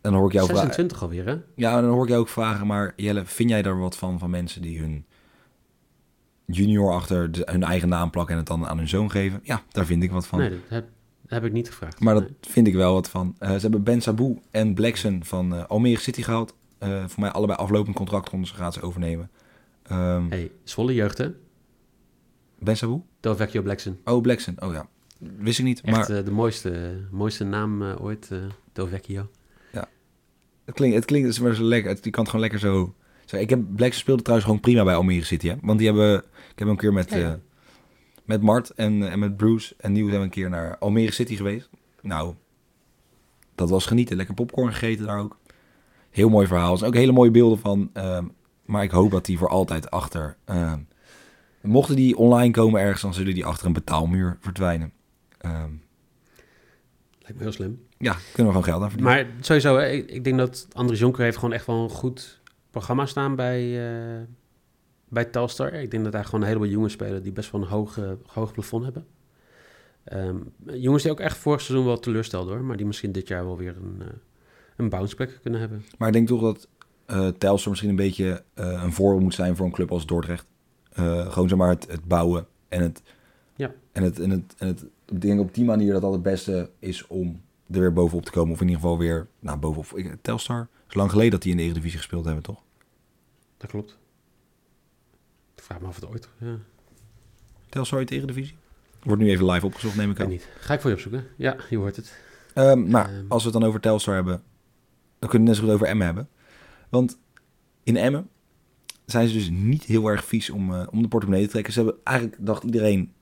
En 0.00 0.12
dan 0.12 0.14
hoor 0.14 0.26
ik 0.26 0.32
jou 0.34 0.46
vragen. 0.46 0.64
26 0.64 1.02
alweer, 1.02 1.26
hè? 1.26 1.36
Ja, 1.54 1.76
en 1.76 1.82
dan 1.82 1.90
hoor 1.92 2.02
ik 2.02 2.08
jou 2.08 2.20
ook 2.20 2.28
vragen. 2.28 2.66
Maar 2.66 2.92
Jelle, 2.96 3.24
vind 3.24 3.50
jij 3.50 3.62
daar 3.62 3.78
wat 3.78 3.96
van 3.96 4.18
van 4.18 4.30
mensen 4.30 4.62
die 4.62 4.80
hun 4.80 5.04
junior 6.46 6.92
achter 6.92 7.32
de- 7.32 7.42
hun 7.50 7.62
eigen 7.62 7.88
naam 7.88 8.10
plakken 8.10 8.32
en 8.34 8.38
het 8.40 8.48
dan 8.48 8.66
aan 8.66 8.78
hun 8.78 8.88
zoon 8.88 9.10
geven? 9.10 9.40
Ja, 9.42 9.62
daar 9.68 9.86
vind 9.86 10.02
ik 10.02 10.10
wat 10.10 10.26
van. 10.26 10.38
Nee, 10.38 10.50
dat 10.50 10.58
heb, 10.68 10.88
heb 11.26 11.44
ik 11.44 11.52
niet 11.52 11.68
gevraagd. 11.68 12.00
Maar 12.00 12.14
dat 12.14 12.30
vind 12.40 12.66
ik 12.66 12.74
wel 12.74 12.92
wat 12.92 13.08
van. 13.10 13.34
Eh, 13.38 13.50
ze 13.54 13.60
hebben 13.60 13.82
Ben 13.82 14.00
Sabu 14.00 14.38
en 14.50 14.74
Blackson 14.74 15.24
van 15.24 15.54
eh, 15.54 15.64
Almere 15.66 16.00
City 16.00 16.22
gehaald. 16.22 16.54
Eh, 16.78 17.04
voor 17.06 17.20
mij 17.20 17.30
allebei 17.30 17.58
aflopend 17.58 17.96
contractrondes 17.96 18.50
gaat 18.50 18.74
ze 18.74 18.80
overnemen. 18.80 19.30
Ehm 19.82 20.28
Hey, 20.28 20.50
Zwolle 20.64 20.94
jeugd, 20.94 21.18
hè? 21.18 21.28
Ben 22.58 22.76
Sabu? 22.76 23.00
Del 23.20 23.36
Vecchio 23.36 23.62
Blackson. 23.62 23.98
Oh, 24.04 24.20
Blackson. 24.22 24.54
Oh 24.62 24.72
ja. 24.72 24.88
Wist 25.18 25.58
ik 25.58 25.64
niet. 25.64 25.80
Echt 25.80 25.96
Maar 26.08 26.24
de 26.24 26.30
mooiste, 26.30 27.00
mooiste 27.10 27.44
naam 27.44 27.82
ooit, 27.82 28.28
eh 28.32 28.38
Del 28.72 28.86
Vecchio. 28.86 29.28
het 30.64 30.74
klinkt, 30.74 30.96
het 30.96 31.04
klinkt 31.04 31.26
het 31.26 31.36
is 31.36 31.42
maar 31.42 31.54
zo 31.54 31.62
lekker. 31.62 31.90
Het, 31.90 32.04
je 32.04 32.10
kan 32.10 32.20
het 32.22 32.30
gewoon 32.30 32.48
lekker 32.50 32.60
zo... 32.68 32.94
zo 33.26 33.36
ik 33.36 33.50
heb, 33.50 33.60
Blackson 33.76 34.00
speelde 34.00 34.22
trouwens 34.22 34.48
gewoon 34.48 34.64
prima 34.64 34.84
bij 34.84 34.94
Almere 34.94 35.24
City. 35.24 35.48
Hè? 35.48 35.54
Want 35.62 35.78
die 35.78 35.86
hebben... 35.88 36.18
Ik 36.52 36.58
heb 36.58 36.68
een 36.68 36.76
keer 36.76 36.92
met, 36.92 37.10
Ja, 37.10 37.16
ja. 37.16 37.30
eh, 37.32 37.38
met 38.24 38.42
Mart 38.42 38.70
en, 38.70 39.10
en 39.10 39.18
met 39.18 39.36
Bruce 39.36 39.74
en 39.78 39.92
Nieuws 39.92 40.10
hebben 40.10 40.28
we 40.28 40.34
een 40.36 40.42
keer 40.42 40.50
naar 40.50 40.78
Almere 40.78 41.12
City 41.12 41.36
geweest. 41.36 41.70
Nou, 42.02 42.34
dat 43.54 43.70
was 43.70 43.86
genieten. 43.86 44.16
Lekker 44.16 44.34
popcorn 44.34 44.72
gegeten 44.72 45.06
daar 45.06 45.18
ook. 45.18 45.38
Heel 46.10 46.28
mooi 46.28 46.46
verhaal. 46.46 46.72
Er 46.72 46.78
zijn 46.78 46.90
ook 46.90 46.96
hele 46.96 47.12
mooie 47.12 47.30
beelden 47.30 47.58
van. 47.58 47.90
ehm, 47.92 48.24
maar 48.64 48.82
ik 48.82 48.90
hoop 48.90 49.10
dat 49.10 49.24
die 49.24 49.38
voor 49.38 49.48
altijd 49.48 49.90
achter... 49.90 50.36
ehm, 50.44 50.78
mochten 51.62 51.96
die 51.96 52.16
online 52.16 52.50
komen 52.52 52.80
ergens, 52.80 53.02
dan 53.02 53.14
zullen 53.14 53.34
die 53.34 53.44
achter 53.44 53.66
een 53.66 53.72
betaalmuur 53.72 54.36
verdwijnen. 54.40 54.92
Ehm, 55.38 55.70
Lijkt 57.20 57.36
me 57.36 57.42
heel 57.42 57.52
slim. 57.52 57.80
ja, 57.98 58.12
kunnen 58.12 58.52
we 58.52 58.58
gewoon 58.58 58.64
geld 58.64 58.82
aan 58.82 58.90
verdienen. 58.90 59.14
Maar 59.16 59.26
sowieso, 59.40 59.78
ik 60.06 60.24
denk 60.24 60.38
dat 60.38 60.66
Andries 60.72 61.00
Jonker 61.00 61.22
heeft 61.24 61.36
gewoon 61.36 61.52
echt 61.54 61.66
wel 61.66 61.82
een 61.82 61.90
goed 61.90 62.40
programma 62.76 63.06
staan 63.06 63.34
bij, 63.34 63.88
eh, 63.88 64.22
bij 65.08 65.24
Telstar. 65.24 65.72
Ik 65.72 65.90
denk 65.90 66.02
dat 66.04 66.12
daar 66.12 66.24
gewoon 66.24 66.40
een 66.40 66.46
heleboel 66.46 66.68
jongens 66.68 66.92
spelen 66.92 67.22
die 67.22 67.32
best 67.32 67.50
wel 67.50 67.60
een 67.60 67.66
hoog, 67.66 67.98
hoog 68.26 68.52
plafond 68.52 68.84
hebben. 68.84 69.06
Ehm, 70.04 70.36
jongens 70.66 71.02
die 71.02 71.12
ook 71.12 71.20
echt 71.20 71.36
vorig 71.36 71.60
seizoen 71.60 71.86
wel 71.86 71.98
teleurstelden 71.98 72.54
hoor, 72.54 72.64
maar 72.64 72.76
die 72.76 72.86
misschien 72.86 73.12
dit 73.12 73.28
jaar 73.28 73.44
wel 73.44 73.56
weer 73.56 73.76
een, 73.76 73.96
eh 74.00 74.06
een 74.76 74.88
bounceback 74.88 75.38
kunnen 75.42 75.60
hebben. 75.60 75.84
Maar 75.98 76.08
ik 76.08 76.14
denk 76.14 76.28
toch 76.28 76.40
dat 76.40 76.68
eh 77.06 77.28
Telstar 77.28 77.68
misschien 77.70 77.90
een 77.90 77.96
beetje 77.96 78.42
een 78.54 78.92
voorbeeld 78.92 79.22
moet 79.22 79.34
zijn 79.34 79.56
voor 79.56 79.66
een 79.66 79.72
club 79.72 79.90
als 79.92 80.06
Dordrecht. 80.06 80.46
Gewoon 81.28 81.48
zeg 81.48 81.58
maar 81.58 81.68
het, 81.68 81.86
het 81.90 82.04
bouwen 82.04 82.46
en 82.68 82.82
het, 82.82 83.02
Ja. 83.56 83.72
en 83.92 84.02
het, 84.02 84.20
en 84.20 84.30
het, 84.30 84.54
en 84.58 84.66
het, 84.66 84.84
ik 85.06 85.20
denk 85.20 85.40
op 85.40 85.54
die 85.54 85.64
manier 85.64 85.92
dat 85.92 86.02
dat 86.02 86.12
het 86.12 86.22
beste 86.22 86.70
is 86.78 87.06
om 87.06 87.40
er 87.70 87.80
weer 87.80 87.92
bovenop 87.92 88.24
te 88.24 88.30
komen. 88.30 88.52
Of 88.52 88.60
in 88.60 88.66
ieder 88.68 88.82
geval 88.82 88.98
weer, 88.98 89.26
nou 89.40 89.58
bovenop. 89.58 90.16
Telstar, 90.22 90.58
het 90.58 90.88
is 90.88 90.94
lang 90.94 91.10
geleden 91.10 91.30
dat 91.30 91.42
die 91.42 91.50
in 91.50 91.56
de 91.56 91.62
Eredivisie 91.62 91.98
gespeeld 91.98 92.24
hebben, 92.24 92.42
toch? 92.42 92.62
Dat 93.56 93.70
klopt. 93.70 93.98
Ik 95.56 95.62
vraag 95.62 95.80
me 95.80 95.86
af 95.86 95.90
of 95.90 96.00
het 96.00 96.10
ooit. 96.10 96.28
Ja, 96.38 96.58
Telstar 97.68 97.98
uit 97.98 98.08
de 98.08 98.14
Eredivisie? 98.14 98.56
Wordt 99.02 99.22
nu 99.22 99.28
even 99.30 99.50
live 99.50 99.66
opgezocht, 99.66 99.96
neem 99.96 100.10
ik 100.10 100.20
aan. 100.20 100.28
niet. 100.28 100.48
Ga 100.60 100.74
ik 100.74 100.80
voor 100.80 100.90
je 100.90 100.96
opzoeken. 100.96 101.26
Ja, 101.36 101.56
je 101.70 101.76
hoort 101.76 101.96
het. 101.96 102.18
Ehm, 102.54 102.88
maar 102.90 103.08
Ehm. 103.08 103.24
als 103.28 103.42
we 103.44 103.50
het 103.50 103.58
dan 103.60 103.68
over 103.68 103.80
Telstar 103.80 104.14
hebben, 104.14 104.42
dan 105.18 105.28
kunnen 105.30 105.30
we 105.30 105.36
het 105.38 105.46
net 105.46 105.56
zo 105.56 105.62
goed 105.62 105.72
over 105.74 105.86
Emmen 105.86 106.06
hebben. 106.06 106.28
Want 106.88 107.18
in 107.82 107.96
Emmen 107.96 108.28
zijn 109.04 109.28
ze 109.28 109.34
dus 109.34 109.48
niet 109.50 109.82
heel 109.84 110.06
erg 110.08 110.24
vies 110.24 110.50
om, 110.50 110.74
eh, 110.74 110.86
om 110.90 111.02
de 111.02 111.08
portemonnee 111.08 111.44
te 111.44 111.50
trekken. 111.50 111.72
Ze 111.72 111.80
hebben 111.82 111.98
eigenlijk, 112.04 112.36
dacht 112.46 112.62
iedereen, 112.64 113.12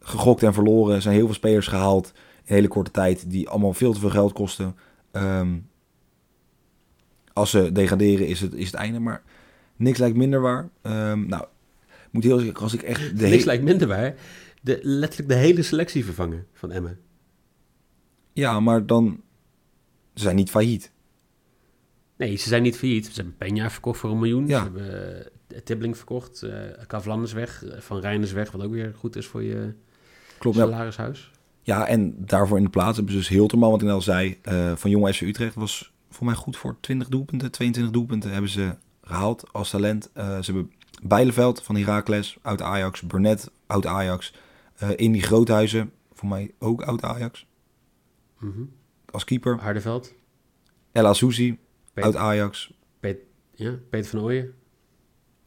gegokt 0.00 0.42
en 0.42 0.54
verloren. 0.54 0.94
Er 0.94 1.02
zijn 1.02 1.14
heel 1.14 1.24
veel 1.26 1.34
spelers 1.34 1.66
gehaald 1.66 2.12
in 2.44 2.54
hele 2.54 2.68
korte 2.68 2.90
tijd 2.90 3.30
die 3.30 3.48
allemaal 3.48 3.72
veel 3.72 3.92
te 3.92 4.00
veel 4.00 4.10
geld 4.10 4.32
kosten. 4.32 4.76
Ehm, 5.10 5.58
als 7.32 7.50
ze 7.50 7.72
degraderen 7.72 8.26
is 8.26 8.40
het, 8.40 8.54
is 8.54 8.66
het 8.66 8.74
einde. 8.74 8.98
Maar 8.98 9.22
Niks 9.76 9.98
lijkt 9.98 10.16
minder 10.16 10.40
waar. 10.40 10.68
Ehm, 10.82 11.26
nou, 11.26 11.44
moet 12.10 12.24
heel 12.24 12.38
zeggen, 12.38 12.56
als 12.56 12.74
ik 12.74 12.82
echt... 12.82 13.18
De 13.18 13.26
Niks 13.26 13.44
lijkt 13.44 13.64
minder 13.64 13.88
waar. 13.88 14.14
De, 14.62 14.78
letterlijk 14.82 15.28
de 15.30 15.36
hele 15.36 15.62
selectie 15.62 16.04
vervangen 16.04 16.46
van 16.52 16.72
Emmen. 16.72 16.98
Ja, 18.32 18.60
maar 18.60 18.86
dan... 18.86 19.20
Ze 20.14 20.22
zijn 20.22 20.36
niet 20.36 20.50
failliet. 20.50 20.92
Nee, 22.16 22.36
ze 22.36 22.48
zijn 22.48 22.62
niet 22.62 22.76
failliet. 22.76 23.06
Ze 23.06 23.22
hebben 23.22 23.34
Peña 23.48 23.70
verkocht 23.70 23.98
voor 23.98 24.10
een 24.10 24.18
miljoen. 24.18 24.46
Ja. 24.46 24.58
Ze 24.58 24.62
hebben 24.62 25.24
eh, 25.48 25.58
Tibbling 25.64 25.96
verkocht. 25.96 26.46
Kavlan 26.86 27.22
is 27.22 27.32
weg. 27.32 27.64
eh, 27.64 27.80
Van 27.80 28.00
Rijn 28.00 28.22
is 28.22 28.32
weg, 28.32 28.50
wat 28.50 28.62
ook 28.62 28.72
weer 28.72 28.94
goed 28.96 29.16
is 29.16 29.26
voor 29.26 29.42
je 29.42 29.74
Klopt, 30.38 30.56
ja. 30.56 30.64
salarishuis. 30.64 31.30
Ja, 31.62 31.86
en 31.86 32.14
daarvoor 32.18 32.56
in 32.56 32.64
de 32.64 32.70
plaats 32.70 32.96
hebben 32.96 33.14
ze 33.14 33.20
dus 33.20 33.28
Hilterman, 33.28 33.70
wat 33.70 33.82
ik 33.82 33.88
al 33.88 34.02
zei, 34.02 34.38
van 34.74 34.90
Jong 34.90 35.14
FC 35.14 35.20
Utrecht. 35.20 35.54
Was 35.54 35.89
voor 36.10 36.26
mij 36.26 36.34
goed 36.34 36.56
voor 36.56 36.76
20 36.80 37.08
doelpunten, 37.08 37.50
22 37.50 37.92
doelpunten 37.92 38.30
hebben 38.32 38.50
ze 38.50 38.74
gehaald 39.02 39.52
als 39.52 39.70
talent. 39.70 40.10
Eh, 40.12 40.24
ze 40.38 40.52
hebben 40.52 40.72
Bijleveld 41.02 41.62
van 41.62 41.76
Heracles, 41.76 42.38
oud 42.42 42.62
Ajax, 42.62 43.00
Burnett, 43.02 43.50
oud 43.66 43.86
Ajax. 43.86 44.34
eh 44.76 44.88
Indy 44.96 45.20
Groothuizen, 45.20 45.92
voor 46.12 46.28
mij 46.28 46.54
ook 46.58 46.82
oud 46.82 47.02
Ajax, 47.02 47.46
Mhm. 48.38 48.60
als 49.10 49.24
keeper. 49.24 49.58
Hardeveld. 49.60 50.14
El 50.92 51.06
Azouzi, 51.06 51.58
oud 51.94 52.16
Ajax, 52.16 52.72
Ja, 53.54 53.74
Peter 53.90 54.10
van 54.10 54.20
Ooyen. 54.20 54.54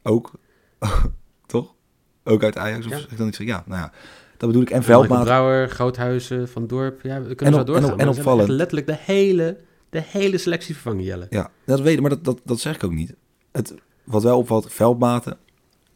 ook. 0.04 0.32
Toch? 1.46 1.76
Ook 2.24 2.44
uit 2.44 2.58
Ajax, 2.58 2.86
of 2.86 2.92
Ja. 2.92 2.98
ik 3.10 3.18
dan 3.18 3.26
niet? 3.26 3.38
Ja, 3.38 3.64
nou 3.68 3.82
ja, 3.82 3.92
dat 4.38 4.50
bedoel 4.50 4.62
ik. 4.62 4.70
En 4.70 4.84
Veldmaat. 4.84 5.24
Brouwer, 5.24 5.70
Groothuizen, 5.70 6.50
Van 6.50 6.68
Dorp. 6.68 7.02
Ja, 7.02 7.22
we 7.22 7.30
En 7.30 7.36
kunnen 7.36 7.60
op- 7.60 7.68
zo 7.68 7.74
en 7.74 7.80
doorgaan. 7.82 7.84
op- 7.94 8.00
en 8.00 8.06
hebben 8.06 8.24
opvallend. 8.24 8.50
letterlijk 8.50 8.88
de 8.88 8.98
hele, 9.00 9.58
de 9.94 10.04
hele 10.06 10.38
selectie 10.38 10.74
vervangen, 10.74 11.04
Jelle. 11.04 11.28
Ja, 11.30 11.52
dat 11.66 11.80
weet 11.80 11.94
ik, 11.96 12.02
maar 12.02 12.10
dat, 12.10 12.24
dat, 12.24 12.42
dat 12.44 12.60
zeg 12.60 12.76
ik 12.76 12.84
ook 12.84 12.92
niet. 12.94 13.16
Het, 13.52 13.74
wat 14.04 14.24
wel 14.24 14.38
opvalt, 14.38 14.74
Veldmaten 14.74 15.38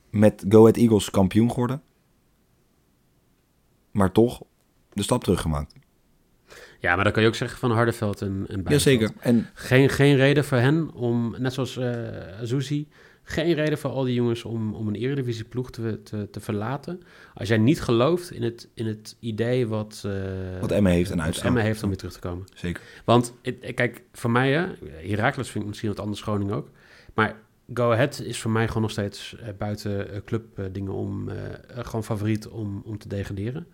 met 0.09 0.45
Go 0.49 0.59
Ahead 0.59 0.77
Eagles 0.77 1.09
kampioen 1.09 1.49
geworden. 1.49 1.81
Maar 3.91 4.11
toch 4.11 4.41
de 4.93 5.03
stap 5.03 5.23
teruggemaakt. 5.23 5.73
Ja, 6.79 6.95
maar 6.95 7.03
dan 7.03 7.13
kan 7.13 7.21
je 7.21 7.27
ook 7.27 7.35
zeggen 7.35 7.59
van 7.59 7.71
Hardeveld 7.71 8.21
en, 8.21 8.45
en. 8.47 8.63
Jazeker. 8.67 9.11
En 9.19 9.49
Geen, 9.53 9.89
geen 9.89 10.15
reden 10.15 10.45
voor 10.45 10.57
hen 10.57 10.93
om, 10.93 11.35
net 11.37 11.53
zoals 11.53 11.77
eh 11.77 12.39
Azuzi, 12.41 12.87
geen 13.29 13.53
reden 13.53 13.77
voor 13.77 13.89
al 13.89 14.03
die 14.03 14.13
jongens 14.13 14.43
om, 14.43 14.73
om 14.73 14.87
een 14.87 14.95
eredivisieploeg 14.95 15.71
te, 15.71 16.03
te, 16.03 16.27
te 16.31 16.39
verlaten. 16.39 17.01
Als 17.33 17.47
jij 17.47 17.57
niet 17.57 17.81
gelooft 17.81 18.31
in 18.31 18.43
het, 18.43 18.69
in 18.73 18.85
het 18.85 19.15
idee 19.19 19.67
wat, 19.67 20.03
eh 20.05 20.11
wat 20.61 20.71
Emma 20.71 20.89
heeft 20.89 21.09
en 21.11 21.15
wat 21.17 21.25
uitstraalt. 21.25 21.49
Emmen 21.49 21.63
heeft 21.67 21.83
om 21.83 21.89
weer 21.89 21.97
terug 21.97 22.13
te 22.13 22.19
komen. 22.19 22.45
Zeker. 22.53 22.81
Want 23.05 23.33
ik- 23.41 23.75
kijk, 23.75 24.01
voor 24.13 24.31
mij, 24.31 24.51
hè, 24.51 24.65
Heracles 25.07 25.49
vind 25.49 25.63
ik 25.63 25.69
misschien 25.69 25.89
wat 25.89 25.99
anders, 25.99 26.21
Groningen 26.21 26.55
ook. 26.55 26.69
Maar 27.13 27.35
Go 27.73 27.91
Ahead 27.91 28.19
is 28.19 28.39
voor 28.39 28.51
mij 28.51 28.67
gewoon 28.67 28.81
nog 28.81 28.91
steeds 28.91 29.35
eh, 29.39 29.47
buiten 29.57 30.11
eh, 30.11 30.19
club 30.25 30.59
eh, 30.59 30.65
dingen 30.71 30.93
om, 30.93 31.29
eh, 31.29 31.45
eh, 31.45 31.85
gewoon 31.85 32.03
favoriet 32.03 32.47
om, 32.47 32.81
om 32.85 32.97
te 32.97 33.07
degraderen. 33.07 33.67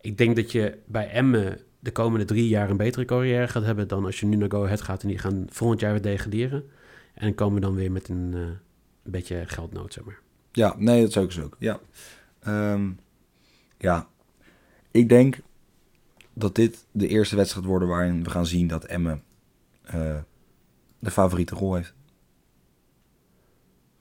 Ik 0.00 0.18
denk 0.18 0.36
dat 0.36 0.52
je 0.52 0.78
bij 0.86 1.08
Emmen 1.10 1.58
de 1.78 1.90
komende 1.92 2.24
drie 2.24 2.48
jaar 2.48 2.70
een 2.70 2.76
betere 2.76 3.04
carrière 3.04 3.48
gaat 3.48 3.64
hebben 3.64 3.88
dan 3.88 4.04
als 4.04 4.20
je 4.20 4.26
nu 4.26 4.36
naar 4.36 4.50
Go 4.50 4.64
Ahead 4.64 4.80
gaat 4.80 5.02
en 5.02 5.08
die 5.08 5.18
gaan 5.18 5.44
volgend 5.48 5.80
jaar 5.80 5.92
weer 5.92 6.02
degraderen. 6.02 6.64
En 7.14 7.34
komen 7.34 7.60
dan 7.60 7.74
weer 7.74 7.92
met 7.92 8.08
een, 8.08 8.30
eh, 8.34 8.40
een 9.02 9.10
beetje 9.10 9.44
geldnood, 9.46 9.92
zeg 9.92 10.04
maar. 10.04 10.20
Ja, 10.52 10.74
nee, 10.78 11.02
dat 11.02 11.12
zou 11.12 11.24
ik 11.24 11.34
dus 11.34 11.44
ook. 11.44 11.56
Ja. 11.58 11.80
Ehm, 12.40 12.90
ja, 13.78 14.08
ik 14.90 15.08
denk 15.08 15.38
dat 16.32 16.54
dit 16.54 16.86
de 16.90 17.08
eerste 17.08 17.36
wedstrijd 17.36 17.66
wordt 17.66 17.86
waarin 17.86 18.24
we 18.24 18.30
gaan 18.30 18.46
zien 18.46 18.66
dat 18.66 18.84
Emmen 18.84 19.22
eh, 19.82 20.18
de 20.98 21.10
favoriete 21.10 21.54
rol 21.54 21.74
heeft. 21.74 21.94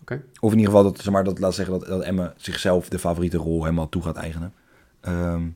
Oké. 0.02 0.24
Of 0.40 0.52
in 0.52 0.58
ieder 0.58 0.74
geval, 0.74 0.92
dat, 0.92 1.02
zeg 1.02 1.14
maar, 1.14 1.24
dat 1.24 1.40
laat 1.40 1.56
zeggen 1.56 1.80
dat, 1.80 1.88
dat 1.88 2.02
Emmen 2.02 2.34
zichzelf 2.38 2.90
de 2.90 3.00
favoriete 3.00 3.38
rol 3.38 3.64
helemaal 3.64 3.90
toe 3.90 4.02
gaat 4.02 4.16
eigenen. 4.16 4.54
Ehm, 5.00 5.50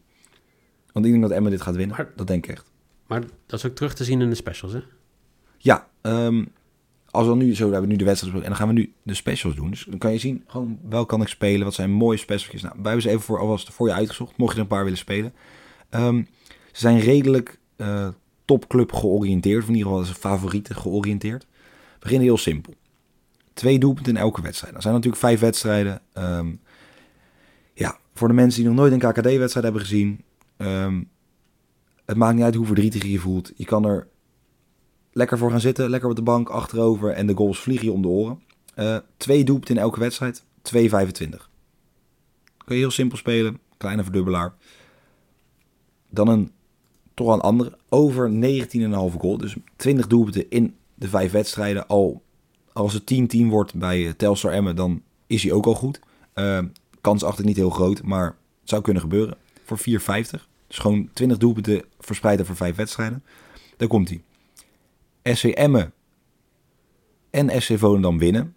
want 0.91 1.05
ik 1.05 1.11
denk 1.11 1.21
dat 1.21 1.31
Emmen 1.31 1.51
dit 1.51 1.61
gaat 1.61 1.75
winnen. 1.75 1.95
Maar- 1.95 2.11
dat 2.15 2.27
denk 2.27 2.45
ik 2.45 2.51
echt. 2.51 2.71
Maar 3.07 3.21
dat 3.45 3.59
is 3.59 3.65
ook 3.65 3.75
terug 3.75 3.93
te 3.93 4.03
zien 4.03 4.21
in 4.21 4.29
de 4.29 4.35
specials, 4.35 4.73
hè? 4.73 4.81
Ja, 5.57 5.87
ehm, 6.01 6.45
als 7.15 7.27
we 7.27 7.35
nu 7.35 7.55
zo 7.55 7.65
we 7.65 7.71
hebben 7.71 7.89
nu 7.89 7.95
de 7.95 8.05
wedstrijd 8.05 8.35
en 8.35 8.41
dan 8.41 8.55
gaan 8.55 8.67
we 8.67 8.73
nu 8.73 8.93
de 9.03 9.13
specials 9.13 9.55
doen. 9.55 9.69
Dus 9.69 9.85
dan 9.89 9.97
kan 9.97 10.11
je 10.11 10.17
zien 10.17 10.43
gewoon 10.47 10.79
wel 10.89 11.05
kan 11.05 11.21
ik 11.21 11.27
spelen. 11.27 11.63
Wat 11.65 11.73
zijn 11.73 11.91
mooie 11.91 12.17
specials. 12.17 12.61
Nou, 12.61 12.73
wij 12.75 12.83
hebben 12.83 13.01
ze 13.01 13.09
even 13.09 13.21
voor 13.21 13.39
alvast 13.39 13.73
voor 13.73 13.87
je 13.87 13.93
uitgezocht. 13.93 14.37
Mocht 14.37 14.51
je 14.51 14.55
er 14.55 14.61
een 14.61 14.67
paar 14.69 14.83
willen 14.83 14.97
spelen. 14.97 15.33
Ehm, 15.89 16.23
ze 16.47 16.79
zijn 16.79 16.99
redelijk 16.99 17.59
eh, 17.75 18.07
topclub 18.45 18.91
georiënteerd. 18.91 19.61
Of 19.61 19.67
in 19.67 19.75
ieder 19.75 19.87
geval 19.89 20.05
zijn 20.05 20.17
favorieten 20.17 20.75
georiënteerd. 20.75 21.43
We 21.43 21.99
beginnen 21.99 22.27
heel 22.27 22.37
simpel. 22.37 22.73
Twee 23.53 23.79
doelpunten 23.79 24.13
in 24.15 24.19
elke 24.19 24.41
wedstrijd. 24.41 24.75
Er 24.75 24.81
zijn 24.81 24.93
natuurlijk 24.93 25.21
vijf 25.21 25.39
wedstrijden. 25.39 26.01
Ehm, 26.13 26.51
ja, 27.73 27.97
voor 28.13 28.27
de 28.27 28.33
mensen 28.33 28.59
die 28.61 28.69
nog 28.69 28.79
nooit 28.79 28.91
een 28.91 29.11
KKD-wedstrijd 29.11 29.63
hebben 29.65 29.81
gezien. 29.81 30.23
ehm, 30.57 31.03
het 32.05 32.17
maakt 32.17 32.35
niet 32.35 32.43
uit 32.43 32.55
hoe 32.55 32.65
verdrietig 32.65 33.03
je 33.03 33.11
je 33.11 33.19
voelt. 33.19 33.51
Je 33.55 33.65
kan 33.65 33.85
er 33.85 34.07
lekker 35.15 35.37
voor 35.37 35.51
gaan 35.51 35.59
zitten, 35.59 35.89
lekker 35.89 36.09
op 36.09 36.15
de 36.15 36.21
bank, 36.21 36.49
achterover 36.49 37.11
en 37.11 37.27
de 37.27 37.35
goals 37.35 37.59
vliegen 37.59 37.85
je 37.85 37.93
om 37.93 38.01
de 38.01 38.07
oren. 38.07 38.41
Eh, 38.73 38.97
twee 39.17 39.43
doelpunten 39.43 39.75
in 39.75 39.81
elke 39.81 39.99
wedstrijd, 39.99 40.43
2,25. 40.61 41.49
Kun 42.65 42.75
je 42.75 42.81
heel 42.81 42.91
simpel 42.91 43.17
spelen, 43.17 43.59
kleine 43.77 44.03
verdubbelaar. 44.03 44.53
Dan 46.09 46.27
een, 46.27 46.51
toch 47.13 47.33
een 47.33 47.41
andere, 47.41 47.77
over 47.89 48.29
19,5 48.29 49.17
goal. 49.17 49.37
Dus 49.37 49.55
20 49.75 50.07
doelpunten 50.07 50.49
in 50.49 50.75
de 50.95 51.07
vijf 51.07 51.31
wedstrijden. 51.31 51.87
Al 51.87 52.21
als 52.73 52.93
het 52.93 53.35
10-10 53.35 53.47
wordt 53.47 53.75
bij 53.75 54.07
eh, 54.07 54.13
Telstar 54.13 54.51
Emmen, 54.51 54.75
dan 54.75 55.01
is 55.27 55.43
hij 55.43 55.51
ook 55.51 55.65
al 55.65 55.75
goed. 55.75 55.99
Eh, 56.33 56.59
kans 57.01 57.23
achter 57.23 57.45
niet 57.45 57.57
heel 57.57 57.69
groot, 57.69 58.03
maar 58.03 58.25
het 58.59 58.69
zou 58.69 58.81
kunnen 58.81 59.01
gebeuren. 59.01 59.37
Voor 59.63 59.77
4,50. 59.77 60.47
Dus 60.67 60.77
gewoon 60.77 61.09
20 61.13 61.37
doelpunten 61.37 61.83
verspreid 61.99 62.41
over 62.41 62.55
vijf 62.55 62.75
wedstrijden. 62.75 63.23
Daar 63.77 63.87
komt 63.87 64.09
hij. 64.09 64.21
SC 65.33 65.43
Emmen 65.43 65.93
en 67.29 67.61
SC 67.61 67.77
Volendam 67.77 68.17
winnen. 68.17 68.55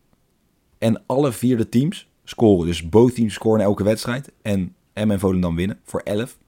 En 0.79 1.03
alle 1.07 1.33
vier 1.33 1.57
de 1.57 1.69
teams 1.69 2.09
scoren. 2.25 2.67
Dus 2.67 2.89
both 2.89 3.15
teams 3.15 3.35
scoren 3.35 3.61
elke 3.61 3.85
wedstrijd. 3.85 4.33
En 4.43 4.75
Emmen 4.93 5.15
en 5.15 5.21
Volendam 5.21 5.57
winnen 5.57 5.81
voor 5.85 6.01
11. 6.01 6.39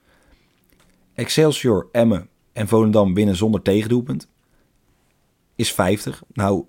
Excelsior, 1.15 1.89
Emmen 1.93 2.29
en 2.53 2.69
Volendam 2.69 3.15
winnen 3.15 3.37
zonder 3.37 3.63
tegendoelpunt. 3.63 4.29
Is 5.55 5.73
50. 5.73 6.23
Nou, 6.33 6.65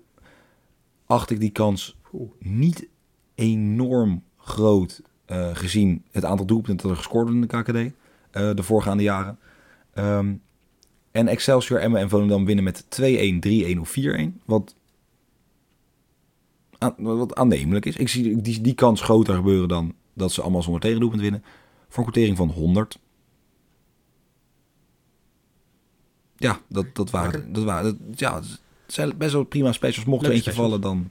acht 1.06 1.30
ik 1.30 1.40
die 1.40 1.50
kans 1.50 1.96
niet 2.38 2.88
enorm 3.34 4.22
groot 4.36 5.02
eh, 5.24 5.48
gezien 5.52 6.04
het 6.10 6.24
aantal 6.24 6.46
doelpunten 6.46 6.88
dat 6.88 6.96
er 6.96 7.02
gescoord 7.02 7.28
wordt 7.28 7.52
in 7.52 7.62
de 7.62 7.62
KKD. 7.62 7.94
eh, 8.30 8.54
de 8.54 8.62
voorgaande 8.62 9.02
jaren. 9.02 9.38
Ehm, 9.92 10.34
en 11.12 11.28
Excelsior, 11.28 11.80
Emmen 11.80 12.00
en 12.00 12.08
Volendam 12.08 12.44
winnen 12.44 12.64
met 12.64 12.84
2-1, 12.84 13.74
3-1 13.76 13.78
of 13.80 13.96
4-1. 14.00 14.02
Wat, 14.44 14.74
aan, 16.78 16.94
wat 16.98 17.34
aannemelijk 17.34 17.86
is. 17.86 17.96
Ik 17.96 18.08
zie 18.08 18.40
die, 18.40 18.60
die 18.60 18.74
kans 18.74 19.00
groter 19.00 19.34
gebeuren 19.34 19.68
dan 19.68 19.94
dat 20.12 20.32
ze 20.32 20.42
allemaal 20.42 20.62
zonder 20.62 20.80
tegendoelpunt 20.80 21.22
winnen. 21.22 21.44
Voor 21.88 22.04
een 22.04 22.12
quotering 22.12 22.36
van 22.36 22.48
100. 22.48 22.98
Ja, 26.36 26.60
dat, 26.68 26.86
dat 26.92 27.10
waren... 27.10 27.52
Dat 27.52 27.64
waren 27.64 27.98
dat, 27.98 28.18
ja, 28.18 28.34
het 28.34 28.60
zijn 28.86 29.16
best 29.16 29.32
wel 29.32 29.44
prima 29.44 29.72
specials. 29.72 30.06
Mocht 30.06 30.24
er 30.24 30.32
eentje 30.32 30.50
specials. 30.50 30.70
vallen, 30.70 30.80
dan... 30.82 31.10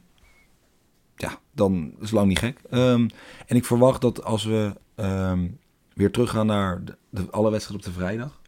Ja, 1.15 1.39
dan 1.51 1.91
is 1.93 1.99
het 1.99 2.11
lang 2.11 2.27
niet 2.27 2.39
gek. 2.39 2.61
Ehm, 2.69 3.07
en 3.45 3.55
ik 3.55 3.65
verwacht 3.65 4.01
dat 4.01 4.23
als 4.23 4.43
we 4.43 4.73
ehm, 4.95 5.47
weer 5.93 6.11
teruggaan 6.11 6.45
naar 6.45 6.85
de, 6.85 6.97
de, 7.09 7.29
alle 7.29 7.51
wedstrijden 7.51 7.87
op 7.87 7.93
de 7.93 7.99
vrijdag... 7.99 8.40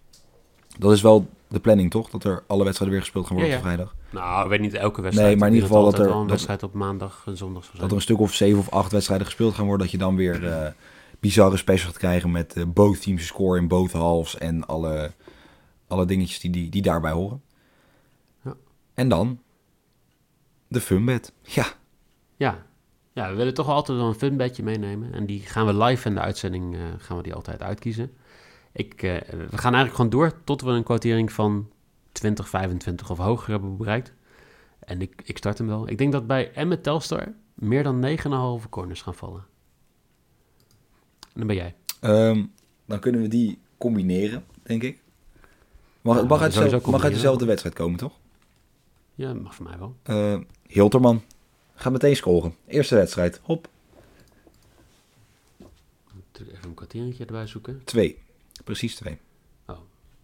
Dat 0.80 0.92
is 0.92 1.02
wel 1.02 1.28
de 1.48 1.60
planning, 1.60 1.92
toch? 1.92 2.10
Dat 2.10 2.24
er 2.24 2.44
alle 2.48 2.64
wedstrijden 2.64 2.96
weer 2.98 3.06
gespeeld 3.06 3.26
gaan 3.28 3.36
worden 3.36 3.52
Ja, 3.54 3.60
op 3.60 3.66
vrijdag. 3.66 3.96
Nou, 4.10 4.44
ik 4.44 4.50
weet 4.50 4.60
niet 4.60 4.74
elke 4.74 5.02
wedstrijd. 5.02 5.30
Nee, 5.30 5.38
maar 5.40 5.48
in 5.48 5.54
ieder 5.54 5.70
geval 5.70 5.84
dat 5.86 6.00
er- 6.00 6.06
wel 6.06 6.22
een 6.22 6.28
wedstrijd 6.28 6.64
op 6.64 6.74
maandag 6.74 7.24
en 7.26 7.38
zondag. 7.38 7.70
Dat 7.78 7.90
er 7.90 7.96
een 7.96 8.02
stuk 8.02 8.20
of 8.20 8.34
zeven 8.34 8.60
of 8.60 8.70
acht 8.70 8.92
wedstrijden 8.92 9.26
gespeeld 9.26 9.54
gaan 9.54 9.66
worden. 9.66 9.82
Dat 9.82 9.92
je 9.92 9.98
dan 10.02 10.16
weer 10.16 10.48
eh, 10.48 10.72
bizarre 11.20 11.58
specials 11.58 11.92
gaat 11.92 11.98
krijgen 12.02 12.32
met 12.32 12.54
eh 12.56 12.64
both 12.68 13.02
teams 13.02 13.26
score 13.26 13.58
in 13.60 13.68
both 13.68 13.92
halves. 13.92 14.38
En 14.38 14.66
alle, 14.68 15.12
alle 15.88 16.06
dingetjes 16.06 16.40
die, 16.40 16.52
die, 16.52 16.70
die 16.70 16.82
daarbij 16.82 17.12
horen. 17.12 17.42
Ja. 18.44 18.54
En 18.94 19.10
dan 19.10 19.40
de 20.68 20.82
funbed. 20.82 21.34
Ja, 21.42 21.66
Ja. 22.36 22.66
ja, 23.14 23.30
we 23.30 23.36
willen 23.36 23.54
toch 23.54 23.68
altijd 23.68 23.98
wel 23.98 24.08
een 24.08 24.14
funbedje 24.14 24.64
meenemen. 24.64 25.14
En 25.14 25.26
die 25.26 25.40
gaan 25.42 25.66
we 25.66 25.74
live 25.84 26.08
in 26.08 26.14
de 26.16 26.22
uitzending 26.22 26.76
eh, 26.76 26.82
gaan 26.98 27.18
we 27.18 27.24
die 27.24 27.34
altijd 27.34 27.62
uitkiezen. 27.62 28.12
Ik, 28.74 29.04
eh, 29.04 29.14
we 29.30 29.58
gaan 29.58 29.74
eigenlijk 29.74 29.96
gewoon 29.96 30.10
door 30.10 30.44
tot 30.44 30.62
we 30.62 30.70
een 30.70 30.84
quotering 30.84 31.32
van 31.32 31.70
20, 32.12 32.50
25 32.50 33.10
of 33.12 33.18
hoger 33.18 33.50
hebben 33.52 33.78
bereikt. 33.78 34.14
En 34.80 35.02
ik, 35.02 35.22
ik 35.26 35.38
start 35.38 35.58
hem 35.58 35.68
wel. 35.68 35.90
Ik 35.90 35.98
denk 35.98 36.12
dat 36.12 36.28
bij 36.28 36.52
Emmet 36.54 36.84
Telstar 36.84 37.34
meer 37.54 37.84
dan 37.84 38.00
9,5 38.00 38.70
corners 38.70 39.02
gaan 39.02 39.16
vallen. 39.16 39.46
En 41.22 41.40
dan 41.40 41.48
ben 41.48 41.56
jij. 41.56 41.76
ehm, 42.00 42.46
dan 42.86 43.00
kunnen 43.00 43.22
we 43.22 43.28
die 43.28 43.60
combineren, 43.78 44.44
denk 44.64 44.84
ik. 44.84 45.02
Mag, 46.02 46.16
Ja, 46.18 46.24
mag, 46.24 46.42
uit, 46.42 46.52
dezelfde- 46.54 46.72
mag 46.72 46.74
uit 46.76 46.84
combineren. 46.84 47.12
dezelfde 47.14 47.46
wedstrijd 47.46 47.76
komen, 47.76 47.98
toch? 48.00 48.14
Ja, 49.16 49.34
mag 49.34 49.56
voor 49.56 49.66
mij 49.66 49.78
wel. 49.78 49.96
Eh 50.04 50.38
Hilterman. 50.68 51.22
Ga 51.76 51.90
meteen 51.90 52.16
scoren. 52.16 52.56
Eerste 52.68 52.96
wedstrijd. 52.96 53.40
Hop. 53.44 53.68
Even 56.34 56.70
een 56.70 56.74
kwartiertje 56.74 57.26
erbij 57.26 57.48
zoeken. 57.48 57.82
Twee. 57.84 58.18
Precies 58.64 58.96
twee. 58.96 59.20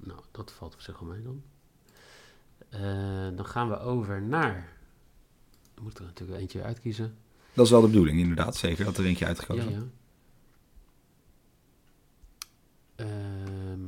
Nou, 0.04 0.20
dat 0.32 0.52
valt 0.52 0.74
op 0.74 0.82
zich 0.82 1.00
wel 1.00 1.10
mee 1.10 1.22
dan. 1.22 1.44
Eh, 2.70 3.38
dan 3.38 3.46
gaan 3.46 3.70
we 3.70 3.80
over 3.80 4.22
naar... 4.22 4.78
Dan 5.74 5.84
moet 5.84 5.92
ik 5.92 6.00
er 6.00 6.06
natuurlijk 6.06 6.40
eentje 6.40 6.64
uitkiezen. 6.64 7.18
Dat 7.54 7.66
is 7.66 7.72
wel 7.72 7.82
de 7.82 7.88
bedoeling, 7.88 8.20
inderdaad. 8.20 8.56
Zeker 8.56 8.86
dat 8.86 8.98
er 8.98 9.06
eentje 9.06 9.26
uitgekozen 9.26 9.72
Ja, 9.72 9.78
ja. 9.78 9.88
Ehm, 12.96 13.82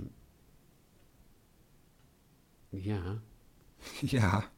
ja, 2.70 3.22
ja. 4.18 4.50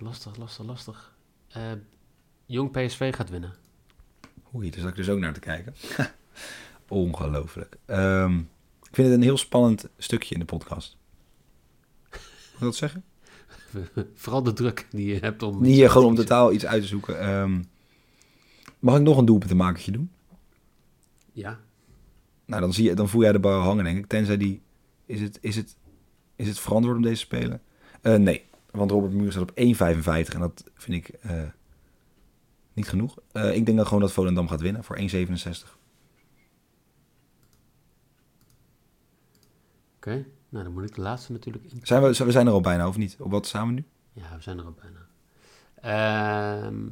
lastig, 0.00 0.36
lastig, 0.36 0.66
lastig. 0.66 1.16
Eh, 1.48 1.72
Jong 2.46 2.70
PSV 2.70 3.14
gaat 3.14 3.30
winnen. 3.30 3.54
Oei, 4.54 4.70
daar 4.70 4.80
zat 4.80 4.88
ik 4.90 4.96
dus 4.96 5.08
ook 5.08 5.18
naar 5.18 5.32
te 5.32 5.40
kijken. 5.40 5.74
Ongelooflijk. 6.88 7.76
Ehm, 7.84 8.42
ik 8.90 8.96
vind 8.96 9.08
het 9.08 9.16
een 9.16 9.22
heel 9.22 9.36
spannend 9.36 9.88
stukje 9.98 10.34
in 10.34 10.40
de 10.40 10.46
podcast. 10.46 10.96
Moet 12.10 12.20
ik 12.52 12.60
dat 12.60 12.76
zeggen? 12.76 13.04
Vooral 14.14 14.42
de 14.42 14.52
druk 14.52 14.86
die 14.90 15.14
je 15.14 15.20
hebt 15.20 15.42
om... 15.42 15.64
Hier 15.64 15.90
gewoon 15.90 16.06
om 16.06 16.14
totaal 16.14 16.52
iets 16.52 16.66
uit 16.66 16.82
te 16.82 16.88
zoeken. 16.88 17.20
Ehm, 17.20 17.62
mag 18.78 18.96
ik 18.96 19.02
nog 19.02 19.16
een 19.18 19.24
doelpuntenmakertje 19.24 19.92
doen? 19.92 20.10
Ja, 21.32 21.60
Nou, 22.44 22.60
dan, 22.60 22.72
zie 22.72 22.84
je, 22.84 22.94
dan 22.94 23.08
voel 23.08 23.22
jij 23.22 23.32
de 23.32 23.38
bar 23.38 23.60
hangen, 23.60 23.84
denk 23.84 23.98
ik. 23.98 24.06
Tenzij 24.06 24.36
die... 24.36 24.62
Is 25.06 25.20
het, 25.20 25.38
is 25.40 25.56
het, 25.56 25.76
is 26.36 26.48
het 26.48 26.58
verantwoord 26.58 26.96
om 26.96 27.02
deze 27.02 27.14
te 27.14 27.20
spelen? 27.20 27.62
Eh, 28.00 28.14
nee, 28.14 28.44
want 28.70 28.90
Robert 28.90 29.12
Muur 29.12 29.32
staat 29.32 29.42
op 29.42 29.58
1,55 29.58 30.34
en 30.34 30.40
dat 30.40 30.64
vind 30.74 30.96
ik 30.96 31.08
eh, 31.08 31.42
niet 32.72 32.88
genoeg. 32.88 33.18
Eh, 33.32 33.54
ik 33.54 33.64
denk 33.64 33.76
dan 33.76 33.86
gewoon 33.86 34.02
dat 34.02 34.12
Volendam 34.12 34.48
gaat 34.48 34.60
winnen 34.60 34.84
voor 34.84 34.98
1,67. 34.98 35.78
Oké. 40.00 40.24
Nou, 40.48 40.64
dan 40.64 40.72
moet 40.72 40.82
ik 40.84 40.94
de 40.94 41.00
laatste 41.00 41.32
natuurlijk 41.32 41.64
in. 41.64 41.80
Zijn 41.82 42.02
we, 42.02 42.24
we 42.24 42.30
zijn 42.30 42.46
er 42.46 42.52
al 42.52 42.60
bijna, 42.60 42.88
of 42.88 42.96
niet? 42.96 43.16
Op 43.18 43.30
wat 43.30 43.46
staan 43.46 43.66
we 43.66 43.72
nu? 43.72 43.84
Ja, 44.12 44.36
we 44.36 44.42
zijn 44.42 44.58
er 44.58 44.64
al 44.64 44.74
bijna. 44.80 44.98
Ehm 45.80 46.86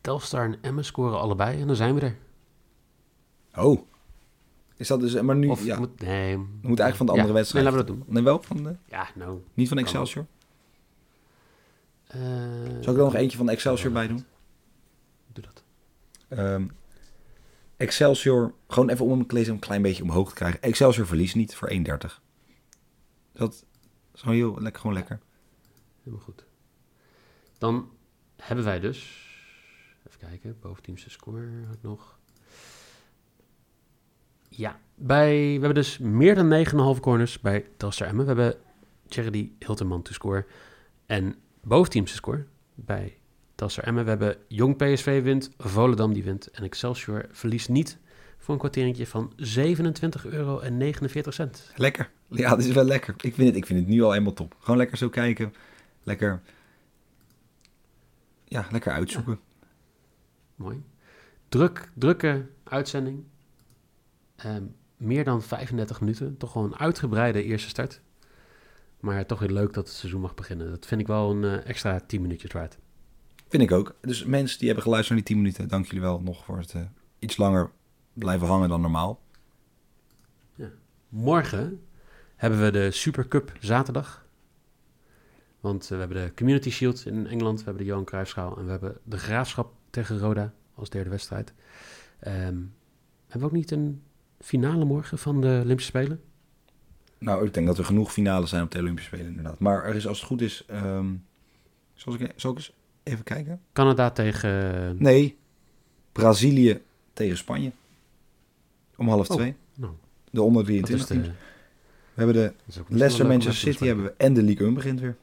Telstar 0.00 0.44
en 0.44 0.58
Emmen 0.62 0.84
scoren 0.84 1.20
allebei 1.20 1.60
en 1.60 1.66
dan 1.66 1.76
zijn 1.76 1.94
we 1.94 2.00
er. 2.00 2.16
Oh. 3.54 3.88
Is 4.76 4.88
dat 4.88 5.00
dus... 5.00 5.20
Maar 5.20 5.36
nu... 5.36 5.48
Of 5.48 5.64
ja, 5.64 5.78
moet, 5.78 6.00
nee, 6.00 6.36
moet 6.36 6.46
eigenlijk 6.62 6.96
van 6.96 7.06
de 7.06 7.12
andere 7.12 7.28
ja, 7.28 7.34
wedstrijd. 7.34 7.64
Nee, 7.64 7.74
laten 7.74 7.86
we 7.86 7.94
dat 7.96 8.06
doen. 8.06 8.14
Nee, 8.14 8.22
wel 8.22 8.42
van 8.42 8.62
de, 8.62 8.76
Ja, 8.86 9.08
nou. 9.14 9.40
niet 9.54 9.68
van 9.68 9.78
Excelsior? 9.78 10.26
eh, 12.06 12.20
Zal 12.80 12.92
ik 12.92 12.98
er 12.98 13.04
nog 13.04 13.14
eentje 13.14 13.36
van 13.38 13.48
Excelsior 13.48 13.92
bij 13.92 14.06
doen? 14.06 14.24
Doe 15.32 15.44
dat. 15.44 15.62
Ehm, 16.28 16.66
Excelsior, 17.76 18.54
gewoon 18.68 18.88
even 18.88 19.04
om 19.04 19.10
hem 19.10 19.26
te 19.26 19.34
lezen, 19.34 19.52
een 19.52 19.58
klein 19.58 19.82
beetje 19.82 20.02
omhoog 20.02 20.28
te 20.28 20.34
krijgen. 20.34 20.62
Excelsior 20.62 21.06
verliest 21.06 21.34
niet 21.34 21.54
voor 21.54 21.70
1,30. 21.70 21.76
Dat 23.32 23.64
is 24.14 24.20
gewoon 24.20 24.34
heel 24.34 24.60
lekker, 24.60 24.80
gewoon 24.80 24.96
lekker. 24.96 25.20
Helemaal 26.02 26.24
goed. 26.24 26.44
Dan 27.58 27.90
hebben 28.36 28.64
wij 28.64 28.80
dus... 28.80 29.22
Even 30.06 30.18
kijken, 30.18 30.56
boventeamse 30.60 31.10
score 31.10 31.48
nog. 31.80 32.18
Ja, 34.48 34.80
bij, 34.94 35.36
we 35.36 35.50
hebben 35.50 35.74
dus 35.74 35.98
meer 35.98 36.34
dan 36.34 36.94
9,5 36.96 37.00
corners 37.00 37.40
bij 37.40 37.66
Telstar 37.76 38.06
Emmen. 38.06 38.26
We 38.26 38.40
hebben 38.40 38.60
Charity 39.08 39.50
Hilterman 39.58 40.02
to 40.02 40.12
score. 40.12 40.46
En 41.06 41.34
boventeamse 41.62 42.14
score 42.14 42.46
bij 42.74 43.18
Telstar 43.54 43.84
Emmen. 43.84 44.04
We 44.04 44.10
hebben 44.10 44.36
Jong 44.48 44.76
PSV 44.76 45.22
wint, 45.22 45.50
Volendam 45.58 46.12
die 46.12 46.24
wint. 46.24 46.50
En 46.50 46.62
Excelsior 46.62 47.26
verliest 47.30 47.68
niet 47.68 47.98
voor 48.38 48.54
een 48.54 48.60
kwartiertje 48.60 49.06
van 49.06 49.32
27,49 49.36 49.44
euro. 50.24 50.60
Lekker. 51.76 52.10
Ja, 52.28 52.56
dit 52.56 52.66
is 52.66 52.74
wel 52.74 52.84
lekker. 52.84 53.14
Ik 53.20 53.34
vind 53.34 53.48
het, 53.48 53.56
ik 53.56 53.66
vind 53.66 53.78
het 53.78 53.88
nu 53.88 54.02
al 54.02 54.12
helemaal 54.12 54.32
top. 54.32 54.56
Gewoon 54.58 54.76
lekker 54.76 54.96
zo 54.96 55.08
kijken. 55.08 55.54
Lekker, 56.02 56.42
ja, 58.44 58.66
lekker 58.70 58.92
uitzoeken. 58.92 59.40
Mooi. 60.56 60.82
Druk, 61.48 61.88
drukke 61.94 62.46
uitzending. 62.64 63.24
Ehm, 64.36 64.62
meer 64.96 65.24
dan 65.24 65.42
35 65.42 66.00
minuten. 66.00 66.36
Toch 66.36 66.52
wel 66.52 66.64
een 66.64 66.76
uitgebreide 66.76 67.42
eerste 67.42 67.68
start. 67.68 68.00
Maar 69.00 69.26
toch 69.26 69.38
weer 69.38 69.50
leuk 69.50 69.72
dat 69.72 69.86
het 69.86 69.96
seizoen 69.96 70.20
mag 70.20 70.34
beginnen. 70.34 70.70
Dat 70.70 70.86
vind 70.86 71.00
ik 71.00 71.06
wel 71.06 71.30
een 71.30 71.44
eh, 71.44 71.68
extra 71.68 72.00
10 72.00 72.20
minuutjes 72.22 72.52
waard. 72.52 72.78
Vind 73.54 73.70
ik 73.70 73.76
ook. 73.76 73.94
Dus 74.00 74.24
mensen 74.24 74.58
die 74.58 74.66
hebben 74.66 74.84
geluisterd 74.84 75.16
naar 75.18 75.26
die 75.26 75.34
10 75.34 75.44
minuten, 75.44 75.68
dank 75.68 75.86
jullie 75.86 76.00
wel 76.00 76.20
nog 76.20 76.44
voor 76.44 76.58
het 76.58 76.74
eh, 76.74 76.82
iets 77.18 77.36
langer 77.36 77.70
blijven 78.12 78.46
hangen 78.46 78.68
dan 78.68 78.80
normaal. 78.80 79.20
Morgen 81.08 81.80
hebben 82.36 82.60
we 82.60 82.70
de 82.70 82.90
Super 82.90 83.28
Cup 83.28 83.52
zaterdag. 83.60 84.26
Want 85.60 85.82
eh, 85.82 85.88
we 85.88 85.96
hebben 85.96 86.24
de 86.24 86.34
Community 86.34 86.70
Shield 86.70 87.06
in 87.06 87.26
Engeland. 87.26 87.58
We 87.58 87.64
hebben 87.64 87.82
de 87.82 87.88
Johan 87.88 88.04
Cruijffschaal. 88.04 88.56
En 88.58 88.64
we 88.64 88.70
hebben 88.70 88.98
de 89.02 89.18
Graafschap 89.18 89.72
tegen 89.90 90.18
Roda 90.18 90.52
als 90.74 90.90
derde 90.90 91.10
wedstrijd. 91.10 91.52
Ehm, 92.18 92.34
hebben 93.26 93.40
we 93.40 93.44
ook 93.44 93.52
niet 93.52 93.70
een 93.70 94.02
finale 94.40 94.84
morgen 94.84 95.18
van 95.18 95.40
de 95.40 95.60
Olympische 95.64 95.90
Spelen? 95.90 96.22
Nou, 97.18 97.46
ik 97.46 97.54
denk 97.54 97.66
dat 97.66 97.78
er 97.78 97.84
genoeg 97.84 98.12
finales 98.12 98.50
zijn 98.50 98.62
op 98.62 98.70
de 98.70 98.78
Olympische 98.78 99.08
Spelen 99.08 99.30
inderdaad. 99.30 99.58
Maar 99.58 99.84
er 99.84 99.94
is, 99.94 100.06
als 100.06 100.18
het 100.18 100.26
goed 100.26 100.40
is, 100.40 100.64
ehm 100.66 101.06
zal, 101.94 102.14
ik, 102.14 102.32
zal 102.36 102.50
ik 102.50 102.56
eens 102.56 102.72
even 103.04 103.24
kijken? 103.24 103.60
Canada 103.72 104.10
tegen... 104.10 104.96
Nee, 104.98 105.36
Brazilië 106.12 106.82
tegen 107.12 107.36
Spanje. 107.36 107.72
Om 108.96 109.08
half 109.08 109.30
Oh, 109.30 109.36
twee. 109.36 109.54
nou, 109.74 109.92
De 110.30 110.42
onder 110.42 110.64
dat 110.64 110.72
is 110.74 110.80
23 110.80 111.06
de, 111.06 111.14
teams. 111.14 111.28
We 112.14 112.22
hebben 112.22 112.34
de 112.34 112.52
Leicester, 112.88 113.26
Manchester 113.26 113.72
City 113.72 113.86
hebben 113.86 114.04
we. 114.04 114.14
En 114.16 114.34
de 114.34 114.42
Ligue 114.42 114.66
1 114.66 114.74
begint 114.74 115.00
weer. 115.00 115.16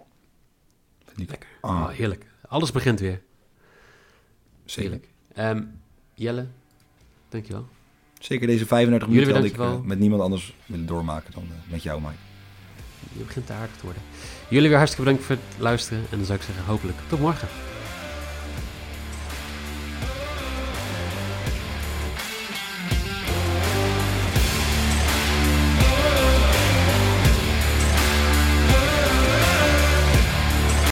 Lekker. 1.16 1.48
Ah, 1.62 1.72
Oh, 1.72 1.90
heerlijk. 1.90 2.26
Alles 2.48 2.72
begint 2.72 3.00
weer. 3.00 3.22
zeker. 4.66 5.00
Ehm, 5.34 5.64
Jelle, 6.14 6.48
dankjewel. 7.30 7.68
Zeker 8.20 8.48
deze 8.48 8.66
35 8.66 9.08
Jullie 9.08 9.26
minuten 9.34 9.58
had 9.60 9.74
ik 9.74 9.80
eh, 9.82 9.88
met 9.88 10.00
niemand 10.00 10.22
anders 10.22 10.56
willen 10.66 10.86
doormaken 10.86 11.34
dan 11.34 11.44
eh, 11.44 11.72
met 11.72 11.84
jou, 11.84 12.02
Mike. 12.02 12.14
Je 13.18 13.24
begint 13.24 13.46
te 13.46 13.54
aardig 13.54 13.76
te 13.78 13.84
worden. 13.84 14.02
Jullie 14.50 14.68
weer 14.70 14.78
hartstikke 14.78 15.06
bedankt 15.06 15.28
voor 15.28 15.36
het 15.36 15.60
luisteren. 15.62 16.04
En 16.12 16.18
dan 16.18 16.26
zou 16.26 16.38
ik 16.40 16.44
zeggen, 16.46 16.66
hopelijk 16.66 16.98
tot 17.10 17.20
morgen. 17.20 17.48